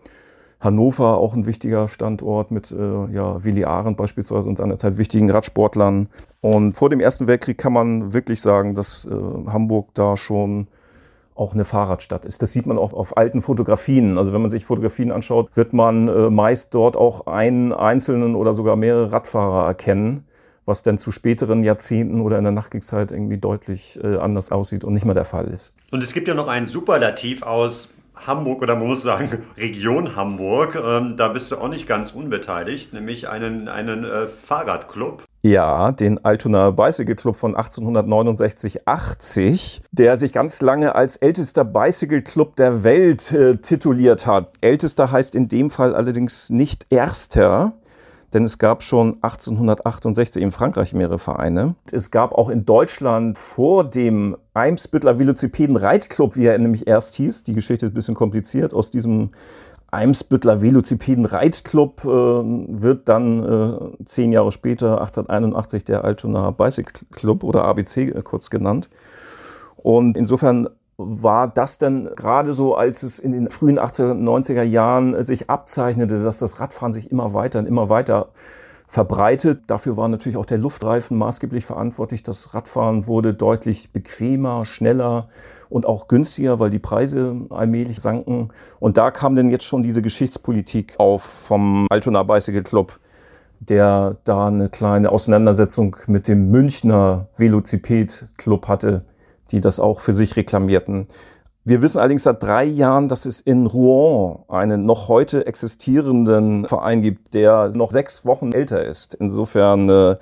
Hannover 0.61 1.17
auch 1.17 1.33
ein 1.35 1.47
wichtiger 1.47 1.89
Standort 1.89 2.51
mit 2.51 2.71
äh, 2.71 3.13
ja, 3.13 3.43
Willi 3.43 3.65
Arendt 3.65 3.97
beispielsweise 3.97 4.49
und 4.49 4.59
seinerzeit 4.59 4.99
wichtigen 4.99 5.31
Radsportlern. 5.31 6.09
Und 6.43 6.77
vor 6.77 6.91
dem 6.91 7.01
Ersten 7.01 7.27
Weltkrieg 7.27 7.57
kann 7.57 7.73
man 7.73 8.13
wirklich 8.13 8.43
sagen, 8.43 8.75
dass 8.75 9.07
äh, 9.07 9.11
Hamburg 9.51 9.89
da 9.95 10.19
schon 10.19 10.69
auch 11.35 11.55
eine 11.55 11.65
Fahrradstadt 11.65 12.25
ist. 12.25 12.43
Das 12.43 12.53
sieht 12.53 12.67
man 12.67 12.79
auch 12.79 12.93
auf 12.93 13.17
alten 13.17 13.41
Fotografien. 13.43 14.19
Also 14.19 14.33
wenn 14.33 14.43
man 14.43 14.51
sich 14.51 14.65
Fotografien 14.65 15.11
anschaut, 15.11 15.49
wird 15.55 15.73
man 15.73 16.09
äh, 16.09 16.31
meist 16.31 16.75
dort 16.75 16.97
auch 16.97 17.27
einen 17.27 17.73
einzelnen 17.73 18.35
oder 18.35 18.53
sogar 18.53 18.77
mehrere 18.77 19.13
Radfahrer 19.13 19.67
erkennen, 19.67 20.25
was 20.67 20.83
dann 20.83 20.99
zu 20.99 21.13
späteren 21.13 21.65
Jahrzehnten 21.65 22.21
oder 22.21 22.37
in 22.39 22.45
der 22.45 22.53
Nachkriegszeit 22.53 23.11
irgendwie 23.13 23.39
deutlich 23.39 23.99
äh, 24.03 24.17
anders 24.17 24.53
aussieht 24.53 24.85
und 24.85 24.93
nicht 24.93 25.05
mehr 25.05 25.15
der 25.15 25.25
Fall 25.25 25.47
ist. 25.47 25.75
Und 25.91 26.03
es 26.03 26.13
gibt 26.13 26.29
ja 26.29 26.35
noch 26.35 26.49
ein 26.49 26.67
Superlativ 26.67 27.43
aus 27.43 27.89
Hamburg 28.27 28.63
oder 28.63 28.77
man 28.77 28.89
muss 28.89 29.03
sagen 29.03 29.45
Region 29.57 30.17
Hamburg. 30.17 30.77
Ähm, 30.77 31.17
da 31.17 31.29
bist 31.29 31.51
du 31.51 31.57
auch 31.57 31.69
nicht 31.69 31.87
ganz 31.87 32.13
unbeteiligt, 32.13 32.93
nämlich 32.93 33.29
einen, 33.29 33.69
einen 33.69 34.05
äh, 34.05 34.29
Fahrradclub. 34.29 35.25
Ja, 35.43 35.93
den 35.93 36.23
Altona 36.23 36.71
Bicycle 36.71 37.17
Club 37.17 37.35
von 37.35 37.57
1869-80, 37.57 39.81
der 39.91 40.19
sich 40.19 40.35
ganz 40.35 40.61
lange 40.61 40.95
als 40.95 41.17
ältester 41.17 41.65
Bicycle 41.65 42.21
Club 42.21 42.57
der 42.57 42.85
Welt 42.85 43.33
äh, 43.33 43.57
tituliert 43.57 44.27
hat. 44.27 44.53
Ältester 44.61 45.11
heißt 45.11 45.35
in 45.35 45.49
dem 45.49 45.71
Fall 45.71 45.95
allerdings 45.95 46.51
nicht 46.51 46.85
erster, 46.91 47.73
denn 48.33 48.45
es 48.45 48.59
gab 48.59 48.83
schon 48.83 49.15
1868 49.23 50.43
in 50.43 50.51
Frankreich 50.51 50.93
mehrere 50.93 51.19
Vereine. 51.19 51.75
Es 51.91 52.11
gab 52.11 52.33
auch 52.33 52.49
in 52.49 52.65
Deutschland 52.65 53.39
vor 53.39 53.85
dem 53.85 54.37
Eimsbüttler 54.55 55.19
Velocipeden 55.19 55.77
Reitclub, 55.77 56.37
wie 56.37 56.47
er 56.47 56.59
nämlich 56.59 56.87
erst 56.87 57.15
hieß, 57.17 57.45
die 57.45 57.55
Geschichte 57.55 57.87
ist 57.87 57.93
ein 57.93 57.95
bisschen 57.95 58.15
kompliziert, 58.15 58.75
aus 58.75 58.91
diesem 58.91 59.31
Eimsbüttler 59.91 60.63
Velocipeden 60.63 61.25
Reitclub 61.25 62.05
äh, 62.05 62.09
wird 62.09 63.09
dann 63.09 63.43
äh, 63.43 64.05
zehn 64.05 64.33
Jahre 64.33 64.53
später, 64.53 65.01
1881, 65.01 65.85
der 65.85 66.05
Altona 66.05 66.53
Bicycle 66.53 67.07
Club 67.11 67.43
oder 67.43 67.65
ABC 67.65 68.13
kurz 68.23 68.51
genannt. 68.51 68.89
Und 69.77 70.17
insofern 70.17 70.69
war 71.03 71.49
das 71.49 71.79
denn 71.79 72.11
gerade 72.17 72.53
so, 72.53 72.75
als 72.75 73.03
es 73.03 73.19
in 73.19 73.33
den 73.33 73.51
frühen 73.51 73.79
80er, 73.79 74.15
90er 74.15 74.63
Jahren 74.63 75.23
sich 75.23 75.49
abzeichnete, 75.49 76.23
dass 76.23 76.39
das 76.39 76.61
Radfahren 76.61 76.93
sich 76.93 77.11
immer 77.11 77.33
weiter 77.33 77.59
und 77.59 77.67
immer 77.67 77.89
weiter 77.89 78.29
verbreitet. 78.87 79.63
Dafür 79.69 79.97
war 79.97 80.09
natürlich 80.09 80.37
auch 80.37 80.45
der 80.45 80.59
Luftreifen 80.59 81.17
maßgeblich 81.17 81.65
verantwortlich. 81.65 82.23
Das 82.23 82.55
Radfahren 82.55 83.07
wurde 83.07 83.35
deutlich 83.35 83.93
bequemer, 83.93 84.65
schneller 84.65 85.29
und 85.69 85.87
auch 85.87 86.09
günstiger, 86.09 86.59
weil 86.59 86.71
die 86.71 86.81
Preise 86.81 87.37
allmählich 87.51 88.01
sanken. 88.01 88.49
Und 88.81 88.97
da 88.97 89.13
kam 89.13 89.37
denn 89.37 89.49
jetzt 89.49 89.65
schon 89.65 89.83
diese 89.83 90.03
Geschichtspolitik 90.03 90.95
auf 90.99 91.23
vom 91.23 91.87
Altona 91.89 92.25
Bicycle 92.25 92.65
Club, 92.65 92.99
der 93.61 94.17
da 94.25 94.49
eine 94.49 94.69
kleine 94.69 95.13
Auseinandersetzung 95.13 95.97
mit 96.09 96.27
dem 96.27 96.51
Münchner 96.51 97.29
Velociped 97.37 98.27
Club 98.37 98.67
hatte, 98.67 99.05
die 99.51 99.61
das 99.61 99.81
auch 99.81 100.01
für 100.01 100.13
sich 100.13 100.37
reklamierten. 100.37 101.09
Wir 101.65 101.83
wissen 101.83 101.99
allerdings 101.99 102.23
seit 102.23 102.43
drei 102.43 102.65
Jahren, 102.65 103.09
dass 103.09 103.27
es 103.27 103.41
in 103.41 103.67
Rouen 103.67 104.45
einen 104.49 104.87
noch 104.87 105.09
heute 105.09 105.47
existierenden 105.47 106.67
Verein 106.67 107.03
gibt, 107.03 107.35
der 107.35 107.71
noch 107.75 107.93
sechs 107.93 108.25
Wochen 108.25 108.53
älter 108.53 108.83
ist. 108.83 109.15
Insofern 109.15 109.89
äh, 109.89 110.17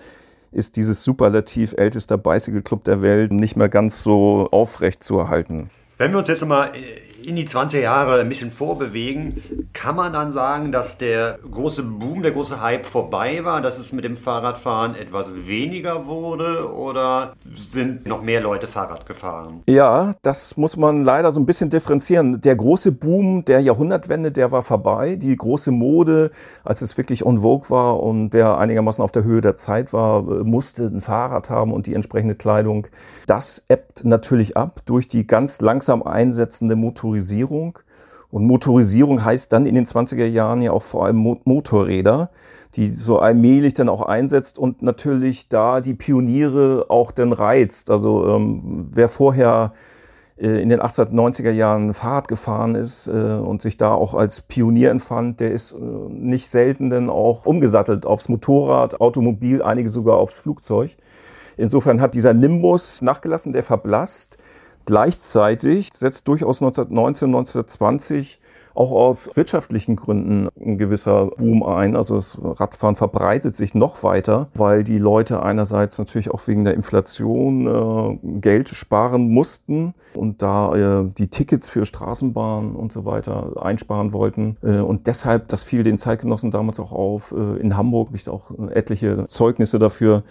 ist 0.51 0.77
dieses 0.77 1.05
superlativ 1.05 1.75
ältester 1.77 2.19
Bicycle 2.19 2.63
Club 2.63 2.85
der 2.85 3.03
Welt 3.03 3.33
nicht 3.33 3.57
mehr 3.57 3.69
ganz 3.69 4.03
so 4.03 4.49
aufrecht 4.51 5.05
zu 5.05 5.19
erhalten. 5.19 5.71
Wenn 5.97 6.13
wir 6.13 6.19
uns 6.19 6.29
jetzt 6.29 6.41
nochmal 6.41 6.73
in 7.29 7.37
die 7.37 7.47
20er 7.47 7.81
Jahre 7.81 8.21
ein 8.21 8.29
bisschen 8.29 8.51
vorbewegen, 8.51 9.43
kann 9.75 9.95
man 9.95 10.15
dann 10.15 10.33
sagen, 10.33 10.73
dass 10.73 10.97
der 10.97 11.39
große 11.51 11.83
Boom, 11.83 12.23
der 12.23 12.33
große 12.33 12.63
Hype 12.63 12.87
vorbei 12.87 13.45
war, 13.45 13.61
dass 13.61 13.79
es 13.79 13.93
mit 13.93 14.05
dem 14.05 14.17
Fahrradfahren 14.17 14.95
etwas 14.95 15.47
weniger 15.47 16.07
wurde 16.07 16.73
oder 16.73 17.35
sind 17.53 18.07
noch 18.07 18.23
mehr 18.23 18.41
Leute 18.41 18.67
Fahrrad 18.67 19.05
gefahren? 19.05 19.63
Ja, 19.69 20.13
das 20.23 20.57
muss 20.57 20.79
man 20.79 21.05
leider 21.05 21.31
so 21.31 21.39
ein 21.39 21.45
bisschen 21.45 21.69
differenzieren. 21.69 22.41
Der 22.41 22.57
große 22.57 22.93
Boom 22.93 23.45
der 23.45 23.61
Jahrhundertwende, 23.61 24.33
der 24.33 24.51
war 24.51 24.63
vorbei. 24.63 25.17
Die 25.17 25.37
große 25.37 25.71
Mode, 25.71 26.31
als 26.65 26.81
es 26.81 26.97
wirklich 26.97 27.27
en 27.27 27.43
vogue 27.43 27.69
war 27.69 28.03
und 28.03 28.33
wer 28.33 28.57
einigermaßen 28.57 29.05
auf 29.05 29.13
der 29.13 29.25
Höhe 29.25 29.43
der 29.43 29.57
Zeit 29.57 29.93
war, 29.93 30.23
musste 30.23 30.85
ein 30.85 31.03
Fahrrad 31.03 31.51
haben 31.51 31.73
und 31.73 31.87
die 31.87 31.95
entsprechende 31.95 32.37
Kleidung. 32.37 32.87
Das 33.27 33.63
ebbt 33.69 34.05
natürlich 34.05 34.57
ab 34.57 34.81
durch 34.87 35.09
die 35.09 35.27
ganz 35.27 35.61
langsam 35.61 36.03
einsetzende 36.03 36.75
Motorisierung 36.75 37.18
Motorisierung. 37.19 37.79
Und 38.31 38.45
Motorisierung 38.45 39.25
heißt 39.25 39.53
dann 39.53 39.67
in 39.67 39.75
den 39.75 39.87
20er 39.87 40.27
Jahren 40.27 40.61
ja 40.61 40.73
auch 40.73 40.83
vor 40.83 41.07
allem 41.07 41.17
Motorräder, 41.45 42.31
die 42.75 42.91
so 42.91 43.19
allmählich 43.19 43.73
dann 43.75 43.89
auch 43.89 44.03
einsetzt 44.03 44.59
und 44.59 44.83
natürlich 44.83 45.49
da 45.49 45.81
die 45.81 45.95
Pioniere 45.95 46.87
auch 46.89 47.11
dann 47.11 47.33
reizt. 47.33 47.91
Also 47.91 48.29
ähm, 48.29 48.89
wer 48.93 49.09
vorher 49.09 49.73
äh, 50.37 50.63
in 50.63 50.69
den 50.69 50.81
1890er 50.81 51.51
Jahren 51.51 51.95
Fahrrad 51.95 52.29
gefahren 52.29 52.75
ist 52.75 53.07
äh, 53.07 53.11
und 53.11 53.63
sich 53.63 53.79
da 53.79 53.93
auch 53.93 54.13
als 54.13 54.43
Pionier 54.43 54.91
empfand, 54.91 55.41
der 55.41 55.53
ist 55.53 55.73
äh, 55.73 55.77
nicht 55.77 56.51
selten 56.51 56.91
dann 56.91 57.09
auch 57.09 57.47
umgesattelt 57.47 58.05
aufs 58.05 58.29
Motorrad, 58.29 59.01
Automobil, 59.01 59.63
einige 59.63 59.89
sogar 59.89 60.19
aufs 60.19 60.37
Flugzeug. 60.37 60.99
Insofern 61.57 62.03
hat 62.03 62.15
dieser 62.15 62.35
Nimbus 62.35 63.01
nachgelassen, 63.01 63.55
der 63.55 63.63
verblasst. 63.63 64.37
Gleichzeitig 64.89 65.91
setzt 65.93 66.27
durchaus 66.29 66.63
1919, 66.63 67.27
1920 67.27 68.41
auch 68.75 68.91
aus 68.93 69.29
wirtschaftlichen 69.35 69.97
Gründen 69.97 70.49
ein 70.59 70.79
gewisser 70.79 71.27
Boom 71.37 71.63
ein. 71.63 71.95
Also 71.95 72.15
das 72.15 72.39
Radfahren 72.41 72.97
verbreitet 72.97 73.55
sich 73.55 73.75
noch 73.75 74.03
weiter, 74.03 74.49
weil 74.55 74.85
die 74.85 74.97
Leute 74.97 75.43
einerseits 75.43 75.99
natürlich 75.99 76.31
auch 76.31 76.47
wegen 76.47 76.65
der 76.65 76.73
Inflation 76.73 77.67
äh, 77.67 78.39
Geld 78.41 78.71
sparen 78.71 79.29
mussten 79.29 79.95
und 80.15 80.41
da 80.41 80.75
äh, 81.03 81.11
die 81.19 81.29
Tickets 81.29 81.69
für 81.69 81.85
Straßenbahnen 81.85 82.77
und 82.77 82.91
so 82.91 83.05
weiter 83.05 83.61
einsparen 83.61 84.15
wollten. 84.15 84.57
Äh, 84.63 84.79
und 84.79 85.07
deshalb, 85.07 85.49
das 85.49 85.65
fiel 85.65 85.83
den 85.83 85.99
Zeitgenossen 85.99 86.51
damals 86.51 86.81
auch 86.81 86.93
auf, 86.93 87.33
äh, 87.33 87.61
in 87.61 87.77
Hamburg, 87.77 88.13
nicht 88.13 88.29
auch 88.29 88.53
etliche 88.71 89.27
Zeugnisse 89.27 89.79
dafür, 89.79 90.23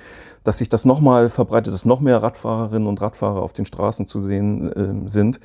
dass 0.48 0.60
sich 0.60 0.70
das 0.70 0.86
nochmal 0.86 1.30
verbreitet, 1.30 1.74
dass 1.74 1.86
noch 1.86 2.00
mehr 2.00 2.24
Radfahrerinnen 2.24 2.88
und 2.88 3.02
Radfahrer 3.02 3.42
auf 3.42 3.54
den 3.54 3.66
Straßen 3.66 4.08
zu 4.08 4.20
sehen 4.20 4.72
äh, 5.06 5.10
sind. 5.10 5.40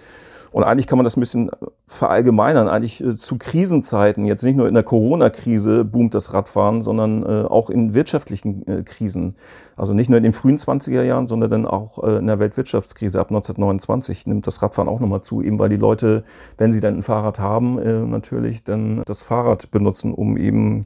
Und 0.52 0.64
eigentlich 0.64 0.86
kann 0.86 0.98
man 0.98 1.04
das 1.04 1.16
ein 1.16 1.20
bisschen 1.20 1.50
verallgemeinern. 1.86 2.68
Eigentlich 2.68 3.02
äh, 3.02 3.16
zu 3.16 3.38
Krisenzeiten, 3.38 4.26
jetzt 4.26 4.44
nicht 4.44 4.54
nur 4.54 4.68
in 4.68 4.74
der 4.74 4.82
Corona-Krise 4.82 5.84
boomt 5.84 6.14
das 6.14 6.34
Radfahren, 6.34 6.82
sondern 6.82 7.22
äh, 7.24 7.46
auch 7.46 7.70
in 7.70 7.94
wirtschaftlichen 7.94 8.66
äh, 8.68 8.82
Krisen. 8.82 9.34
Also 9.76 9.94
nicht 9.94 10.10
nur 10.10 10.18
in 10.18 10.22
den 10.22 10.34
frühen 10.34 10.58
20er 10.58 11.02
Jahren, 11.02 11.26
sondern 11.26 11.50
dann 11.50 11.66
auch 11.66 12.04
äh, 12.04 12.18
in 12.18 12.26
der 12.26 12.38
Weltwirtschaftskrise 12.38 13.18
ab 13.18 13.30
1929 13.30 14.26
nimmt 14.26 14.46
das 14.46 14.62
Radfahren 14.62 14.88
auch 14.88 15.00
nochmal 15.00 15.22
zu, 15.22 15.42
eben 15.42 15.58
weil 15.58 15.70
die 15.70 15.76
Leute, 15.76 16.22
wenn 16.58 16.70
sie 16.70 16.80
dann 16.80 16.98
ein 16.98 17.02
Fahrrad 17.02 17.40
haben, 17.40 17.78
äh, 17.78 18.00
natürlich 18.00 18.62
dann 18.62 19.02
das 19.06 19.22
Fahrrad 19.22 19.70
benutzen, 19.70 20.12
um 20.12 20.36
eben 20.36 20.82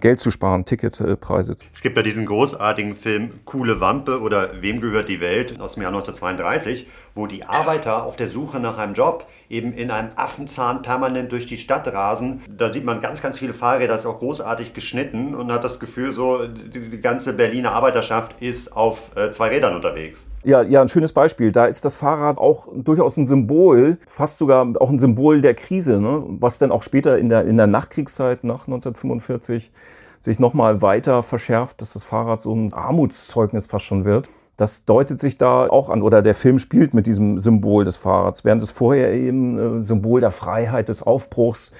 Geld 0.00 0.20
zu 0.20 0.30
sparen, 0.30 0.64
Ticketpreise. 0.64 1.56
Es 1.72 1.80
gibt 1.80 1.96
ja 1.96 2.02
diesen 2.02 2.26
großartigen 2.26 2.94
Film 2.94 3.40
Coole 3.44 3.80
Wampe 3.80 4.20
oder 4.20 4.62
Wem 4.62 4.80
gehört 4.80 5.08
die 5.08 5.20
Welt 5.20 5.60
aus 5.60 5.74
dem 5.74 5.82
Jahr 5.82 5.92
1932, 5.92 6.86
wo 7.14 7.26
die 7.26 7.44
Arbeiter 7.44 8.04
auf 8.04 8.16
der 8.16 8.28
Suche 8.28 8.60
nach 8.60 8.78
einem 8.78 8.94
Job 8.94 9.26
eben 9.48 9.72
in 9.72 9.90
einem 9.90 10.10
Affenzahn 10.16 10.82
permanent 10.82 11.32
durch 11.32 11.46
die 11.46 11.58
Stadt 11.58 11.86
rasen. 11.88 12.42
Da 12.48 12.70
sieht 12.70 12.84
man 12.84 13.00
ganz, 13.00 13.20
ganz 13.20 13.38
viele 13.38 13.52
Fahrräder, 13.52 13.94
ist 13.94 14.06
auch 14.06 14.18
großartig 14.18 14.74
geschnitten 14.74 15.34
und 15.34 15.52
hat 15.52 15.64
das 15.64 15.80
Gefühl, 15.80 16.12
so 16.12 16.46
die 16.46 17.00
ganze 17.00 17.32
Berliner 17.32 17.72
Arbeiterschaft 17.72 18.40
ist 18.40 18.74
auf 18.74 19.14
äh, 19.16 19.30
zwei 19.30 19.48
Rädern 19.48 19.74
unterwegs. 19.74 20.29
Ja, 20.42 20.62
ja, 20.62 20.80
ein 20.80 20.88
schönes 20.88 21.12
Beispiel. 21.12 21.52
Da 21.52 21.66
ist 21.66 21.84
das 21.84 21.96
Fahrrad 21.96 22.38
auch 22.38 22.68
durchaus 22.74 23.18
ein 23.18 23.26
Symbol, 23.26 23.98
fast 24.06 24.38
sogar 24.38 24.66
auch 24.80 24.88
ein 24.88 24.98
Symbol 24.98 25.42
der 25.42 25.54
Krise, 25.54 26.00
ne? 26.00 26.24
was 26.26 26.58
dann 26.58 26.72
auch 26.72 26.82
später 26.82 27.18
in 27.18 27.28
der, 27.28 27.44
in 27.44 27.58
der 27.58 27.66
Nachkriegszeit 27.66 28.42
nach 28.42 28.66
1945 28.66 29.70
sich 30.18 30.38
nochmal 30.38 30.80
weiter 30.80 31.22
verschärft, 31.22 31.82
dass 31.82 31.92
das 31.92 32.04
Fahrrad 32.04 32.40
so 32.40 32.54
ein 32.54 32.72
Armutszeugnis 32.72 33.66
fast 33.66 33.84
schon 33.84 34.06
wird. 34.06 34.30
Das 34.56 34.84
deutet 34.86 35.20
sich 35.20 35.36
da 35.36 35.66
auch 35.66 35.90
an, 35.90 36.02
oder 36.02 36.22
der 36.22 36.34
Film 36.34 36.58
spielt 36.58 36.94
mit 36.94 37.06
diesem 37.06 37.38
Symbol 37.38 37.84
des 37.84 37.96
Fahrrads, 37.96 38.44
während 38.44 38.62
es 38.62 38.70
vorher 38.70 39.12
eben 39.12 39.80
äh, 39.80 39.82
Symbol 39.82 40.20
der 40.20 40.30
Freiheit, 40.30 40.88
des 40.88 41.02
Aufbruchs, 41.02 41.72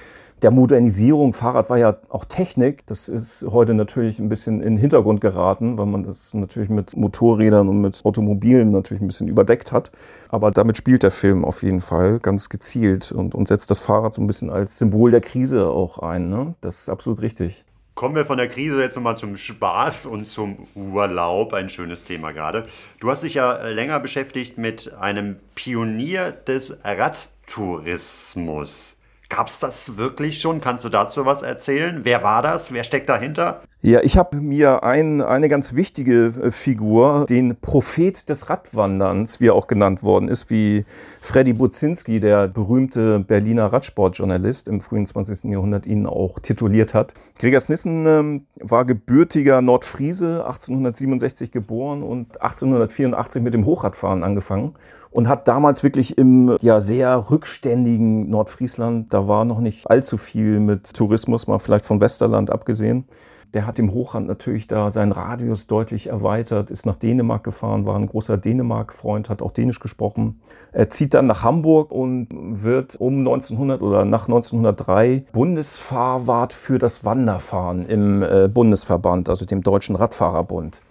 der 0.43 0.51
Modernisierung. 0.51 1.33
Fahrrad 1.33 1.71
war 1.71 1.79
ja 1.79 1.97
auch 2.09 2.25
Technik. 2.25 2.87
Das 2.87 3.09
ist 3.09 3.47
heute 3.51 3.75
natürlich 3.75 4.19
ein 4.19 4.29
bisschen 4.29 4.61
in 4.61 4.75
den 4.75 4.79
Hintergrund 4.79 5.21
geraten, 5.21 5.79
weil 5.79 5.87
man 5.87 6.05
das 6.05 6.35
natürlich 6.35 6.69
mit 6.69 6.97
Motorrädern 6.97 7.69
und 7.69 7.81
mit 7.81 8.05
Automobilen 8.05 8.71
natürlich 8.71 9.03
ein 9.03 9.07
bisschen 9.07 9.29
überdeckt 9.29 9.73
hat. 9.73 9.91
Aber 10.29 10.51
damit 10.51 10.77
spielt 10.77 11.03
der 11.03 11.11
Film 11.11 11.45
auf 11.45 11.63
jeden 11.63 11.81
Fall 11.81 12.19
ganz 12.21 12.49
gezielt 12.49 13.13
und, 13.13 13.35
und 13.35 13.49
setzt 13.49 13.71
das 13.71 13.81
Fahrrad 13.81 14.15
so 14.15 14.23
ein 14.23 14.27
bisschen 14.27 14.51
als 14.51 14.79
Symbol 14.79 15.11
der 15.11 15.21
Krise 15.21 15.69
auch 15.69 15.99
ein. 15.99 16.31
Ne? 16.31 16.55
Das 16.61 16.81
ist 16.81 16.89
absolut 16.89 17.23
richtig. 17.23 17.65
Kommen 17.95 18.15
wir 18.15 18.25
von 18.25 18.39
der 18.39 18.49
Krise 18.49 18.81
jetzt 18.81 18.97
nochmal 18.97 19.19
zum 19.19 19.37
Spaß 19.37 20.07
und 20.07 20.27
zum 20.27 20.57
Urlaub. 20.75 21.53
Ein 21.53 21.69
schönes 21.69 22.05
Thema 22.05 22.33
gerade. 22.33 22.67
Du 22.99 23.11
hast 23.11 23.25
dich 23.25 23.35
ja 23.35 23.57
äh, 23.57 23.75
länger 23.75 24.01
beschäftigt 24.01 24.57
mit 24.57 24.95
einem 24.95 25.37
Pionier 25.55 26.33
des 26.33 26.79
Radtourismus. 26.83 28.97
Gab 29.31 29.47
es 29.47 29.59
das 29.61 29.97
wirklich 29.97 30.41
schon? 30.41 30.61
Kannst 30.61 30.85
du 30.85 30.91
dazu 30.91 31.25
was 31.25 31.43
erzählen? 31.43 32.05
Wer 32.05 32.23
war 32.23 32.43
das? 32.43 32.73
Wer 32.73 32.85
steckt 32.85 33.09
dahinter? 33.09 33.63
Ja, 33.83 34.03
ich 34.03 34.19
habe 34.19 34.37
mir 34.37 34.83
ein, 34.83 35.23
eine 35.23 35.49
ganz 35.49 35.75
wichtige 35.75 36.27
äh, 36.27 36.51
Figur, 36.51 37.25
den 37.27 37.57
Prophet 37.57 38.29
des 38.29 38.51
Radwanderns, 38.51 39.41
wie 39.41 39.47
er 39.47 39.55
auch 39.55 39.69
genannt 39.69 40.03
worden 40.03 40.29
ist, 40.29 40.51
wie 40.51 40.85
Freddy 41.23 41.55
Buzinski, 41.55 42.21
der 42.21 42.47
berühmte 42.49 43.21
Berliner 43.21 43.73
Radsportjournalist 43.73 44.69
im 44.69 44.83
frühen 44.83 45.07
20. 45.07 45.45
Jahrhundert, 45.45 45.87
ihn 45.87 46.07
auch 46.07 46.41
tituliert 46.41 46.93
hat. 46.93 47.15
Gregers 47.39 47.71
Nissen 47.71 48.05
ähm, 48.07 48.47
war 48.61 48.85
gebürtiger 48.85 49.63
Nordfriese, 49.63 50.45
1867 50.45 51.51
geboren 51.51 52.03
und 52.03 52.39
1884 52.43 53.41
mit 53.41 53.55
dem 53.55 53.65
Hochradfahren 53.65 54.25
angefangen 54.25 54.75
und 55.11 55.27
hat 55.27 55.49
damals 55.49 55.83
wirklich 55.83 56.19
im 56.19 56.55
ja 56.61 56.83
sehr 56.83 57.31
rückständigen 57.31 58.29
Nordfriesland, 58.29 59.15
da 59.15 59.27
war 59.27 59.47
noch 59.47 59.61
nicht 59.61 59.91
allzu 59.91 60.19
viel 60.19 60.61
mit 60.61 60.93
Tourismus, 60.93 61.47
mal 61.47 61.59
vielleicht 61.59 61.87
von 61.87 62.03
Westerland 62.03 62.51
abgesehen, 62.51 63.07
der 63.55 63.67
hat 63.67 63.79
im 63.79 63.93
Hochrand 63.93 64.29
natürlich 64.29 64.67
da 64.67 64.91
seinen 64.91 65.13
Radius 65.13 65.67
deutlich 65.67 66.09
erweitert, 66.09 66.71
ist 66.71 66.87
nach 66.87 66.97
Dänemark 66.97 67.45
gefahren, 67.45 67.87
war 67.87 67.97
ein 67.97 68.07
großer 68.07 68.37
Dänemark-Freund, 68.37 69.29
hat 69.29 69.43
auch 69.43 69.51
Dänisch 69.51 69.81
gesprochen. 69.81 70.41
Er 70.73 70.91
zieht 70.91 71.15
dann 71.15 71.27
nach 71.27 71.43
Hamburg 71.43 71.91
und 71.91 72.29
wird 72.31 72.97
um 72.97 73.19
1900 73.19 73.83
oder 73.83 74.05
nach 74.05 74.29
1903 74.29 75.25
Bundesfahrwart 75.33 76.53
für 76.53 76.79
das 76.79 77.05
Wanderfahren 77.05 77.87
im 77.87 78.23
äh, 78.23 78.49
Bundesverband, 78.49 79.29
also 79.29 79.45
dem 79.45 79.63
Deutschen 79.63 79.97
Radfahrerbund 79.97 80.83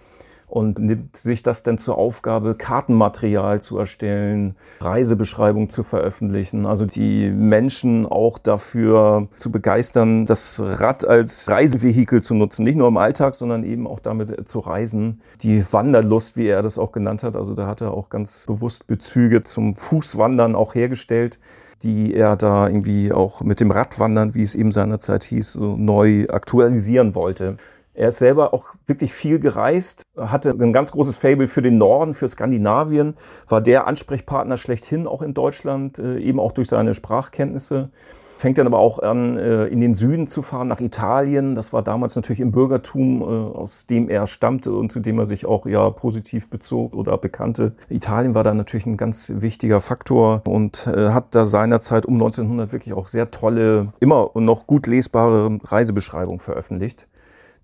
und 0.50 0.78
nimmt 0.78 1.16
sich 1.16 1.42
das 1.42 1.62
dann 1.62 1.78
zur 1.78 1.96
Aufgabe, 1.96 2.54
Kartenmaterial 2.54 3.60
zu 3.60 3.78
erstellen, 3.78 4.56
Reisebeschreibungen 4.80 5.70
zu 5.70 5.82
veröffentlichen, 5.82 6.66
also 6.66 6.86
die 6.86 7.30
Menschen 7.30 8.06
auch 8.06 8.38
dafür 8.38 9.28
zu 9.36 9.50
begeistern, 9.52 10.26
das 10.26 10.60
Rad 10.60 11.06
als 11.06 11.48
Reisevehikel 11.48 12.22
zu 12.22 12.34
nutzen, 12.34 12.64
nicht 12.64 12.76
nur 12.76 12.88
im 12.88 12.96
Alltag, 12.96 13.34
sondern 13.34 13.64
eben 13.64 13.86
auch 13.86 14.00
damit 14.00 14.48
zu 14.48 14.58
reisen. 14.58 15.20
Die 15.42 15.64
Wanderlust, 15.72 16.36
wie 16.36 16.48
er 16.48 16.62
das 16.62 16.78
auch 16.78 16.92
genannt 16.92 17.22
hat, 17.22 17.36
also 17.36 17.54
da 17.54 17.66
hat 17.66 17.80
er 17.80 17.94
auch 17.94 18.08
ganz 18.08 18.46
bewusst 18.46 18.86
Bezüge 18.86 19.42
zum 19.42 19.74
Fußwandern 19.74 20.54
auch 20.54 20.74
hergestellt 20.74 21.38
die 21.82 22.14
er 22.14 22.36
da 22.36 22.68
irgendwie 22.68 23.12
auch 23.12 23.40
mit 23.40 23.60
dem 23.60 23.70
Radwandern, 23.70 24.34
wie 24.34 24.42
es 24.42 24.54
eben 24.54 24.70
seinerzeit 24.70 25.24
hieß, 25.24 25.54
so 25.54 25.76
neu 25.76 26.26
aktualisieren 26.28 27.14
wollte. 27.14 27.56
Er 27.92 28.08
ist 28.08 28.18
selber 28.18 28.54
auch 28.54 28.74
wirklich 28.86 29.12
viel 29.12 29.40
gereist, 29.40 30.04
hatte 30.16 30.50
ein 30.50 30.72
ganz 30.72 30.92
großes 30.92 31.16
Fable 31.16 31.48
für 31.48 31.62
den 31.62 31.76
Norden, 31.76 32.14
für 32.14 32.28
Skandinavien, 32.28 33.14
war 33.48 33.60
der 33.60 33.86
Ansprechpartner 33.86 34.56
schlechthin 34.56 35.06
auch 35.06 35.22
in 35.22 35.34
Deutschland, 35.34 35.98
äh, 35.98 36.18
eben 36.18 36.38
auch 36.38 36.52
durch 36.52 36.68
seine 36.68 36.94
Sprachkenntnisse. 36.94 37.90
Fängt 38.38 38.56
dann 38.56 38.66
aber 38.66 38.78
auch 38.78 39.00
an, 39.00 39.36
äh, 39.36 39.66
in 39.66 39.80
den 39.80 39.94
Süden 39.94 40.26
zu 40.26 40.40
fahren, 40.40 40.68
nach 40.68 40.80
Italien. 40.80 41.54
Das 41.54 41.74
war 41.74 41.82
damals 41.82 42.16
natürlich 42.16 42.40
im 42.40 42.52
Bürgertum, 42.52 43.20
äh, 43.20 43.24
aus 43.24 43.86
dem 43.86 44.08
er 44.08 44.26
stammte 44.28 44.72
und 44.72 44.90
zu 44.90 45.00
dem 45.00 45.18
er 45.18 45.26
sich 45.26 45.44
auch 45.44 45.66
ja 45.66 45.90
positiv 45.90 46.48
bezog 46.48 46.94
oder 46.94 47.18
bekannte. 47.18 47.72
Italien 47.90 48.34
war 48.34 48.44
da 48.44 48.54
natürlich 48.54 48.86
ein 48.86 48.96
ganz 48.96 49.30
wichtiger 49.34 49.80
Faktor 49.80 50.42
und 50.46 50.86
hat 50.86 51.34
da 51.34 51.44
seinerzeit 51.44 52.06
um 52.06 52.14
1900 52.14 52.72
wirklich 52.72 52.94
auch 52.94 53.08
sehr 53.08 53.30
tolle, 53.30 53.92
immer 54.00 54.30
noch 54.34 54.66
gut 54.66 54.86
lesbare 54.86 55.58
Reisebeschreibungen 55.64 56.40
veröffentlicht 56.40 57.08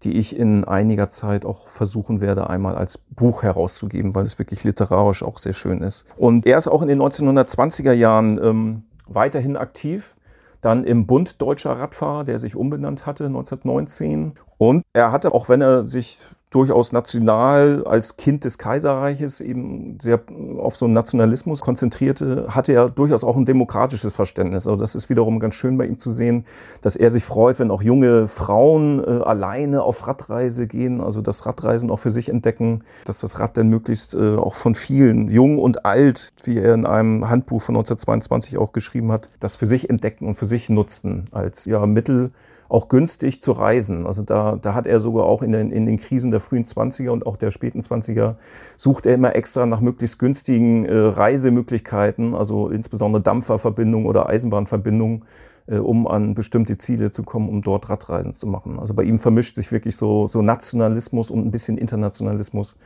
die 0.02 0.18
ich 0.18 0.38
in 0.38 0.64
einiger 0.64 1.08
Zeit 1.08 1.44
auch 1.44 1.68
versuchen 1.68 2.20
werde, 2.20 2.50
einmal 2.50 2.76
als 2.76 2.98
Buch 2.98 3.42
herauszugeben, 3.42 4.14
weil 4.14 4.24
es 4.24 4.38
wirklich 4.38 4.64
literarisch 4.64 5.22
auch 5.22 5.38
sehr 5.38 5.54
schön 5.54 5.80
ist. 5.80 6.04
Und 6.16 6.46
er 6.46 6.58
ist 6.58 6.68
auch 6.68 6.82
in 6.82 6.88
den 6.88 7.00
1920er 7.00 7.92
Jahren 7.92 8.38
ähm, 8.42 8.82
weiterhin 9.06 9.56
aktiv. 9.56 10.16
Dann 10.60 10.84
im 10.84 11.06
Bund 11.06 11.40
Deutscher 11.40 11.72
Radfahrer, 11.72 12.24
der 12.24 12.38
sich 12.38 12.56
umbenannt 12.56 13.06
hatte 13.06 13.26
1919. 13.26 14.32
Und 14.58 14.82
er 14.92 15.12
hatte, 15.12 15.32
auch 15.32 15.48
wenn 15.48 15.60
er 15.60 15.84
sich 15.84 16.18
durchaus 16.50 16.92
national 16.92 17.84
als 17.86 18.16
Kind 18.16 18.44
des 18.44 18.56
Kaiserreiches 18.56 19.40
eben 19.40 19.98
sehr 20.00 20.20
auf 20.58 20.76
so 20.76 20.84
einen 20.84 20.94
Nationalismus 20.94 21.60
konzentrierte, 21.60 22.46
hatte 22.48 22.72
er 22.72 22.88
durchaus 22.88 23.24
auch 23.24 23.36
ein 23.36 23.44
demokratisches 23.44 24.12
Verständnis. 24.12 24.66
Also 24.66 24.76
das 24.76 24.94
ist 24.94 25.10
wiederum 25.10 25.40
ganz 25.40 25.56
schön 25.56 25.76
bei 25.76 25.86
ihm 25.86 25.98
zu 25.98 26.12
sehen, 26.12 26.46
dass 26.82 26.94
er 26.94 27.10
sich 27.10 27.24
freut, 27.24 27.58
wenn 27.58 27.72
auch 27.72 27.82
junge 27.82 28.28
Frauen 28.28 29.02
äh, 29.02 29.22
alleine 29.24 29.82
auf 29.82 30.06
Radreise 30.06 30.68
gehen, 30.68 31.00
also 31.00 31.20
das 31.20 31.46
Radreisen 31.46 31.90
auch 31.90 31.98
für 31.98 32.12
sich 32.12 32.28
entdecken, 32.28 32.84
dass 33.04 33.20
das 33.20 33.40
Rad 33.40 33.56
dann 33.56 33.68
möglichst 33.68 34.14
äh, 34.14 34.36
auch 34.36 34.54
von 34.54 34.76
vielen, 34.76 35.28
jung 35.28 35.58
und 35.58 35.84
alt, 35.84 36.32
wie 36.44 36.58
er 36.58 36.74
in 36.74 36.86
einem 36.86 37.28
Handbuch 37.28 37.60
von 37.60 37.74
1922 37.74 38.56
auch 38.56 38.72
geschrieben 38.72 39.10
hat, 39.10 39.28
das 39.40 39.56
für 39.56 39.66
sich 39.66 39.90
entdecken 39.90 40.28
und 40.28 40.36
für 40.36 40.46
sich 40.46 40.68
nutzten 40.68 41.24
als 41.32 41.64
ja, 41.64 41.84
Mittel, 41.86 42.30
auch 42.68 42.88
günstig 42.88 43.40
zu 43.42 43.52
reisen. 43.52 44.06
Also 44.06 44.22
da, 44.22 44.58
da 44.60 44.74
hat 44.74 44.86
er 44.86 45.00
sogar 45.00 45.24
auch 45.24 45.42
in 45.42 45.52
den, 45.52 45.70
in 45.70 45.86
den 45.86 45.98
Krisen 45.98 46.30
der 46.30 46.40
frühen 46.40 46.64
20er 46.64 47.10
und 47.10 47.26
auch 47.26 47.36
der 47.36 47.50
späten 47.50 47.80
20er, 47.80 48.36
sucht 48.76 49.06
er 49.06 49.14
immer 49.14 49.34
extra 49.34 49.66
nach 49.66 49.80
möglichst 49.80 50.18
günstigen 50.18 50.84
äh, 50.84 50.96
Reisemöglichkeiten, 50.96 52.34
also 52.34 52.68
insbesondere 52.68 53.22
Dampferverbindungen 53.22 54.06
oder 54.06 54.28
Eisenbahnverbindungen, 54.28 55.24
äh, 55.66 55.78
um 55.78 56.06
an 56.06 56.34
bestimmte 56.34 56.78
Ziele 56.78 57.10
zu 57.10 57.22
kommen, 57.22 57.48
um 57.48 57.62
dort 57.62 57.88
Radreisen 57.88 58.32
zu 58.32 58.46
machen. 58.46 58.78
Also 58.78 58.94
bei 58.94 59.04
ihm 59.04 59.18
vermischt 59.18 59.56
sich 59.56 59.70
wirklich 59.72 59.96
so, 59.96 60.28
so 60.28 60.42
Nationalismus 60.42 61.30
und 61.30 61.46
ein 61.46 61.50
bisschen 61.50 61.78
Internationalismus 61.78 62.76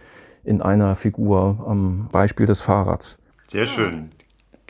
in 0.45 0.63
einer 0.63 0.95
Figur 0.95 1.65
am 1.67 2.09
Beispiel 2.13 2.47
des 2.47 2.61
Fahrrads. 2.61 3.19
Sehr 3.49 3.67
schön. 3.67 4.11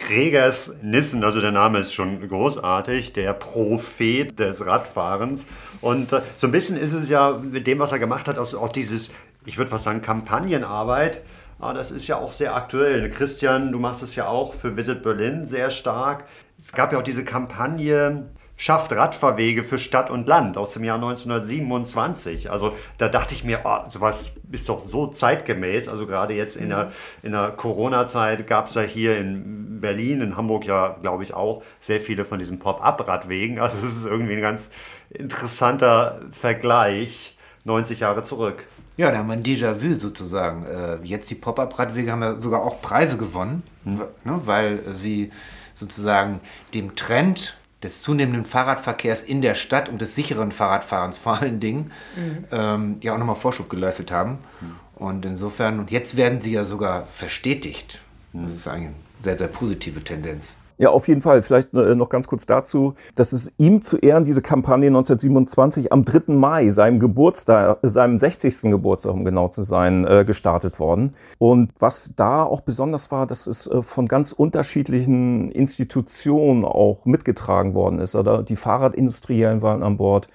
Gregers 0.00 0.72
Nissen, 0.82 1.22
also 1.22 1.40
der 1.40 1.52
Name 1.52 1.78
ist 1.78 1.92
schon 1.92 2.26
großartig, 2.26 3.12
der 3.12 3.32
Prophet 3.32 4.38
des 4.38 4.64
Radfahrens. 4.64 5.46
Und 5.80 6.12
äh, 6.12 6.22
so 6.36 6.48
ein 6.48 6.52
bisschen 6.52 6.76
ist 6.76 6.92
es 6.92 7.08
ja 7.08 7.32
mit 7.32 7.66
dem, 7.66 7.78
was 7.78 7.92
er 7.92 7.98
gemacht 7.98 8.26
hat, 8.26 8.38
auch, 8.38 8.68
dieses, 8.70 9.10
ich 9.44 9.58
würde 9.58 9.70
was 9.70 9.84
sagen, 9.84 10.02
Kampagnenarbeit. 10.02 11.22
Ah, 11.60 11.74
das 11.74 11.90
ist 11.90 12.08
ja 12.08 12.16
auch 12.16 12.32
sehr 12.32 12.56
aktuell. 12.56 13.10
Christian, 13.10 13.70
du 13.70 13.78
machst 13.78 14.02
es 14.02 14.16
ja 14.16 14.26
auch 14.26 14.54
für 14.54 14.76
Visit 14.76 15.02
Berlin 15.02 15.44
sehr 15.44 15.70
stark. 15.70 16.24
Es 16.58 16.72
gab 16.72 16.92
ja 16.92 16.98
auch 16.98 17.04
diese 17.04 17.24
Kampagne 17.24 18.30
schafft 18.60 18.92
Radfahrwege 18.92 19.64
für 19.64 19.78
Stadt 19.78 20.10
und 20.10 20.28
Land 20.28 20.58
aus 20.58 20.74
dem 20.74 20.84
Jahr 20.84 20.96
1927. 20.96 22.50
Also 22.50 22.76
da 22.98 23.08
dachte 23.08 23.34
ich 23.34 23.42
mir, 23.42 23.60
oh, 23.64 23.78
sowas 23.88 24.34
ist 24.52 24.68
doch 24.68 24.80
so 24.80 25.06
zeitgemäß. 25.06 25.88
Also 25.88 26.06
gerade 26.06 26.34
jetzt 26.34 26.56
in 26.56 26.68
der, 26.68 26.92
in 27.22 27.32
der 27.32 27.52
Corona-Zeit 27.52 28.46
gab 28.46 28.66
es 28.66 28.74
ja 28.74 28.82
hier 28.82 29.16
in 29.16 29.80
Berlin, 29.80 30.20
in 30.20 30.36
Hamburg 30.36 30.66
ja, 30.66 30.98
glaube 31.00 31.22
ich, 31.22 31.32
auch 31.32 31.62
sehr 31.78 32.02
viele 32.02 32.26
von 32.26 32.38
diesen 32.38 32.58
Pop-up-Radwegen. 32.58 33.58
Also 33.58 33.86
es 33.86 33.96
ist 33.96 34.04
irgendwie 34.04 34.34
ein 34.34 34.42
ganz 34.42 34.70
interessanter 35.08 36.20
Vergleich 36.30 37.38
90 37.64 38.00
Jahre 38.00 38.22
zurück. 38.22 38.66
Ja, 38.98 39.10
da 39.10 39.18
haben 39.18 39.28
wir 39.28 39.32
ein 39.32 39.42
Déjà-vu 39.42 39.98
sozusagen. 39.98 40.66
Äh, 40.66 40.98
jetzt 41.02 41.30
die 41.30 41.34
Pop-up-Radwege 41.34 42.12
haben 42.12 42.20
ja 42.20 42.38
sogar 42.38 42.62
auch 42.62 42.82
Preise 42.82 43.16
gewonnen, 43.16 43.62
mhm. 43.84 44.02
ne, 44.24 44.40
weil 44.44 44.82
sie 44.92 45.30
sozusagen 45.74 46.40
dem 46.74 46.94
Trend 46.94 47.56
des 47.82 48.02
zunehmenden 48.02 48.44
Fahrradverkehrs 48.44 49.22
in 49.22 49.42
der 49.42 49.54
Stadt 49.54 49.88
und 49.88 50.00
des 50.00 50.14
sicheren 50.14 50.52
Fahrradfahrens 50.52 51.18
vor 51.18 51.40
allen 51.40 51.60
Dingen 51.60 51.90
mhm. 52.16 52.44
ähm, 52.52 52.96
ja 53.02 53.14
auch 53.14 53.18
nochmal 53.18 53.36
Vorschub 53.36 53.70
geleistet 53.70 54.12
haben. 54.12 54.38
Mhm. 54.60 54.76
Und 54.96 55.24
insofern, 55.24 55.80
und 55.80 55.90
jetzt 55.90 56.16
werden 56.16 56.40
sie 56.40 56.52
ja 56.52 56.64
sogar 56.64 57.06
verstetigt. 57.06 58.00
Mhm. 58.32 58.48
Das 58.48 58.56
ist 58.56 58.68
eigentlich 58.68 58.88
eine 58.88 58.94
sehr, 59.22 59.38
sehr 59.38 59.48
positive 59.48 60.04
Tendenz. 60.04 60.56
Ja, 60.80 60.88
auf 60.88 61.08
jeden 61.08 61.20
Fall. 61.20 61.42
Vielleicht 61.42 61.74
äh, 61.74 61.94
noch 61.94 62.08
ganz 62.08 62.26
kurz 62.26 62.46
dazu, 62.46 62.94
dass 63.14 63.34
es 63.34 63.52
ihm 63.58 63.82
zu 63.82 63.98
Ehren 63.98 64.24
diese 64.24 64.40
Kampagne 64.40 64.86
1927 64.86 65.92
am 65.92 66.06
3. 66.06 66.32
Mai, 66.32 66.70
seinem 66.70 67.00
Geburtstag, 67.00 67.80
seinem 67.82 68.18
60. 68.18 68.62
Geburtstag, 68.62 69.12
um 69.12 69.26
genau 69.26 69.48
zu 69.48 69.62
sein, 69.62 70.06
äh, 70.06 70.24
gestartet 70.24 70.80
worden. 70.80 71.12
Und 71.36 71.70
was 71.78 72.14
da 72.16 72.44
auch 72.44 72.62
besonders 72.62 73.10
war, 73.10 73.26
dass 73.26 73.46
es 73.46 73.66
äh, 73.66 73.82
von 73.82 74.08
ganz 74.08 74.32
unterschiedlichen 74.32 75.50
Institutionen 75.50 76.64
auch 76.64 77.04
mitgetragen 77.04 77.74
worden 77.74 77.98
ist. 77.98 78.16
Oder 78.16 78.42
die 78.42 78.56
Fahrradindustriellen 78.56 79.60
waren 79.60 79.82
an 79.82 79.98
Bord, 79.98 80.28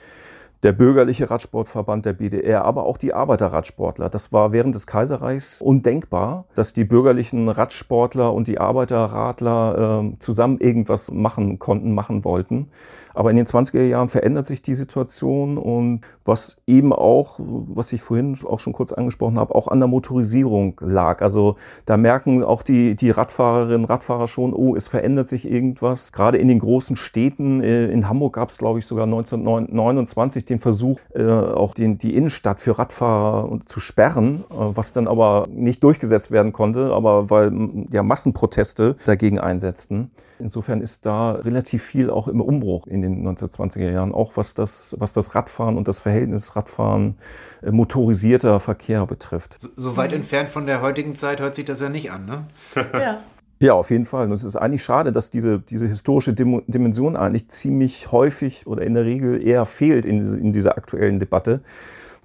der 0.64 0.72
bürgerliche 0.72 1.30
Radsportverband 1.30 2.06
der 2.06 2.14
BDR, 2.14 2.66
aber 2.66 2.86
auch 2.86 2.98
die 2.98 3.14
Arbeiterradsportler. 3.14 4.10
Das 4.10 4.32
war 4.32 4.52
während 4.52 4.76
des 4.76 4.88
Kaiserreichs 4.88 5.62
undenkbar, 5.62 6.46
dass 6.56 6.74
die 6.74 6.86
bürgerlichen 6.86 7.50
Radsportler 7.50 8.34
und 8.34 8.48
die 8.48 8.60
Arbeiterradler 8.60 10.04
äh, 10.04 10.20
zusammen 10.20 10.60
irgendwas 10.60 11.12
machen 11.12 11.60
konnten, 11.60 11.94
machen 11.94 12.24
wollten. 12.24 12.70
Aber 13.16 13.32
in 13.32 13.38
den 13.38 13.46
20er 13.46 13.82
Jahren 13.82 14.10
verändert 14.10 14.46
sich 14.46 14.62
die 14.62 14.76
Situation 14.76 15.58
und 15.58 16.02
was 16.26 16.58
eben 16.68 16.92
auch, 16.94 17.40
was 17.40 17.94
ich 17.94 18.02
vorhin 18.02 18.38
auch 18.46 18.60
schon 18.60 18.74
kurz 18.74 18.92
angesprochen 18.92 19.40
habe, 19.40 19.56
auch 19.56 19.68
an 19.68 19.80
der 19.80 19.88
Motorisierung 19.88 20.80
lag. 20.82 21.22
Also 21.22 21.56
da 21.86 21.98
merken 21.98 22.44
auch 22.44 22.62
die, 22.62 22.96
die 22.96 23.10
Radfahrerinnen, 23.10 23.86
Radfahrer 23.86 24.28
schon, 24.28 24.54
oh, 24.54 24.76
es 24.76 24.88
verändert 24.88 25.28
sich 25.28 25.50
irgendwas. 25.50 26.12
Gerade 26.12 26.38
in 26.38 26.48
den 26.48 26.60
großen 26.60 26.96
Städten, 26.96 27.62
äh, 27.64 27.88
in 27.88 28.10
Hamburg 28.10 28.34
gab 28.34 28.50
es, 28.50 28.58
glaube 28.58 28.80
ich, 28.80 28.86
sogar 28.86 29.06
1929 29.06 30.46
den 30.46 30.60
Versuch, 30.60 31.00
äh, 31.14 31.26
auch 31.26 31.74
den, 31.74 31.98
die 31.98 32.16
Innenstadt 32.16 32.60
für 32.60 32.78
Radfahrer 32.78 33.60
zu 33.66 33.80
sperren, 33.80 34.44
äh, 34.52 34.56
was 34.58 34.94
dann 34.94 35.08
aber 35.08 35.48
nicht 35.50 35.84
durchgesetzt 35.84 36.32
werden 36.32 36.52
konnte, 36.52 36.92
aber 36.94 37.30
weil 37.30 37.52
ja 37.92 38.04
Massenproteste 38.04 38.98
dagegen 39.06 39.40
einsetzten. 39.40 40.12
Insofern 40.40 40.82
ist 40.82 41.06
da 41.06 41.32
relativ 41.32 41.84
viel 41.84 42.10
auch 42.10 42.28
im 42.28 42.42
Umbruch 42.42 42.88
in 42.88 43.02
den 43.02 43.26
1920er 43.28 43.92
Jahren, 43.92 44.14
auch 44.14 44.36
was 44.36 44.54
das, 44.54 44.96
was 45.00 45.14
das 45.14 45.34
Radfahren 45.36 45.78
und 45.78 45.88
das 45.88 46.00
Verhältnis 46.00 46.56
Radfahren 46.56 47.16
äh, 47.62 47.72
motorisierter 47.72 48.60
Verkehr 48.60 49.06
betrifft. 49.06 49.60
So, 49.62 49.70
so 49.76 49.98
weit 49.98 50.12
mhm. 50.12 50.18
entfernt 50.18 50.50
von 50.50 50.66
der 50.66 50.82
heutigen 50.82 51.16
Zeit 51.16 51.40
hört 51.40 51.56
sich 51.56 51.66
das 51.66 51.80
ja 51.82 51.90
nicht 51.90 52.12
an, 52.12 52.26
ne? 52.26 52.46
Ja. 52.94 53.20
Ja, 53.60 53.74
auf 53.74 53.90
jeden 53.90 54.04
Fall. 54.04 54.26
Und 54.26 54.34
es 54.34 54.44
ist 54.44 54.58
eigentlich 54.58 54.84
schade, 54.84 55.14
dass 55.14 55.30
diese, 55.30 55.60
diese 55.60 55.88
historische 55.88 56.34
Dimension 56.34 57.16
eigentlich 57.16 57.48
ziemlich 57.48 58.12
häufig 58.12 58.68
oder 58.68 58.82
in 58.82 58.94
der 58.94 59.06
Regel 59.06 59.42
eher 59.42 59.66
fehlt 59.66 60.06
in, 60.06 60.38
in 60.38 60.52
dieser 60.52 60.78
aktuellen 60.78 61.20
Debatte. 61.20 61.62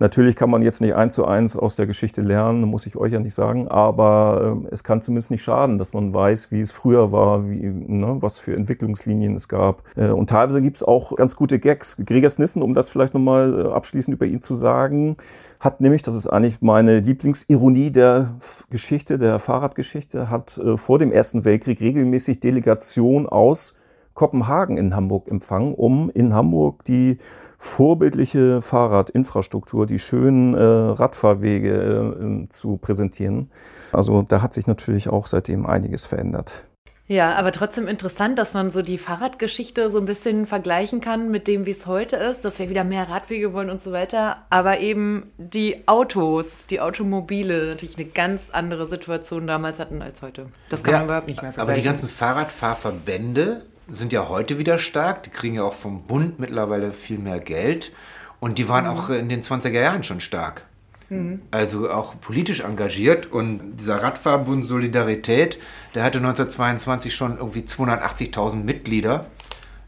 Natürlich 0.00 0.34
kann 0.34 0.48
man 0.48 0.62
jetzt 0.62 0.80
nicht 0.80 0.94
eins 0.94 1.12
zu 1.12 1.26
eins 1.26 1.58
aus 1.58 1.76
der 1.76 1.86
Geschichte 1.86 2.22
lernen, 2.22 2.62
muss 2.62 2.86
ich 2.86 2.96
euch 2.96 3.12
ja 3.12 3.20
nicht 3.20 3.34
sagen, 3.34 3.68
aber 3.68 4.58
äh, 4.64 4.68
es 4.72 4.82
kann 4.82 5.02
zumindest 5.02 5.30
nicht 5.30 5.42
schaden, 5.42 5.76
dass 5.76 5.92
man 5.92 6.14
weiß, 6.14 6.50
wie 6.50 6.62
es 6.62 6.72
früher 6.72 7.12
war, 7.12 7.48
wie, 7.50 7.66
ne, 7.66 8.16
was 8.20 8.38
für 8.38 8.56
Entwicklungslinien 8.56 9.36
es 9.36 9.46
gab. 9.46 9.82
Äh, 9.96 10.08
und 10.08 10.30
teilweise 10.30 10.62
gibt 10.62 10.78
es 10.78 10.82
auch 10.82 11.14
ganz 11.16 11.36
gute 11.36 11.58
Gags. 11.58 11.98
Gregers 12.04 12.38
Nissen, 12.38 12.62
um 12.62 12.72
das 12.72 12.88
vielleicht 12.88 13.12
nochmal 13.12 13.66
äh, 13.66 13.68
abschließend 13.68 14.14
über 14.14 14.24
ihn 14.24 14.40
zu 14.40 14.54
sagen, 14.54 15.18
hat 15.60 15.82
nämlich, 15.82 16.00
das 16.00 16.14
ist 16.14 16.26
eigentlich 16.26 16.62
meine 16.62 17.00
Lieblingsironie 17.00 17.90
der 17.90 18.36
Geschichte, 18.70 19.18
der 19.18 19.38
Fahrradgeschichte, 19.38 20.30
hat 20.30 20.56
äh, 20.56 20.78
vor 20.78 20.98
dem 20.98 21.12
Ersten 21.12 21.44
Weltkrieg 21.44 21.78
regelmäßig 21.82 22.40
Delegation 22.40 23.28
aus 23.28 23.76
Kopenhagen 24.14 24.78
in 24.78 24.96
Hamburg 24.96 25.28
empfangen, 25.28 25.74
um 25.74 26.10
in 26.10 26.32
Hamburg 26.32 26.84
die 26.84 27.18
vorbildliche 27.62 28.62
Fahrradinfrastruktur, 28.62 29.84
die 29.84 29.98
schönen 29.98 30.54
äh, 30.54 30.62
Radfahrwege 30.62 31.70
äh, 31.70 32.22
ähm, 32.22 32.48
zu 32.48 32.78
präsentieren. 32.78 33.50
Also 33.92 34.22
da 34.22 34.40
hat 34.40 34.54
sich 34.54 34.66
natürlich 34.66 35.10
auch 35.10 35.26
seitdem 35.26 35.66
einiges 35.66 36.06
verändert. 36.06 36.66
Ja, 37.06 37.34
aber 37.34 37.52
trotzdem 37.52 37.86
interessant, 37.86 38.38
dass 38.38 38.54
man 38.54 38.70
so 38.70 38.80
die 38.80 38.96
Fahrradgeschichte 38.96 39.90
so 39.90 39.98
ein 39.98 40.06
bisschen 40.06 40.46
vergleichen 40.46 41.02
kann 41.02 41.30
mit 41.30 41.48
dem, 41.48 41.66
wie 41.66 41.72
es 41.72 41.86
heute 41.86 42.16
ist, 42.16 42.46
dass 42.46 42.58
wir 42.58 42.70
wieder 42.70 42.84
mehr 42.84 43.10
Radwege 43.10 43.52
wollen 43.52 43.68
und 43.68 43.82
so 43.82 43.92
weiter. 43.92 44.46
Aber 44.48 44.78
eben 44.78 45.30
die 45.36 45.86
Autos, 45.86 46.66
die 46.66 46.80
Automobile 46.80 47.66
natürlich 47.66 47.98
eine 47.98 48.06
ganz 48.06 48.50
andere 48.50 48.86
Situation 48.86 49.46
damals 49.46 49.80
hatten 49.80 50.00
als 50.00 50.22
heute. 50.22 50.46
Das 50.70 50.82
kann 50.82 50.92
ja, 50.92 50.98
man 51.00 51.08
überhaupt 51.08 51.26
nicht 51.26 51.42
mehr 51.42 51.52
vergleichen. 51.52 51.68
Aber 51.68 51.74
die 51.78 51.84
ganzen 51.84 52.08
Fahrradfahrverbände, 52.08 53.66
sind 53.92 54.12
ja 54.12 54.28
heute 54.28 54.58
wieder 54.58 54.78
stark. 54.78 55.22
Die 55.24 55.30
kriegen 55.30 55.54
ja 55.54 55.64
auch 55.64 55.74
vom 55.74 56.02
Bund 56.02 56.38
mittlerweile 56.38 56.92
viel 56.92 57.18
mehr 57.18 57.40
Geld. 57.40 57.92
Und 58.40 58.58
die 58.58 58.68
waren 58.68 58.84
mhm. 58.84 58.90
auch 58.90 59.10
in 59.10 59.28
den 59.28 59.42
20er 59.42 59.80
Jahren 59.80 60.02
schon 60.02 60.20
stark. 60.20 60.64
Mhm. 61.08 61.42
Also 61.50 61.90
auch 61.90 62.18
politisch 62.20 62.60
engagiert. 62.60 63.26
Und 63.26 63.76
dieser 63.78 64.02
Radfahrbund 64.02 64.64
Solidarität, 64.64 65.58
der 65.94 66.04
hatte 66.04 66.18
1922 66.18 67.14
schon 67.14 67.36
irgendwie 67.36 67.60
280.000 67.60 68.56
Mitglieder. 68.56 69.26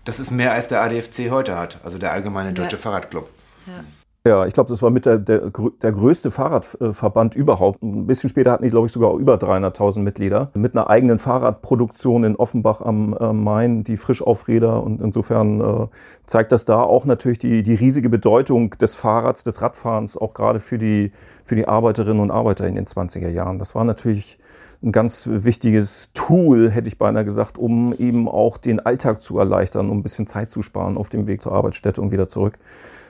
Das 0.05 0.21
ist 0.21 0.31
mehr 0.31 0.53
als 0.53 0.69
der 0.69 0.83
ADFC 0.83 1.31
heute 1.31 1.57
hat, 1.57 1.79
also 1.85 1.97
der 1.97 2.11
Allgemeine 2.13 2.53
Deutsche 2.53 2.77
ja. 2.77 2.83
Fahrradclub. 2.83 3.31
Ja. 3.67 3.85
Ja, 4.25 4.47
ich 4.47 4.55
glaube, 4.55 4.71
das 4.71 4.81
war 4.83 4.91
mit 4.91 5.05
der, 5.05 5.19
der, 5.19 5.51
der 5.51 5.91
größte 5.91 6.31
Fahrradverband 6.31 7.35
überhaupt. 7.35 7.83
Ein 7.83 8.07
bisschen 8.07 8.31
später 8.31 8.53
hatten 8.53 8.63
die, 8.63 8.71
glaube 8.71 8.87
ich, 8.87 8.93
sogar 8.93 9.17
über 9.19 9.35
300.000 9.35 9.99
Mitglieder. 9.99 10.53
Mit 10.55 10.77
einer 10.77 10.89
eigenen 10.89 11.19
Fahrradproduktion 11.19 12.23
in 12.23 12.37
Offenbach 12.37 12.83
am 12.83 13.17
äh, 13.19 13.33
Main, 13.33 13.83
die 13.83 13.97
Frischaufräder. 13.97 14.81
Und 14.85 15.01
insofern 15.01 15.61
äh, 15.61 15.87
zeigt 16.27 16.53
das 16.53 16.65
da 16.65 16.81
auch 16.83 17.05
natürlich 17.05 17.41
die, 17.41 17.65
die 17.65 17.75
riesige 17.75 18.09
Bedeutung 18.09 18.71
des 18.71 18.95
Fahrrads, 18.95 19.43
des 19.43 19.61
Radfahrens, 19.61 20.17
auch 20.17 20.35
gerade 20.35 20.61
für 20.61 20.79
die, 20.79 21.11
für 21.45 21.57
die 21.57 21.67
Arbeiterinnen 21.67 22.23
und 22.23 22.31
Arbeiter 22.31 22.69
in 22.69 22.77
den 22.77 22.87
20er 22.87 23.29
Jahren. 23.29 23.59
Das 23.59 23.75
war 23.75 23.83
natürlich 23.83 24.39
ein 24.85 24.93
ganz 24.93 25.29
wichtiges 25.31 26.11
Tool, 26.15 26.71
hätte 26.71 26.87
ich 26.87 26.97
beinahe 26.97 27.25
gesagt, 27.25 27.59
um 27.59 27.93
eben 27.93 28.29
auch 28.29 28.57
den 28.57 28.79
Alltag 28.79 29.21
zu 29.21 29.39
erleichtern, 29.39 29.91
um 29.91 29.99
ein 29.99 30.03
bisschen 30.05 30.29
Zeit 30.29 30.51
zu 30.51 30.63
sparen 30.63 30.97
auf 30.97 31.09
dem 31.09 31.27
Weg 31.27 31.43
zur 31.43 31.53
Arbeitsstätte 31.53 32.01
und 32.01 32.13
wieder 32.13 32.29
zurück. 32.29 32.59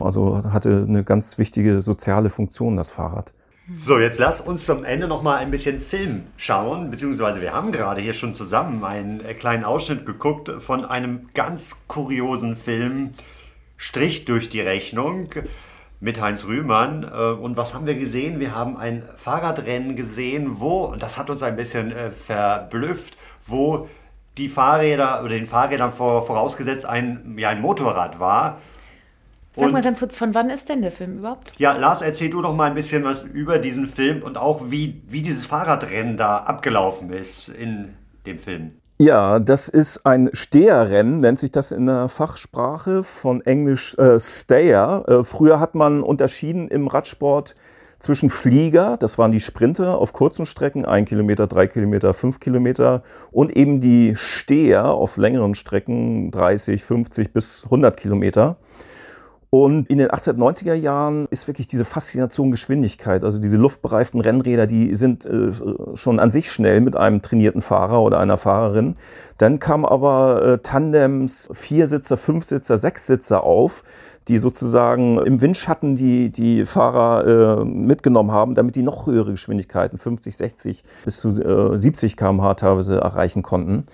Also 0.03 0.43
hatte 0.45 0.85
eine 0.89 1.05
ganz 1.05 1.39
wichtige 1.39 1.81
soziale 1.81 2.31
Funktion, 2.31 2.77
das 2.77 2.91
Fahrrad. 2.91 3.33
So, 3.77 3.99
jetzt 3.99 4.19
lass 4.19 4.41
uns 4.41 4.67
zum 4.67 4.85
Ende 4.85 5.07
noch 5.07 5.23
mal 5.23 5.37
ein 5.37 5.51
bisschen 5.51 5.81
Film 5.81 6.25
schauen, 6.37 6.91
beziehungsweise 6.91 7.41
wir 7.41 7.53
haben 7.53 7.71
gerade 7.71 8.01
hier 8.01 8.13
schon 8.13 8.35
zusammen 8.35 8.83
einen 8.83 9.23
kleinen 9.39 9.65
Ausschnitt 9.65 10.05
geguckt 10.05 10.51
von 10.61 10.85
einem 10.85 11.29
ganz 11.33 11.87
kuriosen 11.87 12.57
Film, 12.57 13.13
Strich 13.77 14.25
durch 14.25 14.49
die 14.49 14.61
Rechnung 14.61 15.31
mit 16.01 16.21
Heinz 16.21 16.45
Rühmann. 16.45 17.05
Äh, 17.05 17.33
und 17.33 17.57
was 17.57 17.73
haben 17.73 17.87
wir 17.87 17.95
gesehen? 17.95 18.41
Wir 18.41 18.55
haben 18.55 18.77
ein 18.77 19.05
Fahrradrennen 19.17 19.97
gesehen, 19.97 20.61
wo, 20.61 20.85
und 20.85 21.03
das 21.03 21.17
hat 21.17 21.31
uns 21.31 21.43
ein 21.43 21.57
bisschen 21.57 21.93
äh, 21.93 22.11
verblüfft, 22.11 23.17
wo 23.45 23.89
die 24.39 24.49
Fahrräder 24.49 25.21
oder 25.21 25.35
den 25.35 25.47
Fahrrädern 25.47 25.93
vorausgesetzt 25.93 26.85
ein, 26.85 27.37
ja, 27.39 27.51
ein 27.51 27.61
Motorrad 27.61 28.19
war 28.19 28.59
Sag 29.55 29.67
und, 29.67 29.73
mal 29.73 29.83
ganz 29.83 29.99
kurz, 29.99 30.17
von 30.17 30.35
wann 30.35 30.49
ist 30.49 30.69
denn 30.69 30.81
der 30.81 30.93
Film 30.93 31.19
überhaupt? 31.19 31.53
Ja, 31.59 31.77
Lars, 31.77 32.01
erzähl 32.01 32.31
du 32.31 32.41
doch 32.41 32.55
mal 32.55 32.71
ein 32.71 32.75
bisschen 32.75 33.05
was 33.05 33.25
über 33.25 33.59
diesen 33.59 33.87
Film 33.87 34.23
und 34.23 34.39
auch 34.39 34.71
wie, 34.71 35.03
wie 35.09 35.21
dieses 35.21 35.45
Fahrradrennen 35.45 36.17
da 36.17 36.39
abgelaufen 36.39 37.13
ist 37.13 37.49
in 37.49 37.95
dem 38.25 38.39
Film. 38.39 38.73
Ja, 38.99 39.41
das 39.41 39.69
ist 39.69 40.07
ein 40.07 40.31
Steherrennen, 40.33 41.21
nennt 41.21 41.39
sich 41.39 41.51
das 41.51 41.71
in 41.71 41.87
der 41.87 42.09
Fachsprache 42.09 43.03
von 43.03 43.41
Englisch 43.41 43.99
äh, 43.99 44.21
Stayer. 44.21 45.05
Äh, 45.09 45.25
früher 45.25 45.61
hat 45.61 45.75
man 45.75 46.03
unterschieden 46.03 46.69
im 46.69 46.87
Radsport 46.87 47.55
zwischen 47.99 48.31
Flieger, 48.31 48.97
das 48.97 49.19
waren 49.19 49.33
die 49.33 49.41
Sprinter 49.41 49.99
auf 49.99 50.13
kurzen 50.13 50.47
Strecken, 50.47 50.85
ein 50.85 51.05
Kilometer, 51.05 51.47
drei 51.47 51.67
Kilometer, 51.67 52.15
fünf 52.15 52.41
Kilometer, 52.41 53.03
und 53.31 53.57
eben 53.57 53.81
die 53.81 54.15
Steher 54.17 54.87
auf 54.87 55.17
längeren 55.17 55.55
Strecken, 55.55 56.31
30, 56.31 56.83
50 56.83 57.33
bis 57.33 57.65
100 57.65 57.97
Kilometer. 57.97 58.57
Und 59.55 59.91
in 59.91 59.99
den 59.99 60.09
1890er 60.09 60.73
Jahren 60.73 61.27
ist 61.29 61.47
wirklich 61.47 61.67
diese 61.67 61.85
Faszination 61.85 62.51
Geschwindigkeit, 62.51 63.23
also 63.23 63.39
diese 63.39 63.59
luftbereiften 63.59 64.23
Rennräder, 64.23 64.67
die 64.67 64.95
sind 64.95 65.27
äh, 65.27 65.51
schon 65.95 66.21
an 66.21 66.33
sich 66.33 66.51
schnell 66.51 66.81
mit 66.81 66.97
einem 66.97 67.21
trainierten 67.21 67.61
Fahrer 67.61 68.01
oder 68.01 68.19
einer 68.19 68.39
Fahrerin. 68.39 68.97
Dann 69.37 69.59
kamen 69.59 69.85
aber 69.85 70.43
äh, 70.43 70.59
Tandems, 70.63 71.51
Viersitzer, 71.53 72.17
Fünfsitzer, 72.17 72.79
Sechssitzer 72.79 73.45
auf, 73.45 73.85
die 74.27 74.39
sozusagen 74.39 75.19
im 75.19 75.43
Windschatten 75.43 75.97
die, 75.97 76.31
die 76.31 76.65
Fahrer 76.65 77.61
äh, 77.61 77.65
mitgenommen 77.67 78.31
haben, 78.31 78.55
damit 78.55 78.75
die 78.75 78.83
noch 78.83 79.07
höhere 79.07 79.33
Geschwindigkeiten, 79.33 79.99
50, 79.99 80.35
60 80.35 80.83
bis 81.05 81.19
zu 81.19 81.29
äh, 81.29 81.77
70 81.77 82.17
km/h 82.17 82.55
teilweise 82.55 83.03
erreichen 83.03 83.43
konnten. 83.43 83.85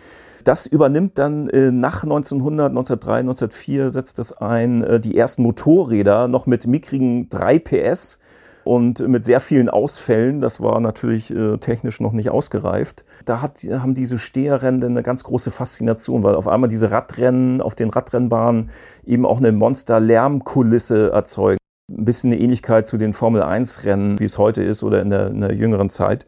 Das 0.45 0.67
übernimmt 0.67 1.19
dann 1.19 1.49
äh, 1.49 1.71
nach 1.71 2.03
1900, 2.03 2.71
1903, 2.71 3.21
1904 3.21 3.91
setzt 3.91 4.19
das 4.19 4.33
ein, 4.33 4.83
äh, 4.83 5.01
die 5.01 5.17
ersten 5.17 5.43
Motorräder 5.43 6.29
noch 6.29 6.47
mit 6.47 6.67
mickrigen 6.67 7.29
3 7.29 7.59
PS 7.59 8.19
und 8.65 9.01
mit 9.01 9.25
sehr 9.25 9.41
vielen 9.41 9.71
Ausfällen. 9.71 10.41
Das 10.41 10.61
war 10.61 10.79
natürlich 10.81 11.31
äh, 11.31 11.57
technisch 11.57 12.01
noch 12.01 12.13
nicht 12.13 12.29
ausgereift. 12.29 13.05
Da 13.25 13.41
hat, 13.41 13.61
haben 13.61 13.95
diese 13.95 14.19
Steherrennen 14.19 14.85
eine 14.85 15.03
ganz 15.03 15.25
große 15.25 15.51
Faszination, 15.51 16.23
weil 16.23 16.35
auf 16.35 16.47
einmal 16.47 16.69
diese 16.69 16.91
Radrennen 16.91 17.63
auf 17.63 17.75
den 17.75 17.89
Radrennbahnen 17.89 18.71
eben 19.07 19.25
auch 19.25 19.39
eine 19.39 19.53
Monster-Lärmkulisse 19.53 21.11
erzeugen. 21.13 21.59
Ein 21.91 22.05
bisschen 22.05 22.31
eine 22.31 22.41
Ähnlichkeit 22.43 22.87
zu 22.87 22.99
den 22.99 23.15
Formel-1-Rennen, 23.15 24.21
wie 24.21 24.25
es 24.25 24.37
heute 24.37 24.63
ist 24.63 24.83
oder 24.83 25.01
in 25.01 25.09
der, 25.09 25.29
in 25.29 25.41
der 25.41 25.55
jüngeren 25.55 25.89
Zeit. 25.89 26.27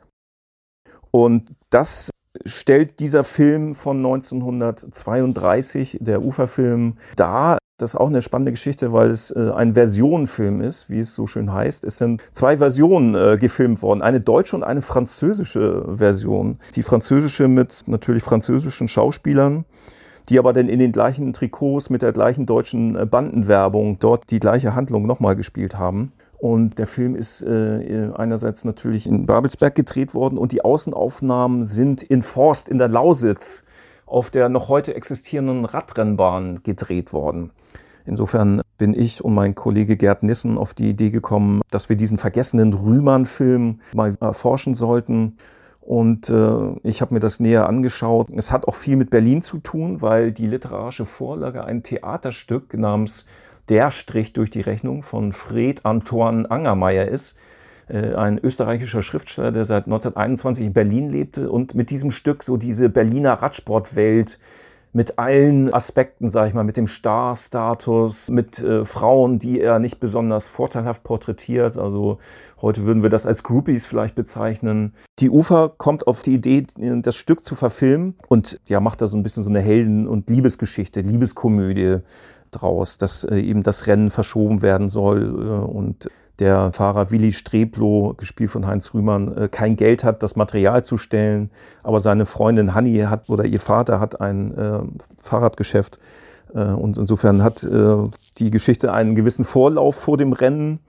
Und 1.10 1.52
das 1.68 2.08
stellt 2.44 3.00
dieser 3.00 3.24
Film 3.24 3.74
von 3.74 3.98
1932, 3.98 5.98
der 6.00 6.22
Uferfilm, 6.22 6.96
dar. 7.16 7.58
Das 7.78 7.94
ist 7.94 7.96
auch 7.96 8.08
eine 8.08 8.20
spannende 8.20 8.52
Geschichte, 8.52 8.92
weil 8.92 9.10
es 9.10 9.30
äh, 9.30 9.52
ein 9.54 9.72
Versionenfilm 9.72 10.60
ist, 10.60 10.90
wie 10.90 11.00
es 11.00 11.16
so 11.16 11.26
schön 11.26 11.50
heißt. 11.50 11.84
Es 11.84 11.96
sind 11.96 12.22
zwei 12.32 12.58
Versionen 12.58 13.14
äh, 13.14 13.38
gefilmt 13.40 13.80
worden, 13.80 14.02
eine 14.02 14.20
deutsche 14.20 14.54
und 14.54 14.64
eine 14.64 14.82
französische 14.82 15.86
Version. 15.88 16.58
Die 16.74 16.82
französische 16.82 17.48
mit 17.48 17.84
natürlich 17.86 18.22
französischen 18.22 18.86
Schauspielern 18.86 19.64
die 20.28 20.38
aber 20.38 20.52
dann 20.52 20.68
in 20.68 20.78
den 20.78 20.92
gleichen 20.92 21.32
Trikots 21.32 21.90
mit 21.90 22.02
der 22.02 22.12
gleichen 22.12 22.46
deutschen 22.46 22.96
äh, 22.96 23.04
Bandenwerbung 23.04 23.98
dort 23.98 24.30
die 24.30 24.38
gleiche 24.38 24.74
Handlung 24.74 25.06
nochmal 25.06 25.34
gespielt 25.34 25.76
haben. 25.76 26.12
Und 26.40 26.78
der 26.78 26.86
Film 26.86 27.16
ist 27.16 27.42
äh, 27.42 28.08
einerseits 28.16 28.64
natürlich 28.64 29.06
in 29.06 29.26
Babelsberg 29.26 29.74
gedreht 29.74 30.14
worden 30.14 30.38
und 30.38 30.52
die 30.52 30.64
Außenaufnahmen 30.64 31.62
sind 31.62 32.02
in 32.02 32.22
Forst 32.22 32.66
in 32.66 32.78
der 32.78 32.88
Lausitz 32.88 33.64
auf 34.06 34.30
der 34.30 34.48
noch 34.48 34.70
heute 34.70 34.94
existierenden 34.94 35.66
Radrennbahn 35.66 36.62
gedreht 36.62 37.12
worden. 37.12 37.50
Insofern 38.06 38.62
bin 38.78 38.94
ich 38.94 39.22
und 39.22 39.34
mein 39.34 39.54
Kollege 39.54 39.98
Gerd 39.98 40.22
Nissen 40.22 40.56
auf 40.56 40.72
die 40.72 40.88
Idee 40.88 41.10
gekommen, 41.10 41.60
dass 41.70 41.90
wir 41.90 41.96
diesen 41.96 42.16
vergessenen 42.16 42.72
Rühmann-Film 42.72 43.80
mal 43.92 44.16
erforschen 44.18 44.74
sollten. 44.74 45.36
Und 45.82 46.30
äh, 46.30 46.74
ich 46.84 47.02
habe 47.02 47.12
mir 47.12 47.20
das 47.20 47.38
näher 47.40 47.68
angeschaut. 47.68 48.28
Es 48.34 48.50
hat 48.50 48.66
auch 48.66 48.74
viel 48.74 48.96
mit 48.96 49.10
Berlin 49.10 49.42
zu 49.42 49.58
tun, 49.58 50.00
weil 50.00 50.32
die 50.32 50.46
literarische 50.46 51.04
Vorlage 51.04 51.64
ein 51.64 51.82
Theaterstück 51.82 52.72
namens 52.72 53.26
Der 53.70 53.90
Strich 53.90 54.32
durch 54.32 54.50
die 54.50 54.60
Rechnung 54.60 55.02
von 55.02 55.32
Fred 55.32 55.86
Antoine 55.86 56.50
Angermeier 56.50 57.06
ist. 57.06 57.38
Äh, 57.88 58.14
ein 58.14 58.38
österreichischer 58.38 59.02
Schriftsteller, 59.02 59.52
der 59.52 59.64
seit 59.64 59.86
1921 59.86 60.66
in 60.66 60.72
Berlin 60.72 61.08
lebte 61.08 61.50
und 61.50 61.74
mit 61.74 61.90
diesem 61.90 62.10
Stück 62.10 62.42
so 62.42 62.56
diese 62.56 62.88
Berliner 62.88 63.34
Radsportwelt 63.34 64.38
mit 64.92 65.18
allen 65.20 65.72
Aspekten, 65.72 66.28
sage 66.30 66.48
ich 66.48 66.54
mal, 66.54 66.64
mit 66.64 66.76
dem 66.76 66.88
Star-Status, 66.88 68.28
mit 68.30 68.58
äh, 68.58 68.84
Frauen, 68.84 69.38
die 69.38 69.60
er 69.60 69.78
nicht 69.78 70.00
besonders 70.00 70.48
vorteilhaft 70.48 71.04
porträtiert. 71.04 71.76
Also 71.76 72.18
heute 72.62 72.84
würden 72.84 73.02
wir 73.02 73.10
das 73.10 73.26
als 73.26 73.42
Groupies 73.42 73.86
vielleicht 73.86 74.14
bezeichnen. 74.14 74.94
Die 75.18 75.30
Ufer 75.30 75.70
kommt 75.76 76.06
auf 76.06 76.22
die 76.22 76.34
Idee, 76.34 76.66
das 76.76 77.16
Stück 77.16 77.44
zu 77.44 77.54
verfilmen 77.54 78.14
und 78.28 78.60
ja, 78.66 78.80
macht 78.80 79.00
da 79.00 79.06
so 79.06 79.16
ein 79.16 79.22
bisschen 79.22 79.42
so 79.42 79.50
eine 79.50 79.60
Helden- 79.60 80.06
und 80.06 80.28
Liebesgeschichte, 80.30 81.00
Liebeskomödie 81.00 81.98
draus, 82.50 82.98
dass 82.98 83.24
äh, 83.24 83.38
eben 83.38 83.62
das 83.62 83.86
Rennen 83.86 84.10
verschoben 84.10 84.62
werden 84.62 84.88
soll 84.88 85.22
äh, 85.22 85.72
und 85.72 86.08
der 86.38 86.72
Fahrer 86.72 87.10
Willi 87.10 87.32
Streblow, 87.32 88.14
gespielt 88.16 88.50
von 88.50 88.66
Heinz 88.66 88.94
Rühmann, 88.94 89.36
äh, 89.36 89.48
kein 89.48 89.76
Geld 89.76 90.04
hat, 90.04 90.22
das 90.22 90.36
Material 90.36 90.82
zu 90.82 90.96
stellen, 90.96 91.50
aber 91.82 92.00
seine 92.00 92.26
Freundin 92.26 92.74
Hanni 92.74 92.98
hat 93.08 93.28
oder 93.28 93.44
ihr 93.44 93.60
Vater 93.60 94.00
hat 94.00 94.20
ein 94.20 94.56
äh, 94.56 94.80
Fahrradgeschäft 95.22 95.98
und 96.52 96.98
insofern 96.98 97.44
hat 97.44 97.62
äh, 97.62 97.96
die 98.38 98.50
Geschichte 98.50 98.92
einen 98.92 99.14
gewissen 99.14 99.44
Vorlauf 99.44 99.94
vor 99.94 100.16
dem 100.16 100.32
Rennen. 100.32 100.80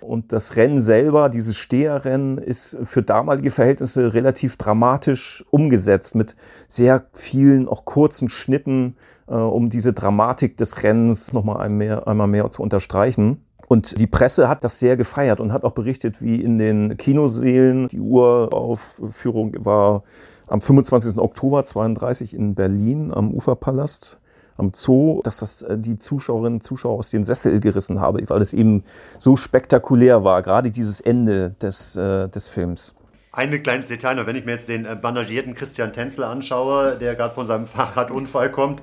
Und 0.00 0.32
das 0.32 0.56
Rennen 0.56 0.80
selber, 0.80 1.28
dieses 1.28 1.56
Steherrennen, 1.56 2.38
ist 2.38 2.76
für 2.84 3.02
damalige 3.02 3.50
Verhältnisse 3.50 4.14
relativ 4.14 4.56
dramatisch 4.56 5.44
umgesetzt 5.50 6.14
mit 6.14 6.36
sehr 6.68 7.06
vielen, 7.12 7.68
auch 7.68 7.84
kurzen 7.84 8.28
Schnitten, 8.28 8.96
äh, 9.26 9.34
um 9.34 9.70
diese 9.70 9.92
Dramatik 9.92 10.56
des 10.56 10.82
Rennens 10.82 11.32
nochmal 11.32 11.56
einmal 11.56 11.78
mehr, 11.78 12.08
einmal 12.08 12.28
mehr 12.28 12.50
zu 12.50 12.62
unterstreichen. 12.62 13.44
Und 13.66 13.98
die 13.98 14.06
Presse 14.06 14.48
hat 14.48 14.64
das 14.64 14.78
sehr 14.78 14.96
gefeiert 14.96 15.40
und 15.40 15.52
hat 15.52 15.64
auch 15.64 15.72
berichtet, 15.72 16.22
wie 16.22 16.40
in 16.40 16.58
den 16.58 16.96
Kinosälen 16.96 17.88
die 17.88 18.00
Uraufführung 18.00 19.54
war 19.58 20.04
am 20.46 20.62
25. 20.62 21.18
Oktober 21.18 21.64
32 21.64 22.34
in 22.34 22.54
Berlin 22.54 23.12
am 23.12 23.30
Uferpalast 23.34 24.18
am 24.58 24.72
Zoo, 24.74 25.22
dass 25.22 25.38
das 25.38 25.62
äh, 25.62 25.78
die 25.78 25.98
Zuschauerinnen 25.98 26.54
und 26.54 26.62
Zuschauer 26.62 26.98
aus 26.98 27.10
den 27.10 27.24
Sessel 27.24 27.60
gerissen 27.60 28.00
habe, 28.00 28.22
weil 28.28 28.42
es 28.42 28.52
eben 28.52 28.84
so 29.18 29.36
spektakulär 29.36 30.24
war, 30.24 30.42
gerade 30.42 30.70
dieses 30.70 31.00
Ende 31.00 31.50
des, 31.62 31.96
äh, 31.96 32.28
des 32.28 32.48
Films. 32.48 32.94
Ein 33.32 33.62
kleines 33.62 33.88
Detail 33.88 34.16
noch, 34.16 34.26
wenn 34.26 34.36
ich 34.36 34.44
mir 34.44 34.52
jetzt 34.52 34.68
den 34.68 34.84
äh, 34.84 34.96
bandagierten 34.96 35.54
Christian 35.54 35.92
Tänzler 35.92 36.28
anschaue, 36.28 36.96
der 36.96 37.14
gerade 37.14 37.34
von 37.34 37.46
seinem 37.46 37.66
Fahrradunfall 37.68 38.50
kommt, 38.50 38.82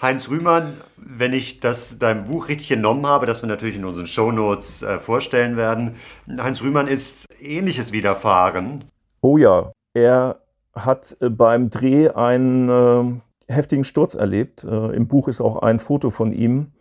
Heinz 0.00 0.30
Rühmann, 0.30 0.78
wenn 0.96 1.34
ich 1.34 1.60
das 1.60 1.98
dein 1.98 2.24
Buch 2.26 2.48
richtig 2.48 2.68
genommen 2.68 3.06
habe, 3.06 3.26
das 3.26 3.42
wir 3.42 3.48
natürlich 3.48 3.76
in 3.76 3.84
unseren 3.84 4.06
Shownotes 4.06 4.82
äh, 4.82 4.98
vorstellen 4.98 5.58
werden, 5.58 5.96
Heinz 6.38 6.62
Rühmann 6.62 6.88
ist 6.88 7.26
ähnliches 7.42 7.92
widerfahren. 7.92 8.84
Oh 9.20 9.36
ja, 9.36 9.72
er 9.92 10.40
hat 10.74 11.16
beim 11.20 11.68
Dreh 11.68 12.08
einen 12.08 12.68
äh, 12.70 13.20
heftigen 13.50 13.84
Sturz 13.84 14.14
erlebt. 14.14 14.64
Äh, 14.64 14.94
Im 14.94 15.08
Buch 15.08 15.28
ist 15.28 15.40
auch 15.40 15.62
ein 15.62 15.78
Foto 15.78 16.10
von 16.10 16.32
ihm, 16.32 16.72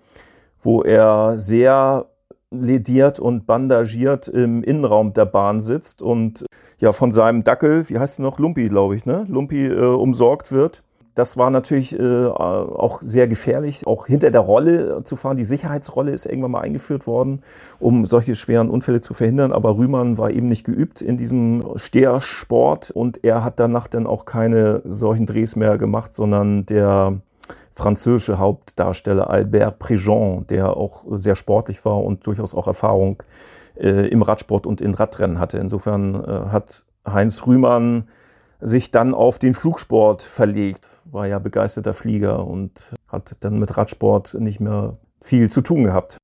wo 0.61 0.81
er 0.81 1.37
sehr 1.37 2.07
lediert 2.51 3.19
und 3.19 3.45
bandagiert 3.45 4.27
im 4.27 4.63
Innenraum 4.63 5.13
der 5.13 5.25
Bahn 5.25 5.61
sitzt 5.61 6.01
und 6.01 6.45
ja 6.79 6.91
von 6.91 7.11
seinem 7.11 7.43
Dackel, 7.43 7.89
wie 7.89 7.99
heißt 7.99 8.19
er 8.19 8.23
noch, 8.23 8.39
Lumpi, 8.39 8.69
glaube 8.69 8.95
ich, 8.95 9.05
ne? 9.05 9.25
Lumpi 9.27 9.67
äh, 9.67 9.79
umsorgt 9.79 10.51
wird. 10.51 10.83
Das 11.19 11.35
war 11.35 11.49
natürlich 11.49 11.99
äh, 11.99 12.27
auch 12.27 13.01
sehr 13.01 13.27
gefährlich, 13.27 13.85
auch 13.85 14.07
hinter 14.07 14.31
der 14.31 14.39
Rolle 14.39 15.03
zu 15.03 15.17
fahren. 15.17 15.35
Die 15.35 15.43
Sicherheitsrolle 15.43 16.11
ist 16.11 16.25
irgendwann 16.25 16.51
mal 16.51 16.61
eingeführt 16.61 17.07
worden, 17.07 17.43
um 17.77 18.05
solche 18.05 18.35
schweren 18.35 18.69
Unfälle 18.69 19.01
zu 19.01 19.13
verhindern. 19.13 19.51
Aber 19.51 19.77
Rühmann 19.77 20.17
war 20.17 20.31
eben 20.31 20.47
nicht 20.47 20.63
geübt 20.63 21.01
in 21.01 21.17
diesem 21.17 21.71
Stehersport 21.75 22.91
und 22.91 23.25
er 23.25 23.43
hat 23.43 23.59
danach 23.59 23.87
dann 23.89 24.07
auch 24.07 24.23
keine 24.23 24.81
solchen 24.85 25.25
Drehs 25.25 25.57
mehr 25.57 25.77
gemacht, 25.77 26.13
sondern 26.13 26.65
der 26.65 27.17
französische 27.69 28.39
Hauptdarsteller 28.39 29.29
Albert 29.29 29.77
Préjean, 29.81 30.47
der 30.47 30.77
auch 30.77 31.03
sehr 31.17 31.35
sportlich 31.35 31.83
war 31.83 32.01
und 32.01 32.25
durchaus 32.27 32.55
auch 32.55 32.65
Erfahrung 32.65 33.21
äh, 33.75 34.07
im 34.07 34.21
Radsport 34.21 34.65
und 34.65 34.79
in 34.79 34.93
Radrennen 34.93 35.37
hatte. 35.37 35.57
Insofern 35.57 36.15
äh, 36.15 36.27
hat 36.49 36.85
Heinz 37.05 37.45
Rühmann 37.45 38.07
sich 38.59 38.91
dann 38.91 39.13
auf 39.13 39.39
den 39.39 39.53
Flugsport 39.53 40.21
verlegt, 40.21 41.01
war 41.05 41.27
ja 41.27 41.39
begeisterter 41.39 41.93
Flieger 41.93 42.45
und 42.45 42.93
hat 43.07 43.35
dann 43.39 43.57
mit 43.57 43.77
Radsport 43.77 44.35
nicht 44.35 44.59
mehr 44.59 44.97
viel 45.21 45.49
zu 45.49 45.61
tun 45.61 45.83
gehabt. 45.83 46.17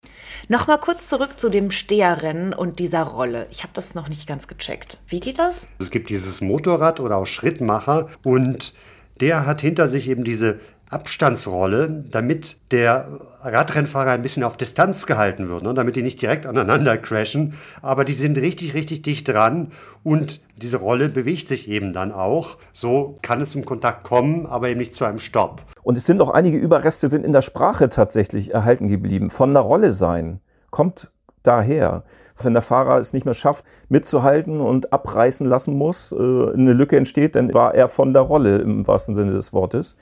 Nochmal 0.48 0.80
kurz 0.80 1.10
zurück 1.10 1.32
zu 1.38 1.50
dem 1.50 1.72
Steherrennen 1.72 2.54
und 2.54 2.80
dieser 2.80 3.04
Rolle. 3.04 3.48
Ich 3.50 3.64
habe 3.64 3.74
das 3.74 3.96
noch 3.96 4.08
nicht 4.08 4.28
ganz 4.28 4.48
gecheckt. 4.48 4.98
Wie 5.08 5.20
geht 5.20 5.40
das? 5.40 5.68
Es 5.80 5.90
gibt 5.90 6.10
dieses 6.10 6.42
Motorrad 6.42 7.00
oder 7.00 7.18
auch 7.18 7.28
Schrittmacher 7.28 8.08
und 8.24 8.74
der 9.20 9.46
hat 9.46 9.62
hinter 9.62 9.88
sich 9.88 10.10
eben 10.10 10.24
diese 10.24 10.60
Abstandsrolle, 10.96 12.06
damit 12.10 12.56
der 12.72 13.10
Radrennfahrer 13.44 14.12
ein 14.12 14.22
bisschen 14.22 14.44
auf 14.44 14.56
Distanz 14.56 15.06
gehalten 15.06 15.50
wird, 15.50 15.62
ne? 15.62 15.74
damit 15.74 15.98
die 15.98 16.02
nicht 16.02 16.22
direkt 16.22 16.46
aneinander 16.46 16.98
crashen. 17.06 17.56
Aber 17.82 18.06
die 18.06 18.14
sind 18.14 18.38
richtig, 18.38 18.74
richtig 18.74 19.02
dicht 19.02 19.28
dran 19.28 19.74
und 20.04 20.40
diese 20.56 20.78
Rolle 20.78 21.10
bewegt 21.10 21.50
sich 21.50 21.68
eben 21.70 21.92
dann 21.92 22.14
auch. 22.14 22.58
So 22.72 23.18
kann 23.22 23.42
es 23.42 23.52
zum 23.52 23.66
Kontakt 23.66 24.04
kommen, 24.04 24.46
aber 24.46 24.70
eben 24.70 24.80
nicht 24.80 24.94
zu 24.94 25.04
einem 25.04 25.20
Stopp. 25.20 25.64
Und 25.84 25.98
es 25.98 26.06
sind 26.06 26.22
auch 26.22 26.30
einige 26.30 26.58
Überreste 26.58 27.10
sind 27.10 27.26
in 27.26 27.34
der 27.34 27.42
Sprache 27.42 27.90
tatsächlich 27.90 28.54
erhalten 28.54 28.88
geblieben. 28.88 29.30
Von 29.30 29.54
der 29.54 29.64
Rolle 29.64 29.92
sein 29.92 30.40
kommt 30.72 31.12
daher. 31.44 32.04
Wenn 32.42 32.54
der 32.54 32.62
Fahrer 32.62 33.00
es 33.00 33.14
nicht 33.14 33.26
mehr 33.26 33.34
schafft, 33.34 33.66
mitzuhalten 33.90 34.62
und 34.62 34.92
abreißen 34.94 35.46
lassen 35.46 35.78
muss, 35.78 36.14
äh, 36.14 36.16
eine 36.16 36.74
Lücke 36.74 36.98
entsteht, 36.98 37.36
dann 37.36 37.54
war 37.54 37.76
er 37.76 37.90
von 37.90 38.14
der 38.14 38.24
Rolle 38.24 38.58
im 38.58 38.88
wahrsten 38.88 39.16
Sinne 39.16 39.34
des 39.34 39.52
Wortes 39.52 39.96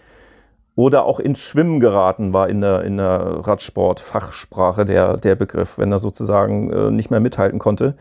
oder 0.75 1.05
auch 1.05 1.19
ins 1.19 1.39
Schwimmen 1.39 1.79
geraten 1.79 2.33
war 2.33 2.49
in 2.49 2.61
der, 2.61 2.83
in 2.83 2.97
der 2.97 3.45
Radsport-Fachsprache 3.45 4.85
der, 4.85 5.17
der 5.17 5.35
Begriff, 5.35 5.77
wenn 5.77 5.91
er 5.91 5.99
sozusagen 5.99 6.71
äh, 6.71 6.91
nicht 6.91 7.11
mehr 7.11 7.19
mithalten 7.19 7.59
konnte. 7.59 7.95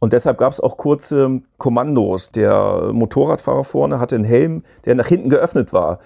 Und 0.00 0.12
deshalb 0.12 0.36
gab 0.36 0.52
es 0.52 0.60
auch 0.60 0.76
kurze 0.76 1.40
Kommandos. 1.56 2.30
Der 2.30 2.90
Motorradfahrer 2.92 3.64
vorne 3.64 4.00
hatte 4.00 4.16
einen 4.16 4.24
Helm, 4.24 4.62
der 4.84 4.94
nach 4.96 5.06
hinten 5.06 5.30
geöffnet 5.30 5.72
war. 5.72 6.00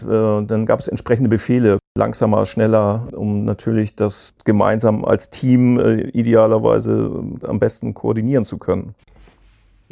Und, 0.00 0.08
äh, 0.08 0.46
dann 0.46 0.66
gab 0.66 0.78
es 0.78 0.86
entsprechende 0.86 1.28
Befehle, 1.28 1.78
langsamer, 1.98 2.46
schneller, 2.46 3.08
um 3.12 3.44
natürlich 3.44 3.96
das 3.96 4.30
gemeinsam 4.44 5.04
als 5.04 5.30
Team 5.30 5.80
äh, 5.80 6.02
idealerweise 6.10 7.10
am 7.42 7.58
besten 7.58 7.92
koordinieren 7.92 8.44
zu 8.44 8.58
können. 8.58 8.94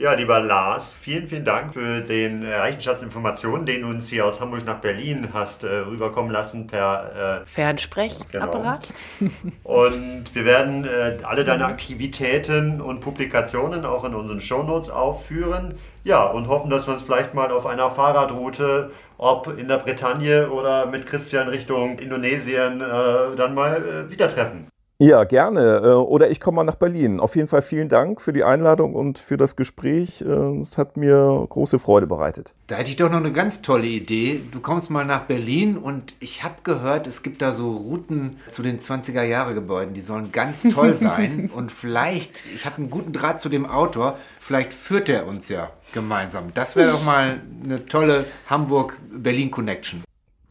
Ja, 0.00 0.12
lieber 0.12 0.38
Lars, 0.38 0.94
vielen, 0.94 1.26
vielen 1.26 1.44
Dank 1.44 1.74
für 1.74 2.02
den 2.02 2.44
äh, 2.44 2.54
reichen 2.54 2.80
Schatz 2.80 3.02
Informationen, 3.02 3.66
den 3.66 3.82
du 3.82 3.88
uns 3.88 4.08
hier 4.08 4.26
aus 4.26 4.40
Hamburg 4.40 4.64
nach 4.64 4.78
Berlin 4.78 5.30
hast 5.32 5.64
äh, 5.64 5.66
rüberkommen 5.66 6.30
lassen 6.30 6.68
per 6.68 7.40
äh, 7.42 7.46
Fernsprechapparat. 7.46 8.90
Genau. 9.18 9.32
Und 9.64 10.32
wir 10.32 10.44
werden 10.44 10.84
äh, 10.84 11.18
alle 11.24 11.44
deine 11.44 11.64
Aktivitäten 11.66 12.80
und 12.80 13.00
Publikationen 13.00 13.84
auch 13.84 14.04
in 14.04 14.14
unseren 14.14 14.40
Shownotes 14.40 14.88
aufführen. 14.88 15.74
Ja, 16.04 16.26
und 16.26 16.46
hoffen, 16.46 16.70
dass 16.70 16.86
wir 16.86 16.94
uns 16.94 17.02
vielleicht 17.02 17.34
mal 17.34 17.50
auf 17.50 17.66
einer 17.66 17.90
Fahrradroute, 17.90 18.92
ob 19.16 19.58
in 19.58 19.66
der 19.66 19.78
Bretagne 19.78 20.48
oder 20.48 20.86
mit 20.86 21.06
Christian 21.06 21.48
Richtung 21.48 21.98
Indonesien, 21.98 22.80
äh, 22.80 23.34
dann 23.34 23.52
mal 23.52 24.06
äh, 24.06 24.10
wieder 24.12 24.28
treffen. 24.28 24.68
Ja, 25.00 25.22
gerne. 25.22 25.80
Äh, 25.84 25.88
oder 25.90 26.28
ich 26.28 26.40
komme 26.40 26.56
mal 26.56 26.64
nach 26.64 26.74
Berlin. 26.74 27.20
Auf 27.20 27.36
jeden 27.36 27.46
Fall 27.46 27.62
vielen 27.62 27.88
Dank 27.88 28.20
für 28.20 28.32
die 28.32 28.42
Einladung 28.42 28.96
und 28.96 29.20
für 29.20 29.36
das 29.36 29.54
Gespräch. 29.54 30.22
Äh, 30.22 30.58
es 30.60 30.76
hat 30.76 30.96
mir 30.96 31.46
große 31.48 31.78
Freude 31.78 32.08
bereitet. 32.08 32.52
Da 32.66 32.74
hätte 32.76 32.90
ich 32.90 32.96
doch 32.96 33.08
noch 33.08 33.18
eine 33.18 33.30
ganz 33.30 33.62
tolle 33.62 33.86
Idee. 33.86 34.40
Du 34.50 34.58
kommst 34.58 34.90
mal 34.90 35.04
nach 35.04 35.22
Berlin 35.26 35.76
und 35.78 36.14
ich 36.18 36.42
habe 36.42 36.56
gehört, 36.64 37.06
es 37.06 37.22
gibt 37.22 37.42
da 37.42 37.52
so 37.52 37.70
Routen 37.70 38.40
zu 38.48 38.62
den 38.62 38.80
20er-Jahre-Gebäuden. 38.80 39.94
Die 39.94 40.00
sollen 40.00 40.32
ganz 40.32 40.62
toll 40.62 40.92
sein. 40.94 41.48
und 41.54 41.70
vielleicht, 41.70 42.44
ich 42.52 42.66
habe 42.66 42.78
einen 42.78 42.90
guten 42.90 43.12
Draht 43.12 43.40
zu 43.40 43.48
dem 43.48 43.66
Autor, 43.66 44.18
vielleicht 44.40 44.72
führt 44.72 45.08
er 45.08 45.28
uns 45.28 45.48
ja 45.48 45.70
gemeinsam. 45.94 46.46
Das 46.54 46.74
wäre 46.74 46.90
doch 46.90 47.04
mal 47.04 47.40
eine 47.62 47.86
tolle 47.86 48.26
Hamburg-Berlin-Connection. 48.50 50.02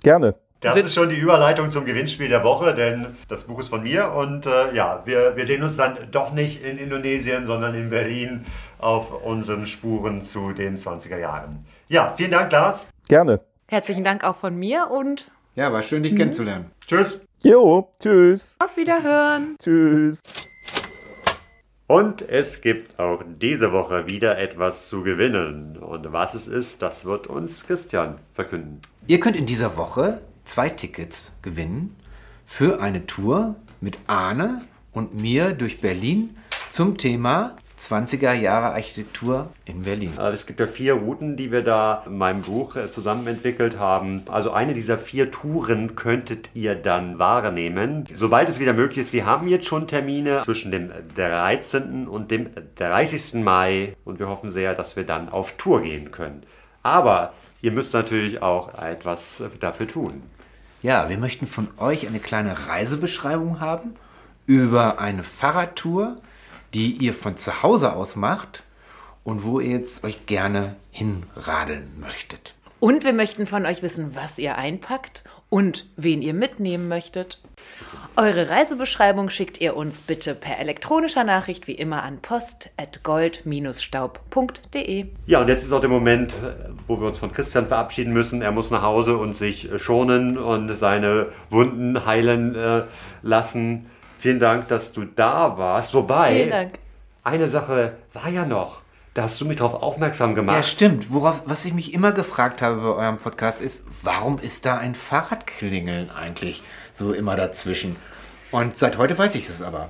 Gerne. 0.04 0.36
Das 0.60 0.76
ist 0.76 0.96
schon 0.96 1.10
die 1.10 1.18
Überleitung 1.18 1.70
zum 1.70 1.86
Gewinnspiel 1.86 2.30
der 2.30 2.44
Woche, 2.44 2.74
denn 2.74 3.16
das 3.28 3.44
Buch 3.44 3.60
ist 3.60 3.70
von 3.70 3.84
mir 3.84 4.12
und 4.12 4.48
äh, 4.48 4.74
ja, 4.74 5.04
wir, 5.06 5.36
wir 5.36 5.46
sehen 5.46 5.62
uns 5.62 5.78
dann 5.78 5.98
doch 6.12 6.34
nicht 6.34 6.64
in 6.64 6.80
Indonesien, 6.80 7.46
sondern 7.46 7.76
in 7.76 7.92
Berlin 7.92 8.46
auf 8.80 9.24
unseren 9.24 9.68
Spuren 9.68 10.24
zu 10.24 10.54
den 10.54 10.80
20er 10.80 11.20
Jahren. 11.20 11.66
Ja, 11.90 12.14
vielen 12.18 12.32
Dank, 12.32 12.52
Lars. 12.52 12.88
Gerne. 13.08 13.40
Herzlichen 13.68 14.04
Dank 14.04 14.24
auch 14.24 14.36
von 14.36 14.56
mir 14.56 14.90
und 14.90 15.30
Ja, 15.54 15.72
war 15.72 15.84
schön, 15.84 16.02
dich 16.02 16.16
kennenzulernen. 16.16 16.72
Tschüss. 16.88 17.24
Jo, 17.44 17.94
tschüss. 18.02 18.58
auf 18.60 18.76
Wiederhören. 18.78 19.58
Tschüss. 19.62 20.22
Und 21.86 22.28
es 22.28 22.62
gibt 22.62 23.00
auch 23.00 23.24
diese 23.40 23.72
Woche 23.72 24.08
wieder 24.08 24.38
etwas 24.40 24.90
zu 24.90 25.04
gewinnen. 25.04 25.78
Und 25.78 26.12
was 26.12 26.34
es 26.34 26.48
ist, 26.48 26.82
das 26.82 27.06
wird 27.06 27.28
uns 27.28 27.66
Christian 27.66 28.18
verkünden. 28.34 28.82
Ihr 29.06 29.20
könnt 29.20 29.38
in 29.38 29.46
dieser 29.46 29.78
Woche 29.78 30.20
zwei 30.48 30.70
Tickets 30.70 31.32
gewinnen 31.42 31.96
für 32.46 32.82
eine 32.82 33.06
Tour 33.06 33.56
mit 33.82 34.00
Arne 34.08 34.62
und 34.94 35.22
mir 35.22 35.54
durch 35.54 35.82
Berlin 35.82 36.38
zum 36.70 36.98
Thema 36.98 37.56
20er 37.78 38.34
Jahre 38.34 38.74
Architektur 38.74 39.50
in 39.66 39.84
Berlin. 39.84 40.14
Äh, 40.18 40.32
Es 40.32 40.48
gibt 40.48 40.60
ja 40.60 40.66
vier 40.66 40.94
Routen, 40.96 41.38
die 41.38 41.52
wir 41.52 41.62
da 41.62 42.04
in 42.08 42.18
meinem 42.18 42.42
Buch 42.42 42.76
äh, 42.76 42.90
zusammen 42.90 43.28
entwickelt 43.28 43.78
haben. 43.78 44.24
Also 44.28 44.52
eine 44.52 44.74
dieser 44.74 44.98
vier 44.98 45.30
Touren 45.30 45.96
könntet 45.96 46.50
ihr 46.56 46.74
dann 46.74 47.20
wahrnehmen, 47.20 48.06
sobald 48.14 48.50
es 48.50 48.60
wieder 48.60 48.74
möglich 48.74 48.98
ist. 48.98 49.14
Wir 49.14 49.28
haben 49.28 49.48
jetzt 49.48 49.68
schon 49.68 49.88
Termine 49.88 50.42
zwischen 50.44 50.72
dem 50.72 50.92
13. 51.16 52.08
und 52.08 52.32
dem 52.32 52.50
30. 52.76 53.44
Mai 53.44 53.96
und 54.06 54.18
wir 54.18 54.28
hoffen 54.28 54.50
sehr, 54.50 54.74
dass 54.74 54.96
wir 54.96 55.04
dann 55.04 55.30
auf 55.30 55.52
Tour 55.58 55.84
gehen 55.84 56.10
können. 56.10 56.42
Aber 56.82 57.34
ihr 57.62 57.72
müsst 57.72 57.94
natürlich 57.94 58.42
auch 58.42 58.82
etwas 58.82 59.44
dafür 59.60 59.88
tun. 59.88 60.24
Ja, 60.88 61.10
wir 61.10 61.18
möchten 61.18 61.48
von 61.48 61.68
euch 61.80 62.08
eine 62.08 62.22
kleine 62.22 62.70
Reisebeschreibung 62.70 63.60
haben 63.60 63.96
über 64.46 65.00
eine 65.00 65.22
Fahrradtour, 65.22 66.16
die 66.74 66.94
ihr 66.94 67.14
von 67.14 67.36
zu 67.36 67.62
Hause 67.62 67.92
aus 67.92 68.16
macht 68.16 68.64
und 69.26 69.44
wo 69.44 69.60
ihr 69.60 69.80
jetzt 69.80 70.06
euch 70.06 70.28
gerne 70.28 70.78
hinradeln 70.92 72.00
möchtet. 72.00 72.56
Und 72.80 73.04
wir 73.04 73.12
möchten 73.12 73.48
von 73.48 73.66
euch 73.66 73.84
wissen, 73.84 74.16
was 74.16 74.38
ihr 74.38 74.58
einpackt 74.58 75.26
und 75.50 75.88
wen 75.98 76.22
ihr 76.22 76.34
mitnehmen 76.34 76.88
möchtet. 76.88 77.42
Eure 78.20 78.50
Reisebeschreibung 78.50 79.30
schickt 79.30 79.62
ihr 79.62 79.78
uns 79.78 80.02
bitte 80.02 80.34
per 80.34 80.58
elektronischer 80.58 81.24
Nachricht 81.24 81.68
wie 81.68 81.76
immer 81.76 82.02
an 82.02 82.18
post.gold-staub.de. 82.20 85.06
Ja, 85.28 85.42
und 85.42 85.48
jetzt 85.50 85.64
ist 85.64 85.72
auch 85.72 85.82
der 85.82 85.90
Moment, 85.92 86.34
wo 86.88 87.00
wir 87.00 87.06
uns 87.08 87.20
von 87.20 87.32
Christian 87.32 87.68
verabschieden 87.68 88.12
müssen. 88.14 88.42
Er 88.42 88.52
muss 88.52 88.72
nach 88.72 88.82
Hause 88.82 89.18
und 89.18 89.36
sich 89.36 89.72
äh, 89.72 89.78
schonen 89.78 90.36
und 90.40 90.68
seine 90.70 91.28
Wunden 91.52 92.08
heilen 92.08 92.56
äh, 92.56 92.86
lassen. 93.22 93.86
Vielen 94.18 94.40
Dank, 94.40 94.68
dass 94.68 94.94
du 94.94 95.06
da 95.06 95.60
warst. 95.60 95.94
Wobei, 95.94 96.34
Vielen 96.38 96.50
Dank. 96.50 96.80
eine 97.24 97.48
Sache 97.48 97.98
war 98.14 98.30
ja 98.30 98.48
noch. 98.48 98.82
Da 99.14 99.22
hast 99.24 99.40
du 99.42 99.46
mich 99.46 99.58
darauf 99.58 99.76
aufmerksam 99.82 100.30
Ja, 100.32 100.36
gemacht. 100.38 100.66
stimmt. 100.66 101.12
Worauf, 101.12 101.44
was 101.46 101.66
ich 101.66 101.74
mich 101.74 101.94
immer 101.94 102.12
gefragt 102.14 102.62
habe 102.64 102.82
bei 102.82 102.88
eurem 103.04 103.18
Podcast 103.20 103.62
ist, 103.62 103.84
warum 104.04 104.38
ist 104.40 104.66
da 104.66 104.78
ein 104.78 104.94
Fahrradklingeln 104.96 106.10
eigentlich 106.12 106.64
so 106.98 107.14
immer 107.14 107.36
dazwischen? 107.36 107.96
Und 108.52 108.78
seit 108.78 108.98
heute 108.98 109.18
weiß 109.18 109.36
ich 109.36 109.48
das 109.48 109.62
aber. 109.62 109.90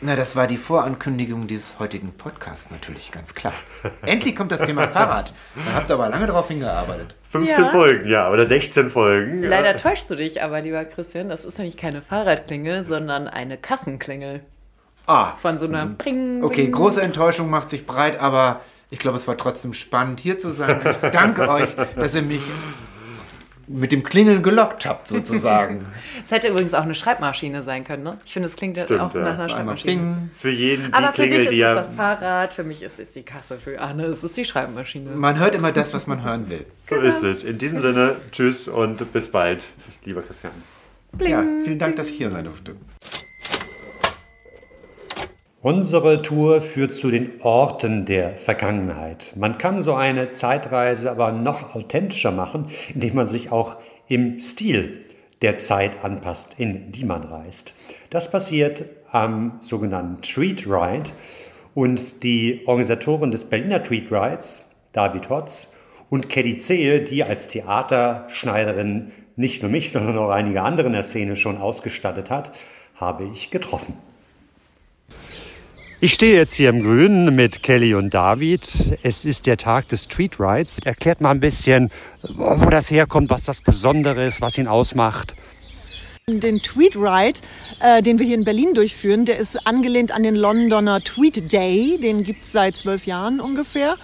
Na, 0.00 0.14
das 0.14 0.36
war 0.36 0.46
die 0.46 0.56
Vorankündigung 0.56 1.48
dieses 1.48 1.80
heutigen 1.80 2.12
Podcasts 2.12 2.70
natürlich, 2.70 3.10
ganz 3.10 3.34
klar. 3.34 3.52
Endlich 4.06 4.36
kommt 4.36 4.52
das 4.52 4.60
Thema 4.60 4.86
Fahrrad. 4.86 5.32
Da 5.56 5.72
habt 5.74 5.90
ihr 5.90 5.94
aber 5.94 6.08
lange 6.08 6.26
darauf 6.28 6.46
hingearbeitet. 6.46 7.16
15 7.28 7.64
Ja. 7.64 7.70
Folgen, 7.70 8.08
ja, 8.08 8.30
oder 8.30 8.46
16 8.46 8.90
Folgen. 8.90 9.42
Leider 9.42 9.72
Ja. 9.72 9.76
täuschst 9.76 10.08
du 10.08 10.14
dich 10.14 10.40
aber, 10.40 10.60
lieber 10.60 10.84
Christian. 10.84 11.28
Das 11.28 11.44
ist 11.44 11.58
nämlich 11.58 11.76
keine 11.76 12.00
Fahrradklingel, 12.00 12.84
sondern 12.84 13.26
eine 13.26 13.58
Kassenklingel. 13.58 14.40
Ah, 15.06 15.32
Von 15.42 15.58
so 15.58 15.66
einer 15.66 15.86
Pring. 15.86 16.44
okay, 16.44 16.62
Pring. 16.64 16.72
große 16.72 17.02
Enttäuschung 17.02 17.50
macht 17.50 17.68
sich 17.70 17.84
breit, 17.84 18.20
aber 18.20 18.60
ich 18.90 19.00
glaube, 19.00 19.16
es 19.16 19.26
war 19.26 19.36
trotzdem 19.36 19.72
spannend 19.74 20.20
hier 20.20 20.38
zu 20.38 20.52
sein. 20.52 20.80
Ich 21.02 21.10
danke 21.10 21.48
euch, 21.48 21.70
dass 21.96 22.14
ihr 22.14 22.22
mich 22.22 22.42
mit 23.68 23.92
dem 23.92 24.02
Klingeln 24.02 24.42
gelockt 24.42 24.86
habt, 24.86 25.06
sozusagen. 25.08 25.86
Es 26.24 26.30
hätte 26.30 26.48
übrigens 26.48 26.74
auch 26.74 26.82
eine 26.82 26.94
Schreibmaschine 26.94 27.62
sein 27.62 27.84
können, 27.84 28.02
ne? 28.02 28.18
Ich 28.24 28.32
finde, 28.32 28.48
es 28.48 28.56
klingt 28.56 28.76
ja 28.76 28.84
Stimmt, 28.84 29.00
auch 29.00 29.14
ja. 29.14 29.20
nach 29.20 29.34
einer 29.34 29.48
Schreibmaschine. 29.48 29.92
bing. 29.92 30.30
Für 30.34 30.50
jeden 30.50 30.86
die 30.86 30.92
Aber 30.92 31.08
für 31.08 31.12
Klingel, 31.12 31.38
dich 31.38 31.46
ist 31.46 31.52
die 31.52 31.60
es 31.60 31.74
das 31.74 31.94
Fahrrad, 31.94 32.54
für 32.54 32.64
mich 32.64 32.82
ist 32.82 32.98
es 32.98 33.12
die 33.12 33.22
Kasse, 33.22 33.58
für 33.58 33.80
Arne 33.80 34.06
ist 34.06 34.22
es 34.22 34.32
die 34.32 34.44
Schreibmaschine. 34.44 35.10
Man 35.10 35.38
hört 35.38 35.54
immer 35.54 35.72
das, 35.72 35.94
was 35.94 36.06
man 36.06 36.22
hören 36.24 36.48
will. 36.50 36.64
So 36.80 36.96
ist 36.96 37.22
es. 37.22 37.44
In 37.44 37.58
diesem 37.58 37.80
Sinne, 37.80 38.16
tschüss 38.32 38.68
und 38.68 39.12
bis 39.12 39.30
bald, 39.30 39.68
lieber 40.04 40.22
Christian. 40.22 40.52
Ja, 41.20 41.44
vielen 41.64 41.78
Dank, 41.78 41.96
dass 41.96 42.10
ich 42.10 42.16
hier 42.16 42.30
sein 42.30 42.44
durfte. 42.44 42.76
Unsere 45.60 46.22
Tour 46.22 46.60
führt 46.60 46.94
zu 46.94 47.10
den 47.10 47.42
Orten 47.42 48.04
der 48.06 48.38
Vergangenheit. 48.38 49.32
Man 49.34 49.58
kann 49.58 49.82
so 49.82 49.94
eine 49.94 50.30
Zeitreise 50.30 51.10
aber 51.10 51.32
noch 51.32 51.74
authentischer 51.74 52.30
machen, 52.30 52.68
indem 52.94 53.16
man 53.16 53.26
sich 53.26 53.50
auch 53.50 53.74
im 54.06 54.38
Stil 54.38 55.04
der 55.42 55.56
Zeit 55.56 56.04
anpasst, 56.04 56.54
in 56.58 56.92
die 56.92 57.04
man 57.04 57.24
reist. 57.24 57.74
Das 58.08 58.30
passiert 58.30 58.84
am 59.10 59.58
sogenannten 59.62 60.22
Treat 60.22 60.64
Ride 60.64 61.10
und 61.74 62.22
die 62.22 62.62
Organisatoren 62.66 63.32
des 63.32 63.42
Berliner 63.42 63.82
Treat 63.82 64.12
Rides, 64.12 64.70
David 64.92 65.28
Hotz 65.28 65.72
und 66.08 66.28
Kelly 66.28 66.58
Zehe, 66.58 67.00
die 67.00 67.24
als 67.24 67.48
Theaterschneiderin 67.48 69.10
nicht 69.34 69.62
nur 69.62 69.72
mich, 69.72 69.90
sondern 69.90 70.18
auch 70.18 70.30
einige 70.30 70.62
andere 70.62 70.86
in 70.86 70.92
der 70.92 71.02
Szene 71.02 71.34
schon 71.34 71.58
ausgestattet 71.58 72.30
hat, 72.30 72.52
habe 72.94 73.24
ich 73.32 73.50
getroffen. 73.50 73.94
Ich 76.00 76.14
stehe 76.14 76.36
jetzt 76.36 76.54
hier 76.54 76.68
im 76.68 76.80
Grünen 76.80 77.34
mit 77.34 77.64
Kelly 77.64 77.94
und 77.94 78.14
David. 78.14 78.96
Es 79.02 79.24
ist 79.24 79.48
der 79.48 79.56
Tag 79.56 79.88
des 79.88 80.04
Street 80.04 80.38
Rides. 80.38 80.78
Erklärt 80.84 81.20
mal 81.20 81.32
ein 81.32 81.40
bisschen, 81.40 81.90
wo 82.22 82.70
das 82.70 82.88
herkommt, 82.92 83.30
was 83.30 83.42
das 83.42 83.62
Besondere 83.62 84.24
ist, 84.24 84.40
was 84.40 84.56
ihn 84.58 84.68
ausmacht. 84.68 85.34
Den 86.28 86.60
Tweet 86.60 86.94
Ride, 86.94 87.40
äh, 87.80 88.00
den 88.00 88.20
wir 88.20 88.26
hier 88.26 88.36
in 88.36 88.44
Berlin 88.44 88.74
durchführen, 88.74 89.24
der 89.24 89.38
ist 89.38 89.66
angelehnt 89.66 90.12
an 90.12 90.22
den 90.22 90.36
Londoner 90.36 91.02
Tweet 91.02 91.50
Day. 91.52 91.98
Den 92.00 92.22
gibt 92.22 92.44
es 92.44 92.52
seit 92.52 92.76
zwölf 92.76 93.04
Jahren 93.06 93.40
ungefähr. 93.40 93.96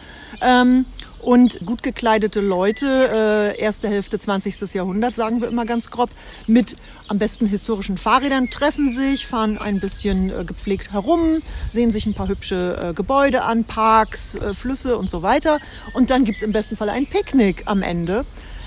Ähm, 0.42 0.86
und 1.24 1.64
gut 1.64 1.82
gekleidete 1.82 2.40
Leute, 2.40 3.54
äh, 3.56 3.60
erste 3.60 3.88
Hälfte 3.88 4.18
20. 4.18 4.74
Jahrhundert, 4.74 5.16
sagen 5.16 5.40
wir 5.40 5.48
immer 5.48 5.64
ganz 5.64 5.90
grob, 5.90 6.10
mit 6.46 6.76
am 7.08 7.18
besten 7.18 7.46
historischen 7.46 7.98
Fahrrädern 7.98 8.50
treffen 8.50 8.88
sich, 8.88 9.26
fahren 9.26 9.58
ein 9.58 9.80
bisschen 9.80 10.30
äh, 10.30 10.44
gepflegt 10.44 10.92
herum, 10.92 11.40
sehen 11.70 11.90
sich 11.90 12.06
ein 12.06 12.14
paar 12.14 12.28
hübsche 12.28 12.90
äh, 12.90 12.94
Gebäude 12.94 13.42
an, 13.42 13.64
Parks, 13.64 14.36
äh, 14.36 14.54
Flüsse 14.54 14.96
und 14.96 15.08
so 15.08 15.22
weiter. 15.22 15.60
Und 15.94 16.10
dann 16.10 16.24
gibt 16.24 16.38
es 16.38 16.42
im 16.44 16.52
besten 16.52 16.76
Fall 16.76 16.90
ein 16.90 17.06
Picknick 17.06 17.62
am 17.66 17.82
Ende. 17.82 18.24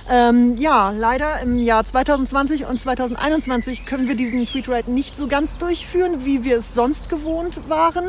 Ähm, 0.09 0.55
ja, 0.57 0.91
leider 0.91 1.41
im 1.41 1.57
Jahr 1.57 1.83
2020 1.83 2.65
und 2.65 2.79
2021 2.79 3.85
können 3.85 4.07
wir 4.07 4.15
diesen 4.15 4.45
Tweetride 4.45 4.89
nicht 4.89 5.17
so 5.17 5.27
ganz 5.27 5.57
durchführen, 5.57 6.23
wie 6.23 6.45
wir 6.45 6.57
es 6.57 6.73
sonst 6.73 7.09
gewohnt 7.09 7.67
waren. 7.67 8.05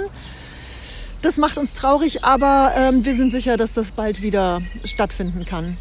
Das 1.22 1.36
macht 1.38 1.58
uns 1.58 1.72
traurig, 1.72 2.24
aber 2.24 2.72
ähm, 2.76 3.04
wir 3.04 3.14
sind 3.16 3.32
sicher, 3.32 3.56
dass 3.56 3.74
das 3.74 3.90
bald 3.90 4.22
wieder 4.22 4.62
stattfinden 4.84 5.44
kann. 5.44 5.76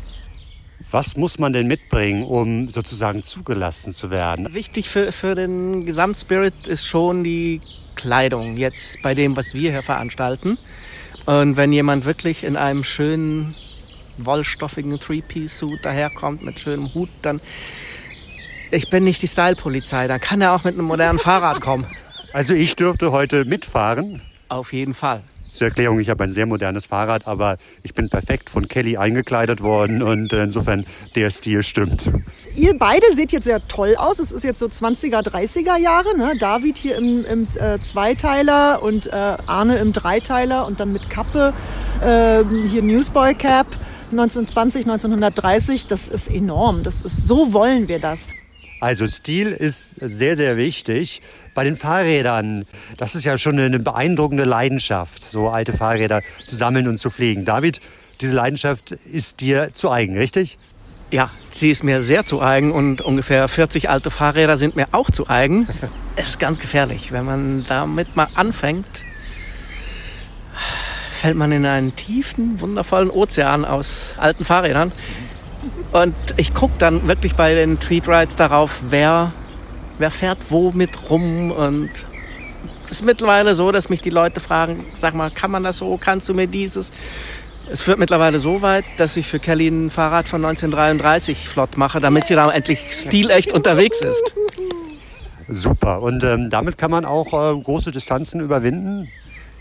Was 0.89 1.17
muss 1.17 1.37
man 1.37 1.53
denn 1.53 1.67
mitbringen, 1.67 2.23
um 2.23 2.69
sozusagen 2.71 3.21
zugelassen 3.21 3.91
zu 3.91 4.09
werden? 4.09 4.53
Wichtig 4.53 4.89
für, 4.89 5.11
für 5.11 5.35
den 5.35 5.85
Gesamtspirit 5.85 6.67
ist 6.67 6.85
schon 6.87 7.23
die 7.23 7.61
Kleidung 7.95 8.57
jetzt 8.57 9.01
bei 9.01 9.13
dem, 9.13 9.35
was 9.35 9.53
wir 9.53 9.71
hier 9.71 9.83
veranstalten. 9.83 10.57
Und 11.25 11.57
wenn 11.57 11.73
jemand 11.73 12.05
wirklich 12.05 12.43
in 12.43 12.55
einem 12.55 12.83
schönen 12.83 13.53
wollstoffigen 14.17 14.97
Three-Piece-Suit 14.99 15.83
daherkommt 15.83 16.43
mit 16.43 16.59
schönem 16.59 16.93
Hut, 16.93 17.09
dann 17.21 17.41
ich 18.71 18.89
bin 18.89 19.03
nicht 19.03 19.21
die 19.21 19.27
Style-Polizei, 19.27 20.07
dann 20.07 20.19
kann 20.19 20.41
er 20.41 20.53
auch 20.53 20.63
mit 20.63 20.73
einem 20.73 20.85
modernen 20.85 21.19
Fahrrad 21.19 21.61
kommen. 21.61 21.85
Also 22.33 22.53
ich 22.53 22.75
dürfte 22.75 23.11
heute 23.11 23.45
mitfahren. 23.45 24.21
Auf 24.49 24.73
jeden 24.73 24.93
Fall. 24.93 25.23
Zur 25.49 25.67
Erklärung, 25.67 25.99
ich 26.01 26.09
habe 26.09 26.25
ein 26.25 26.31
sehr 26.31 26.45
modernes 26.45 26.87
Fahrrad, 26.87 27.25
aber 27.25 27.57
ich 27.81 27.93
bin 27.93 28.09
perfekt 28.09 28.49
von 28.49 28.67
Kelly 28.67 28.97
eingekleidet 28.97 29.61
worden 29.61 30.03
und 30.03 30.33
insofern 30.33 30.85
der 31.15 31.31
Stil 31.31 31.63
stimmt. 31.63 32.11
Ihr 32.55 32.77
beide 32.77 33.05
seht 33.13 33.31
jetzt 33.31 33.45
sehr 33.45 33.65
toll 33.67 33.95
aus. 33.97 34.19
Es 34.19 34.33
ist 34.33 34.43
jetzt 34.43 34.59
so 34.59 34.65
20er, 34.65 35.25
30er 35.25 35.77
Jahre. 35.77 36.17
Ne? 36.17 36.33
David 36.37 36.77
hier 36.77 36.97
im, 36.97 37.23
im 37.23 37.47
äh, 37.59 37.79
Zweiteiler 37.79 38.83
und 38.83 39.07
äh, 39.07 39.11
Arne 39.11 39.77
im 39.77 39.93
Dreiteiler 39.93 40.67
und 40.67 40.81
dann 40.81 40.91
mit 40.91 41.09
Kappe. 41.09 41.53
Äh, 42.01 42.43
hier 42.67 42.81
Newsboy 42.81 43.33
Cap 43.33 43.67
1920, 44.11 44.83
1930. 44.85 45.87
Das 45.87 46.09
ist 46.09 46.29
enorm. 46.29 46.83
Das 46.83 47.03
ist, 47.03 47.25
so 47.25 47.53
wollen 47.53 47.87
wir 47.87 47.99
das. 47.99 48.27
Also 48.79 49.07
Stil 49.07 49.51
ist 49.51 49.95
sehr, 49.99 50.35
sehr 50.35 50.57
wichtig. 50.57 51.21
Bei 51.55 51.63
den 51.63 51.75
Fahrrädern, 51.75 52.65
das 52.97 53.15
ist 53.15 53.25
ja 53.25 53.37
schon 53.37 53.59
eine 53.59 53.79
beeindruckende 53.79 54.43
Leidenschaft, 54.43 55.23
so 55.23 55.49
alte 55.49 55.73
Fahrräder 55.73 56.21
zu 56.45 56.55
sammeln 56.55 56.87
und 56.87 56.97
zu 56.97 57.09
pflegen. 57.09 57.43
David, 57.43 57.79
diese 58.21 58.33
Leidenschaft 58.33 58.91
ist 58.91 59.41
dir 59.41 59.73
zu 59.73 59.89
eigen, 59.89 60.17
richtig? 60.17 60.57
Ja, 61.09 61.31
sie 61.51 61.71
ist 61.71 61.83
mir 61.83 62.01
sehr 62.01 62.25
zu 62.25 62.41
eigen 62.41 62.71
und 62.71 63.01
ungefähr 63.01 63.47
40 63.47 63.89
alte 63.89 64.11
Fahrräder 64.11 64.57
sind 64.57 64.75
mir 64.75 64.87
auch 64.91 65.09
zu 65.09 65.27
eigen. 65.27 65.67
Es 66.19 66.29
ist 66.29 66.39
ganz 66.39 66.57
gefährlich. 66.57 67.11
Wenn 67.11 67.25
man 67.25 67.63
damit 67.67 68.15
mal 68.15 68.27
anfängt, 68.33 69.05
fällt 71.11 71.35
man 71.35 71.51
in 71.51 71.63
einen 71.63 71.95
tiefen, 71.95 72.59
wundervollen 72.59 73.11
Ozean 73.11 73.65
aus 73.65 74.15
alten 74.17 74.43
Fahrrädern. 74.43 74.91
Und 75.91 76.15
ich 76.37 76.53
gucke 76.53 76.73
dann 76.77 77.07
wirklich 77.07 77.35
bei 77.35 77.55
den 77.55 77.79
Tweet 77.79 78.07
Rides 78.07 78.35
darauf, 78.35 78.81
wer, 78.89 79.31
wer 79.97 80.11
fährt 80.11 80.39
wo 80.49 80.71
mit 80.71 81.09
rum. 81.09 81.51
Und 81.51 81.89
es 82.85 82.91
ist 82.91 83.05
mittlerweile 83.05 83.55
so, 83.55 83.71
dass 83.71 83.89
mich 83.89 84.01
die 84.01 84.09
Leute 84.09 84.39
fragen, 84.39 84.85
sag 84.99 85.13
mal, 85.13 85.31
kann 85.31 85.51
man 85.51 85.63
das 85.63 85.77
so, 85.77 85.97
kannst 85.97 86.29
du 86.29 86.33
mir 86.33 86.47
dieses? 86.47 86.91
Es 87.69 87.81
führt 87.81 87.99
mittlerweile 87.99 88.39
so 88.39 88.61
weit, 88.61 88.85
dass 88.97 89.17
ich 89.17 89.27
für 89.27 89.39
Kelly 89.39 89.67
ein 89.67 89.89
Fahrrad 89.89 90.29
von 90.29 90.43
1933 90.43 91.49
flott 91.49 91.77
mache, 91.77 91.99
damit 91.99 92.27
sie 92.27 92.35
da 92.35 92.49
endlich 92.49 92.79
stilecht 92.91 93.51
unterwegs 93.51 94.01
ist. 94.01 94.33
Super. 95.49 96.01
Und 96.01 96.23
ähm, 96.23 96.49
damit 96.49 96.77
kann 96.77 96.91
man 96.91 97.05
auch 97.05 97.27
äh, 97.27 97.61
große 97.61 97.91
Distanzen 97.91 98.39
überwinden? 98.39 99.09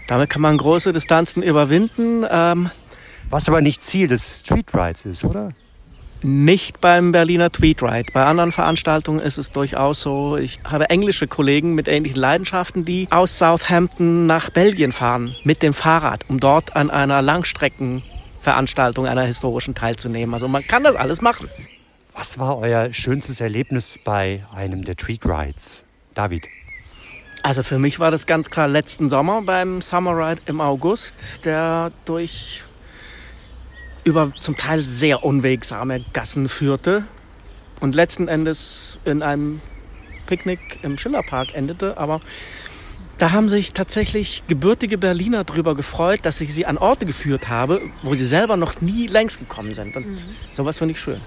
Damit 0.07 0.31
kann 0.31 0.43
man 0.43 0.57
große 0.57 0.93
Distanzen 0.93 1.43
überwinden. 1.43 2.25
Ähm, 2.31 2.71
Was 3.29 3.49
aber 3.49 3.61
nicht 3.61 3.83
Ziel 3.83 4.07
des 4.07 4.41
Street 4.41 4.73
Rides 4.73 5.05
ist, 5.05 5.25
oder? 5.25 5.53
Nicht 6.23 6.81
beim 6.81 7.13
Berliner 7.13 7.53
Tweet 7.53 7.83
Ride. 7.83 8.11
Bei 8.13 8.25
anderen 8.25 8.51
Veranstaltungen 8.51 9.21
ist 9.21 9.39
es 9.39 9.53
durchaus 9.53 10.01
so. 10.01 10.37
Ich 10.37 10.59
habe 10.65 10.91
englische 10.91 11.27
Kollegen 11.27 11.75
mit 11.75 11.89
ähnlichen 11.89 12.19
Leidenschaften, 12.19 12.85
die 12.85 13.07
aus 13.11 13.39
Southampton 13.39 14.27
nach 14.27 14.51
Belgien 14.51 14.93
fahren 14.93 15.37
mit 15.45 15.63
dem 15.63 15.75
Fahrrad, 15.75 16.25
um 16.29 16.41
dort 16.41 16.75
an 16.75 16.91
einer 16.91 17.23
Langstreckenveranstaltung 17.23 19.07
einer 19.07 19.25
historischen 19.25 19.75
teilzunehmen. 19.75 20.35
Also 20.35 20.49
man 20.49 20.67
kann 20.67 20.85
das 20.85 20.97
alles 20.97 21.21
machen. 21.21 21.49
Was 22.15 22.39
war 22.39 22.59
euer 22.59 22.93
schönstes 22.95 23.41
Erlebnis 23.41 23.99
bei 24.03 24.45
einem 24.55 24.85
der 24.85 24.97
Tweet 24.97 25.27
Rides? 25.27 25.85
David. 26.15 26.49
Also 27.43 27.63
für 27.63 27.79
mich 27.79 28.01
war 28.01 28.11
das 28.11 28.27
ganz 28.27 28.51
klar 28.51 28.67
letzten 28.67 29.11
Sommer 29.11 29.43
beim 29.43 29.81
Summer 29.81 30.17
Ride 30.17 30.43
im 30.47 30.61
August, 30.61 31.45
der 31.45 31.93
durch 32.07 32.65
über 34.07 34.33
zum 34.39 34.57
Teil 34.57 34.83
sehr 34.83 35.25
unwegsame 35.25 36.05
Gassen 36.13 36.49
führte 36.49 37.05
und 37.81 37.97
letzten 37.97 38.29
Endes 38.29 39.01
in 39.05 39.21
einem 39.21 39.61
Picknick 40.27 40.79
im 40.83 40.97
Schillerpark 40.97 41.55
endete. 41.55 41.99
Aber 41.99 42.21
da 43.19 43.33
haben 43.33 43.49
sich 43.49 43.73
tatsächlich 43.73 44.45
gebürtige 44.47 44.97
Berliner 44.97 45.43
drüber 45.43 45.75
gefreut, 45.75 46.21
dass 46.23 46.41
ich 46.41 46.55
sie 46.55 46.67
an 46.67 46.79
Orte 46.79 47.05
geführt 47.05 47.49
habe, 47.49 47.83
wo 48.05 48.15
sie 48.15 48.27
selber 48.27 48.57
noch 48.57 48.81
nie 48.81 49.09
längst 49.09 49.41
gekommen 49.41 49.75
sind. 49.75 49.97
Und 49.97 50.23
sowas 50.53 50.79
finde 50.79 50.93
ich 50.93 51.01
schön. 51.01 51.21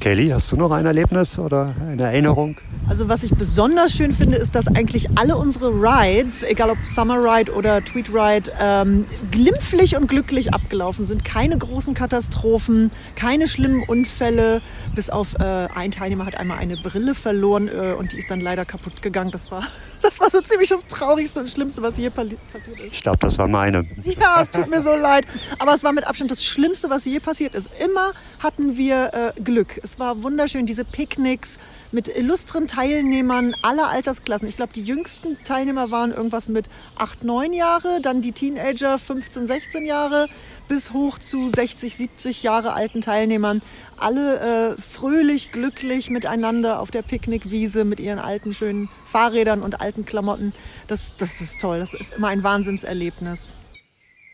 Kelly, 0.00 0.28
hast 0.28 0.52
du 0.52 0.56
noch 0.56 0.70
ein 0.72 0.84
Erlebnis 0.84 1.38
oder 1.38 1.74
eine 1.80 2.02
Erinnerung? 2.04 2.56
Also 2.88 3.08
was 3.08 3.22
ich 3.22 3.32
besonders 3.32 3.92
schön 3.92 4.12
finde, 4.12 4.36
ist, 4.36 4.54
dass 4.54 4.68
eigentlich 4.68 5.08
alle 5.16 5.36
unsere 5.36 5.70
Rides, 5.70 6.44
egal 6.44 6.70
ob 6.70 6.78
Summer 6.84 7.16
Ride 7.16 7.52
oder 7.52 7.84
Tweet 7.84 8.10
Ride, 8.10 8.52
ähm, 8.60 9.06
glimpflich 9.30 9.96
und 9.96 10.06
glücklich 10.06 10.52
abgelaufen 10.54 11.04
sind. 11.04 11.24
Keine 11.24 11.58
großen 11.58 11.94
Katastrophen, 11.94 12.90
keine 13.16 13.48
schlimmen 13.48 13.82
Unfälle. 13.82 14.60
Bis 14.94 15.10
auf 15.10 15.34
äh, 15.40 15.68
ein 15.74 15.90
Teilnehmer 15.90 16.26
hat 16.26 16.36
einmal 16.36 16.58
eine 16.58 16.76
Brille 16.76 17.14
verloren 17.14 17.68
äh, 17.68 17.94
und 17.98 18.12
die 18.12 18.18
ist 18.18 18.30
dann 18.30 18.40
leider 18.40 18.64
kaputt 18.64 19.02
gegangen. 19.02 19.30
Das 19.30 19.50
war, 19.50 19.64
das 20.06 20.20
war 20.20 20.30
so 20.30 20.40
ziemlich 20.40 20.68
das 20.68 20.86
Traurigste 20.86 21.40
und 21.40 21.50
Schlimmste, 21.50 21.82
was 21.82 21.96
hier 21.96 22.10
passiert 22.10 22.38
ist. 22.78 22.92
Ich 22.92 23.02
glaube, 23.02 23.18
das 23.18 23.38
war 23.38 23.48
meine. 23.48 23.84
Ja, 24.04 24.40
es 24.40 24.50
tut 24.50 24.68
mir 24.68 24.80
so 24.80 24.94
leid. 24.94 25.26
Aber 25.58 25.74
es 25.74 25.82
war 25.82 25.92
mit 25.92 26.06
Abstand 26.06 26.30
das 26.30 26.44
Schlimmste, 26.44 26.88
was 26.90 27.04
je 27.04 27.18
passiert 27.18 27.54
ist. 27.56 27.68
Immer 27.84 28.12
hatten 28.38 28.76
wir 28.76 29.34
äh, 29.36 29.40
Glück. 29.40 29.80
Es 29.82 29.98
war 29.98 30.22
wunderschön, 30.22 30.64
diese 30.64 30.84
Picknicks 30.84 31.58
mit 31.96 32.14
illustren 32.14 32.68
Teilnehmern 32.68 33.54
aller 33.62 33.88
Altersklassen. 33.88 34.46
Ich 34.46 34.56
glaube, 34.56 34.74
die 34.74 34.82
jüngsten 34.82 35.42
Teilnehmer 35.44 35.90
waren 35.90 36.12
irgendwas 36.12 36.50
mit 36.50 36.68
8, 36.96 37.24
9 37.24 37.54
Jahre, 37.54 38.02
dann 38.02 38.20
die 38.20 38.32
Teenager 38.32 38.98
15, 38.98 39.46
16 39.46 39.86
Jahre, 39.86 40.28
bis 40.68 40.92
hoch 40.92 41.18
zu 41.18 41.48
60, 41.48 41.96
70 41.96 42.42
Jahre 42.42 42.74
alten 42.74 43.00
Teilnehmern. 43.00 43.62
Alle 43.96 44.74
äh, 44.76 44.76
fröhlich, 44.78 45.52
glücklich 45.52 46.10
miteinander 46.10 46.80
auf 46.80 46.90
der 46.90 47.00
Picknickwiese 47.00 47.86
mit 47.86 47.98
ihren 47.98 48.18
alten, 48.18 48.52
schönen 48.52 48.90
Fahrrädern 49.06 49.62
und 49.62 49.80
alten 49.80 50.04
Klamotten. 50.04 50.52
Das, 50.88 51.14
das 51.16 51.40
ist 51.40 51.62
toll. 51.62 51.78
Das 51.78 51.94
ist 51.94 52.12
immer 52.12 52.28
ein 52.28 52.44
Wahnsinnserlebnis. 52.44 53.54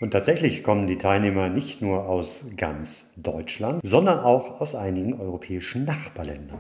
Und 0.01 0.11
tatsächlich 0.11 0.65
kommen 0.65 0.89
die 0.89 0.99
Teilnehmer 0.99 1.49
nicht 1.49 1.81
nur 1.81 2.07
aus 2.09 2.47
ganz 2.57 3.13
Deutschland, 3.17 3.83
sondern 3.85 4.19
auch 4.19 4.61
aus 4.61 4.75
einigen 4.75 5.21
europäischen 5.21 5.85
Nachbarländern. 5.85 6.59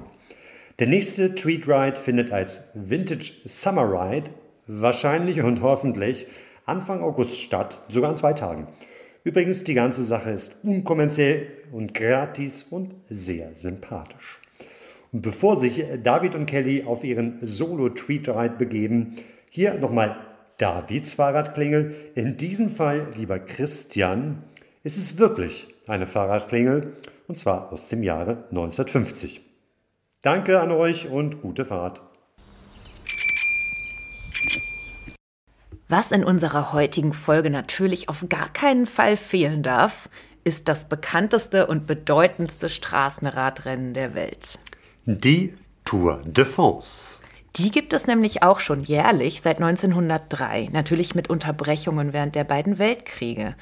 Der 0.82 0.88
nächste 0.88 1.36
Tweet 1.36 1.68
Ride 1.68 1.94
findet 1.94 2.32
als 2.32 2.72
Vintage 2.74 3.30
Summer 3.44 3.84
Ride 3.84 4.30
wahrscheinlich 4.66 5.40
und 5.40 5.62
hoffentlich 5.62 6.26
Anfang 6.66 7.04
August 7.04 7.36
statt, 7.36 7.78
sogar 7.86 8.10
in 8.10 8.16
zwei 8.16 8.32
Tagen. 8.32 8.66
Übrigens, 9.22 9.62
die 9.62 9.74
ganze 9.74 10.02
Sache 10.02 10.30
ist 10.30 10.56
unkommerziell 10.64 11.46
und 11.70 11.94
gratis 11.94 12.64
und 12.68 12.96
sehr 13.08 13.54
sympathisch. 13.54 14.40
Und 15.12 15.22
bevor 15.22 15.56
sich 15.56 15.84
David 16.02 16.34
und 16.34 16.46
Kelly 16.46 16.82
auf 16.84 17.04
ihren 17.04 17.38
Solo-Tweet-Ride 17.42 18.56
begeben, 18.58 19.14
hier 19.50 19.74
nochmal 19.74 20.16
Davids 20.58 21.14
Fahrradklingel. 21.14 21.94
In 22.16 22.36
diesem 22.36 22.70
Fall, 22.70 23.06
lieber 23.16 23.38
Christian, 23.38 24.42
ist 24.82 24.98
es 24.98 25.16
wirklich 25.16 25.68
eine 25.86 26.08
Fahrradklingel 26.08 26.94
und 27.28 27.38
zwar 27.38 27.72
aus 27.72 27.88
dem 27.88 28.02
Jahre 28.02 28.46
1950. 28.50 29.51
Danke 30.22 30.60
an 30.60 30.70
euch 30.70 31.08
und 31.08 31.42
gute 31.42 31.64
Fahrt. 31.64 32.00
Was 35.88 36.12
in 36.12 36.22
unserer 36.22 36.72
heutigen 36.72 37.12
Folge 37.12 37.50
natürlich 37.50 38.08
auf 38.08 38.24
gar 38.28 38.48
keinen 38.48 38.86
Fall 38.86 39.16
fehlen 39.16 39.64
darf, 39.64 40.08
ist 40.44 40.68
das 40.68 40.88
bekannteste 40.88 41.66
und 41.66 41.88
bedeutendste 41.88 42.68
Straßenradrennen 42.68 43.94
der 43.94 44.14
Welt. 44.14 44.60
Die 45.06 45.54
Tour 45.84 46.22
de 46.24 46.44
France. 46.44 47.20
Die 47.56 47.72
gibt 47.72 47.92
es 47.92 48.06
nämlich 48.06 48.44
auch 48.44 48.60
schon 48.60 48.80
jährlich 48.80 49.42
seit 49.42 49.60
1903, 49.60 50.68
natürlich 50.72 51.16
mit 51.16 51.30
Unterbrechungen 51.30 52.12
während 52.12 52.36
der 52.36 52.44
beiden 52.44 52.78
Weltkriege. 52.78 53.56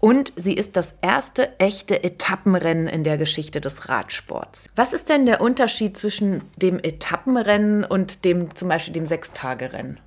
Und 0.00 0.32
sie 0.36 0.52
ist 0.52 0.76
das 0.76 0.94
erste 1.02 1.58
echte 1.58 2.04
Etappenrennen 2.04 2.86
in 2.86 3.02
der 3.02 3.18
Geschichte 3.18 3.60
des 3.60 3.88
Radsports. 3.88 4.68
Was 4.76 4.92
ist 4.92 5.08
denn 5.08 5.26
der 5.26 5.40
Unterschied 5.40 5.96
zwischen 5.96 6.42
dem 6.56 6.78
Etappenrennen 6.78 7.84
und 7.84 8.24
dem 8.24 8.54
zum 8.54 8.68
Beispiel 8.68 8.94
dem 8.94 9.06
Sechstagerennen? 9.06 9.98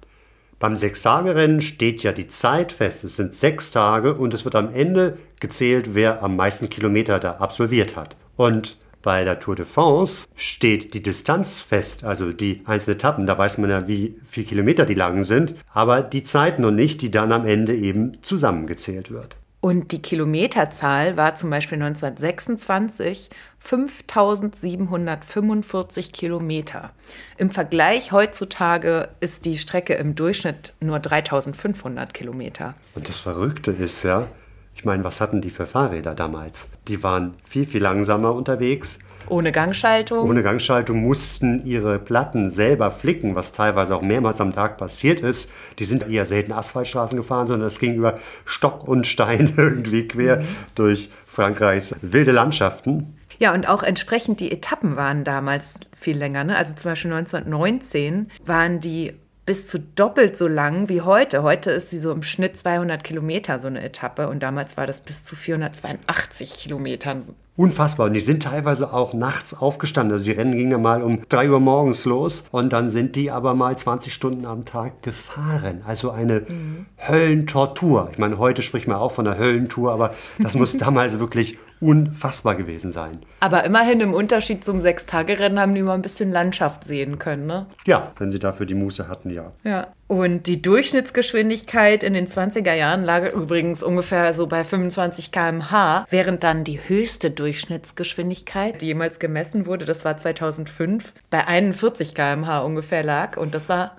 Beim 0.60 0.76
Sechstagerennen 0.76 1.60
steht 1.60 2.04
ja 2.04 2.14
die 2.14 2.28
Zeit 2.28 2.72
fest. 2.72 3.04
Es 3.04 3.18
sind 3.18 3.34
sechs 3.34 3.72
Tage 3.72 4.14
und 4.14 4.34
es 4.34 4.46
wird 4.46 4.56
am 4.56 4.74
Ende 4.74 5.18
gezählt, 5.40 5.94
wer 5.94 6.24
am 6.24 6.36
meisten 6.36 6.70
Kilometer 6.70 7.20
da 7.20 7.38
absolviert 7.38 7.96
hat. 7.96 8.16
Und 8.38 8.78
bei 9.02 9.24
der 9.24 9.40
Tour 9.40 9.56
de 9.56 9.66
France 9.66 10.28
steht 10.36 10.94
die 10.94 11.02
Distanz 11.02 11.60
fest, 11.60 12.04
also 12.04 12.32
die 12.32 12.62
einzelnen 12.66 12.98
Etappen. 12.98 13.26
Da 13.26 13.38
weiß 13.38 13.58
man 13.58 13.72
ja, 13.72 13.88
wie 13.88 14.16
viele 14.24 14.46
Kilometer 14.46 14.86
die 14.86 14.94
lang 14.94 15.24
sind, 15.24 15.56
aber 15.74 16.04
die 16.04 16.24
Zeit 16.24 16.60
noch 16.60 16.72
nicht, 16.72 17.02
die 17.02 17.12
dann 17.12 17.32
am 17.32 17.48
Ende 17.48 17.76
eben 17.76 18.22
zusammengezählt 18.22 19.10
wird. 19.10 19.41
Und 19.62 19.92
die 19.92 20.02
Kilometerzahl 20.02 21.18
war 21.18 21.36
zum 21.36 21.52
Beispiel 21.52 21.80
1926 21.82 23.30
5745 23.60 26.12
Kilometer. 26.12 26.90
Im 27.38 27.52
Vergleich 27.52 28.12
heutzutage 28.12 29.10
ist 29.20 29.46
die 29.46 29.60
Strecke 29.60 29.94
im 29.94 30.16
Durchschnitt 30.16 30.74
nur 30.80 31.00
3500 31.00 32.12
Kilometer. 32.12 32.74
Und 32.96 33.08
das 33.08 33.20
Verrückte 33.20 33.70
ist 33.70 34.02
ja, 34.02 34.28
ich 34.74 34.84
meine, 34.84 35.04
was 35.04 35.22
hatten 35.22 35.42
die 35.42 35.52
für 35.52 35.68
Fahrräder 35.68 36.16
damals? 36.16 36.68
Die 36.88 37.04
waren 37.04 37.36
viel, 37.44 37.68
viel 37.68 37.84
langsamer 37.84 38.34
unterwegs. 38.34 38.98
Ohne 39.28 39.52
Gangschaltung. 39.52 40.30
Ohne 40.30 40.44
Gangschaltung 40.44 41.02
mussten 41.02 41.66
ihre 41.66 42.00
Platten 42.00 42.50
selber 42.50 42.92
flicken, 42.92 43.36
was 43.36 43.54
teilweise 43.54 43.96
auch 43.96 44.02
mehrmals 44.02 44.42
am 44.42 44.52
Tag 44.52 44.78
passiert 44.78 45.22
ist. 45.22 45.52
Die 45.80 45.86
sind 45.86 46.10
eher 46.10 46.26
selten 46.26 46.52
Asphaltstraßen 46.52 47.18
gefahren, 47.18 47.48
sondern 47.48 47.68
es 47.68 47.80
ging 47.80 47.96
über 47.96 48.16
Stock 48.46 48.88
und 48.88 49.08
Stein 49.08 49.54
irgendwie 49.58 50.08
quer 50.08 50.38
mhm. 50.38 50.46
durch 50.76 51.10
Frankreichs 51.26 51.96
wilde 52.02 52.32
Landschaften. 52.32 53.18
Ja, 53.40 53.54
und 53.56 53.68
auch 53.68 53.82
entsprechend 53.82 54.40
die 54.40 54.52
Etappen 54.52 54.98
waren 54.98 55.24
damals 55.24 55.74
viel 55.96 56.16
länger. 56.16 56.44
Ne? 56.44 56.56
Also 56.56 56.76
zum 56.76 56.92
Beispiel 56.92 57.12
1919 57.12 58.30
waren 58.46 58.80
die 58.80 59.14
bis 59.52 59.68
zu 59.68 59.80
doppelt 59.80 60.38
so 60.38 60.48
lang 60.48 60.88
wie 60.88 61.02
heute. 61.02 61.44
Heute 61.44 61.72
ist 61.72 61.90
sie 61.90 61.98
so 61.98 62.14
im 62.14 62.24
Schnitt 62.24 62.56
200 62.56 63.04
Kilometer 63.04 63.60
so 63.60 63.68
eine 63.68 63.84
Etappe 63.84 64.30
und 64.30 64.42
damals 64.42 64.78
war 64.78 64.88
das 64.88 65.02
bis 65.02 65.26
zu 65.26 65.36
482 65.36 66.56
Kilometern. 66.56 67.24
Unfassbar. 67.58 68.08
Und 68.08 68.14
die 68.14 68.22
sind 68.22 68.44
teilweise 68.44 68.94
auch 68.94 69.14
nachts 69.14 69.54
aufgestanden. 69.54 70.14
Also 70.14 70.24
die 70.24 70.32
Rennen 70.32 70.56
gingen 70.56 70.72
ja 70.72 70.78
mal 70.78 71.04
um 71.04 71.28
3 71.28 71.50
Uhr 71.50 71.60
morgens 71.60 72.06
los 72.06 72.46
und 72.52 72.72
dann 72.72 72.90
sind 72.90 73.18
die 73.18 73.30
aber 73.30 73.54
mal 73.54 73.78
20 73.78 74.14
Stunden 74.14 74.46
am 74.46 74.64
Tag 74.64 75.04
gefahren. 75.04 75.82
Also 75.86 76.12
eine 76.12 76.46
mhm. 76.48 76.86
Höllentortur. 76.98 78.08
Ich 78.14 78.20
meine, 78.20 78.38
heute 78.38 78.62
spricht 78.62 78.88
man 78.88 78.96
auch 78.96 79.12
von 79.12 79.28
einer 79.28 79.38
Höllentour, 79.38 79.92
aber 79.92 80.14
das 80.40 80.56
muss 80.56 80.78
damals 80.78 81.20
wirklich 81.20 81.58
unfassbar 81.82 82.56
gewesen 82.56 82.92
sein. 82.92 83.20
Aber 83.40 83.64
immerhin 83.64 84.00
im 84.00 84.14
Unterschied 84.14 84.64
zum 84.64 84.82
Sechstagerennen 84.82 85.60
haben 85.60 85.74
die 85.74 85.82
mal 85.82 85.96
ein 85.96 86.04
bisschen 86.04 86.32
Landschaft 86.32 86.86
sehen 86.86 87.20
können, 87.20 87.48
ne? 87.48 87.66
Ja, 87.86 88.12
wenn 88.20 88.30
sie 88.30 88.40
dafür 88.40 88.68
die 88.68 88.76
Muße 88.76 89.08
hatten, 89.08 89.32
ja. 89.32 89.52
Ja. 89.64 89.88
Und 90.08 90.46
die 90.46 90.62
Durchschnittsgeschwindigkeit 90.62 92.04
in 92.04 92.14
den 92.14 92.28
20er 92.28 92.74
Jahren 92.74 93.04
lag 93.04 93.34
übrigens 93.34 93.82
ungefähr 93.82 94.34
so 94.34 94.46
bei 94.46 94.64
25 94.64 95.32
km/h, 95.32 96.06
während 96.10 96.44
dann 96.44 96.64
die 96.64 96.80
höchste 96.88 97.32
Durchschnittsgeschwindigkeit, 97.32 98.82
die 98.82 98.88
jemals 98.88 99.20
gemessen 99.20 99.66
wurde, 99.66 99.86
das 99.86 100.06
war 100.06 100.18
2005, 100.18 101.14
bei 101.30 101.48
41 101.48 102.14
km/h 102.14 102.60
ungefähr 102.60 103.04
lag. 103.04 103.38
Und 103.38 103.56
das 103.56 103.70
war 103.70 103.98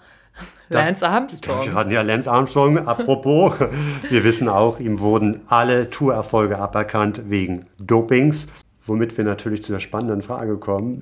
Lance 0.69 1.07
Armstrong. 1.07 1.67
Wir 1.67 1.75
hatten 1.75 1.91
ja 1.91 2.03
Lance 2.03 2.31
Armstrong. 2.31 2.87
Apropos, 2.87 3.55
wir 4.09 4.25
wissen 4.25 4.49
auch, 4.49 4.81
ihm 4.81 5.01
wurden 5.01 5.43
alle 5.49 5.91
Tourerfolge 5.91 6.59
aberkannt 6.59 7.23
wegen 7.27 7.67
Dopings. 7.79 8.49
Womit 8.85 9.17
wir 9.17 9.25
natürlich 9.25 9.63
zu 9.63 9.71
der 9.71 9.79
spannenden 9.79 10.23
Frage 10.23 10.57
kommen. 10.57 10.99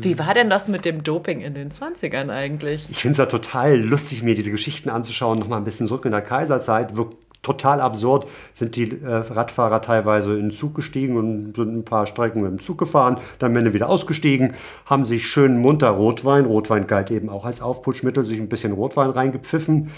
Wie 0.00 0.16
war 0.16 0.32
denn 0.32 0.48
das 0.48 0.68
mit 0.68 0.84
dem 0.84 1.02
Doping 1.02 1.40
in 1.40 1.54
den 1.54 1.72
20ern 1.72 2.30
eigentlich? 2.30 2.86
Ich 2.88 2.98
finde 2.98 3.12
es 3.12 3.18
ja 3.18 3.26
total 3.26 3.76
lustig, 3.80 4.22
mir 4.22 4.36
diese 4.36 4.52
Geschichten 4.52 4.90
anzuschauen, 4.90 5.40
nochmal 5.40 5.58
ein 5.58 5.64
bisschen 5.64 5.88
zurück 5.88 6.04
in 6.04 6.12
der 6.12 6.22
Kaiserzeit. 6.22 6.96
Wirkt 6.96 7.16
total 7.42 7.80
absurd, 7.80 8.26
sind 8.52 8.76
die 8.76 9.02
äh, 9.02 9.06
Radfahrer 9.06 9.82
teilweise 9.82 10.34
in 10.34 10.48
den 10.48 10.50
Zug 10.50 10.74
gestiegen 10.74 11.16
und 11.16 11.56
sind 11.56 11.76
ein 11.76 11.84
paar 11.84 12.06
Strecken 12.06 12.42
mit 12.42 12.50
dem 12.50 12.60
Zug 12.60 12.78
gefahren, 12.78 13.18
dann 13.38 13.54
Ende 13.56 13.74
wieder 13.74 13.88
ausgestiegen, 13.88 14.54
haben 14.84 15.04
sich 15.04 15.26
schön 15.26 15.58
munter 15.58 15.90
Rotwein, 15.90 16.44
Rotwein 16.44 16.86
galt 16.86 17.10
eben 17.10 17.28
auch 17.28 17.44
als 17.44 17.60
Aufputschmittel, 17.60 18.24
sich 18.24 18.38
ein 18.38 18.48
bisschen 18.48 18.72
Rotwein 18.72 19.10
reingepfiffen. 19.10 19.90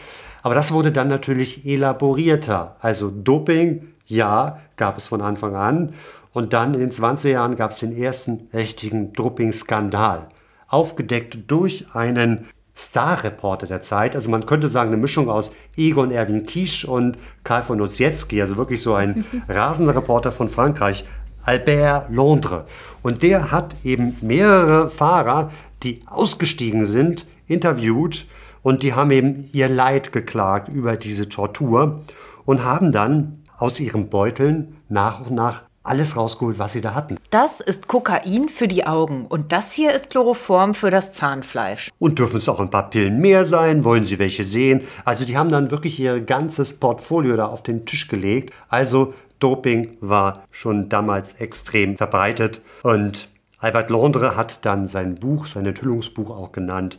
Aber 0.43 0.55
das 0.55 0.73
wurde 0.73 0.93
dann 0.93 1.09
natürlich 1.09 1.67
elaborierter. 1.67 2.77
Also 2.81 3.11
Doping, 3.11 3.89
ja, 4.07 4.61
gab 4.77 4.97
es 4.97 5.09
von 5.09 5.21
Anfang 5.21 5.57
an. 5.57 5.95
Und 6.33 6.53
dann 6.53 6.75
in 6.75 6.81
den 6.81 6.91
20er 6.91 7.31
Jahren 7.31 7.57
gab 7.57 7.73
es 7.73 7.81
den 7.81 7.97
ersten 7.97 8.49
richtigen 8.53 9.13
Doping-Skandal. 9.13 10.29
Aufgedeckt 10.69 11.39
durch 11.49 11.87
einen 11.95 12.47
Star-Reporter 12.79 13.67
der 13.67 13.81
Zeit. 13.81 14.15
Also 14.15 14.31
man 14.31 14.47
könnte 14.47 14.69
sagen, 14.69 14.93
eine 14.93 15.01
Mischung 15.01 15.29
aus 15.29 15.53
Egon 15.77 16.13
Erwin 16.13 16.47
Kisch 16.47 16.85
und 16.85 17.19
Karl 17.43 17.63
von 17.63 17.81
Ossietzky, 17.81 18.41
also 18.41 18.57
wirklich 18.57 18.81
so 18.81 18.95
ein 18.95 19.25
rasender 19.49 19.97
Reporter 19.97 20.31
von 20.31 20.49
Frankreich, 20.49 21.05
Albert 21.43 22.11
Londres. 22.11 22.63
Und 23.03 23.23
der 23.23 23.51
hat 23.51 23.75
eben 23.83 24.17
mehrere 24.21 24.91
Fahrer, 24.91 25.51
die 25.83 26.01
ausgestiegen 26.07 26.87
sind, 26.87 27.27
interviewt 27.47 28.27
und 28.63 28.83
die 28.83 28.95
haben 28.95 29.11
eben 29.11 29.49
ihr 29.53 29.69
Leid 29.69 30.13
geklagt 30.13 30.69
über 30.69 30.97
diese 30.97 31.29
Tortur 31.29 32.03
und 32.45 32.65
haben 32.65 32.93
dann 32.93 33.43
aus 33.57 33.81
ihren 33.81 34.09
Beuteln 34.09 34.77
nach 34.89 35.21
und 35.21 35.35
nach 35.35 35.63
alles 35.89 36.17
rausgeholt, 36.17 36.59
was 36.59 36.73
sie 36.73 36.81
da 36.81 36.95
hatten. 36.95 37.17
Das 37.31 37.61
ist 37.61 37.89
Kokain 37.89 38.49
für 38.49 38.69
die 38.69 38.87
Augen 38.87 39.27
und 39.27 39.53
das 39.53 39.73
hier 39.73 39.93
ist 39.93 40.11
Chloroform 40.11 40.75
für 40.75 40.91
das 40.91 41.13
Zahnfleisch. 41.13 41.91
Und 41.99 42.19
dürfen 42.19 42.39
es 42.39 42.49
auch 42.49 42.61
ein 42.61 42.71
paar 42.71 42.91
Pillen 42.91 43.19
mehr 43.19 43.45
sein? 43.45 43.85
Wollen 43.85 44.05
Sie 44.05 44.19
welche 44.19 44.45
sehen? 44.45 44.83
Also 45.05 45.25
die 45.25 45.37
haben 45.37 45.51
dann 45.51 45.71
wirklich 45.71 45.99
ihr 45.99 46.21
ganzes 46.21 46.79
Portfolio 46.79 47.37
da 47.37 47.47
auf 47.47 47.63
den 47.63 47.87
Tisch 47.87 48.09
gelegt. 48.09 48.53
Also 48.69 49.15
Doping 49.39 49.97
war 50.01 50.45
schon 50.51 50.89
damals 50.89 51.33
extrem 51.35 51.97
verbreitet 51.97 52.61
und 52.83 53.29
Albert 53.59 53.91
Londres 53.91 54.37
hat 54.37 54.65
dann 54.65 54.87
sein 54.87 55.17
Buch, 55.17 55.47
sein 55.47 55.67
Enthüllungsbuch 55.67 56.31
auch 56.31 56.53
genannt, 56.53 56.99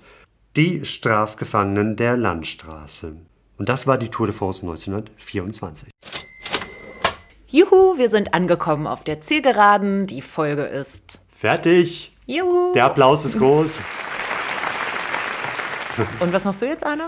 Die 0.55 0.83
Strafgefangenen 0.83 1.95
der 1.95 2.17
Landstraße. 2.17 3.15
Und 3.57 3.69
das 3.69 3.87
war 3.87 3.97
die 3.97 4.09
Tour 4.09 4.27
de 4.27 4.35
France 4.35 4.65
1924. 4.65 5.89
Juhu, 7.51 7.97
wir 7.97 8.09
sind 8.09 8.35
angekommen 8.35 8.85
auf 8.85 9.03
der 9.03 9.21
Zielgeraden. 9.21 10.05
Die 10.05 10.21
Folge 10.21 10.65
ist 10.65 11.19
fertig. 11.29 12.15
Juhu. 12.27 12.73
Der 12.73 12.85
Applaus 12.85 13.25
ist 13.25 13.39
groß. 13.39 13.81
Und 16.19 16.31
was 16.31 16.45
machst 16.45 16.61
du 16.61 16.67
jetzt, 16.67 16.85
Anna? 16.85 17.07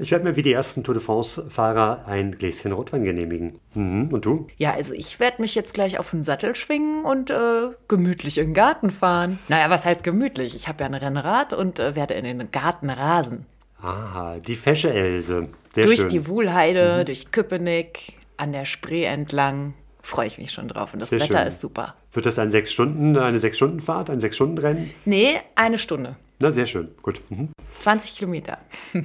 Ich 0.00 0.10
werde 0.10 0.24
mir 0.24 0.34
wie 0.34 0.42
die 0.42 0.52
ersten 0.52 0.82
Tour 0.82 0.94
de 0.94 1.02
France-Fahrer 1.02 2.04
ein 2.08 2.36
Gläschen 2.36 2.72
Rotwein 2.72 3.04
genehmigen. 3.04 3.60
Mhm. 3.74 4.08
Und 4.08 4.24
du? 4.24 4.48
Ja, 4.56 4.72
also 4.72 4.92
ich 4.92 5.20
werde 5.20 5.40
mich 5.40 5.54
jetzt 5.54 5.72
gleich 5.72 6.00
auf 6.00 6.10
den 6.10 6.24
Sattel 6.24 6.56
schwingen 6.56 7.04
und 7.04 7.30
äh, 7.30 7.68
gemütlich 7.86 8.38
in 8.38 8.48
den 8.48 8.54
Garten 8.54 8.90
fahren. 8.90 9.38
Naja, 9.46 9.70
was 9.70 9.84
heißt 9.84 10.02
gemütlich? 10.02 10.56
Ich 10.56 10.66
habe 10.66 10.82
ja 10.82 10.86
ein 10.86 10.94
Rennrad 10.94 11.52
und 11.52 11.78
äh, 11.78 11.94
werde 11.94 12.14
in 12.14 12.24
den 12.24 12.50
Garten 12.50 12.90
rasen. 12.90 13.46
Ah, 13.80 14.34
die 14.44 14.56
fesche 14.56 14.92
Else. 14.92 15.48
Sehr 15.72 15.86
durch 15.86 16.00
schön. 16.00 16.08
die 16.08 16.26
Wuhlheide, 16.26 16.98
mhm. 16.98 17.04
durch 17.06 17.30
Köpenick, 17.30 18.19
an 18.40 18.52
der 18.52 18.64
Spree 18.64 19.04
entlang. 19.04 19.74
Freue 20.02 20.26
ich 20.26 20.38
mich 20.38 20.50
schon 20.50 20.68
drauf. 20.68 20.94
Und 20.94 21.00
das 21.00 21.10
Sehr 21.10 21.20
Wetter 21.20 21.38
schön. 21.40 21.48
ist 21.48 21.60
super. 21.60 21.94
Wird 22.12 22.26
das 22.26 22.38
ein 22.38 22.50
sechs 22.50 22.72
Stunden, 22.72 23.16
eine 23.16 23.38
sechs 23.38 23.56
Stunden 23.58 23.80
Fahrt, 23.80 24.08
ein 24.10 24.18
sechs 24.18 24.36
Stunden 24.36 24.58
Rennen? 24.58 24.90
Nee, 25.04 25.40
eine 25.54 25.78
Stunde. 25.78 26.16
Na, 26.38 26.50
sehr 26.50 26.66
schön. 26.66 26.90
Gut. 27.02 27.20
Mhm. 27.30 27.50
20 27.80 28.16
Kilometer. 28.16 28.58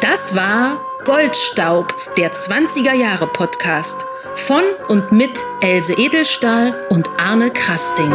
Das 0.00 0.34
war 0.34 0.80
Goldstaub, 1.04 1.94
der 2.16 2.32
20er 2.32 2.94
Jahre 2.94 3.26
Podcast 3.26 4.04
von 4.34 4.62
und 4.88 5.12
mit 5.12 5.42
Else 5.60 5.94
Edelstahl 5.94 6.74
und 6.90 7.08
Arne 7.18 7.50
Krasting. 7.50 8.12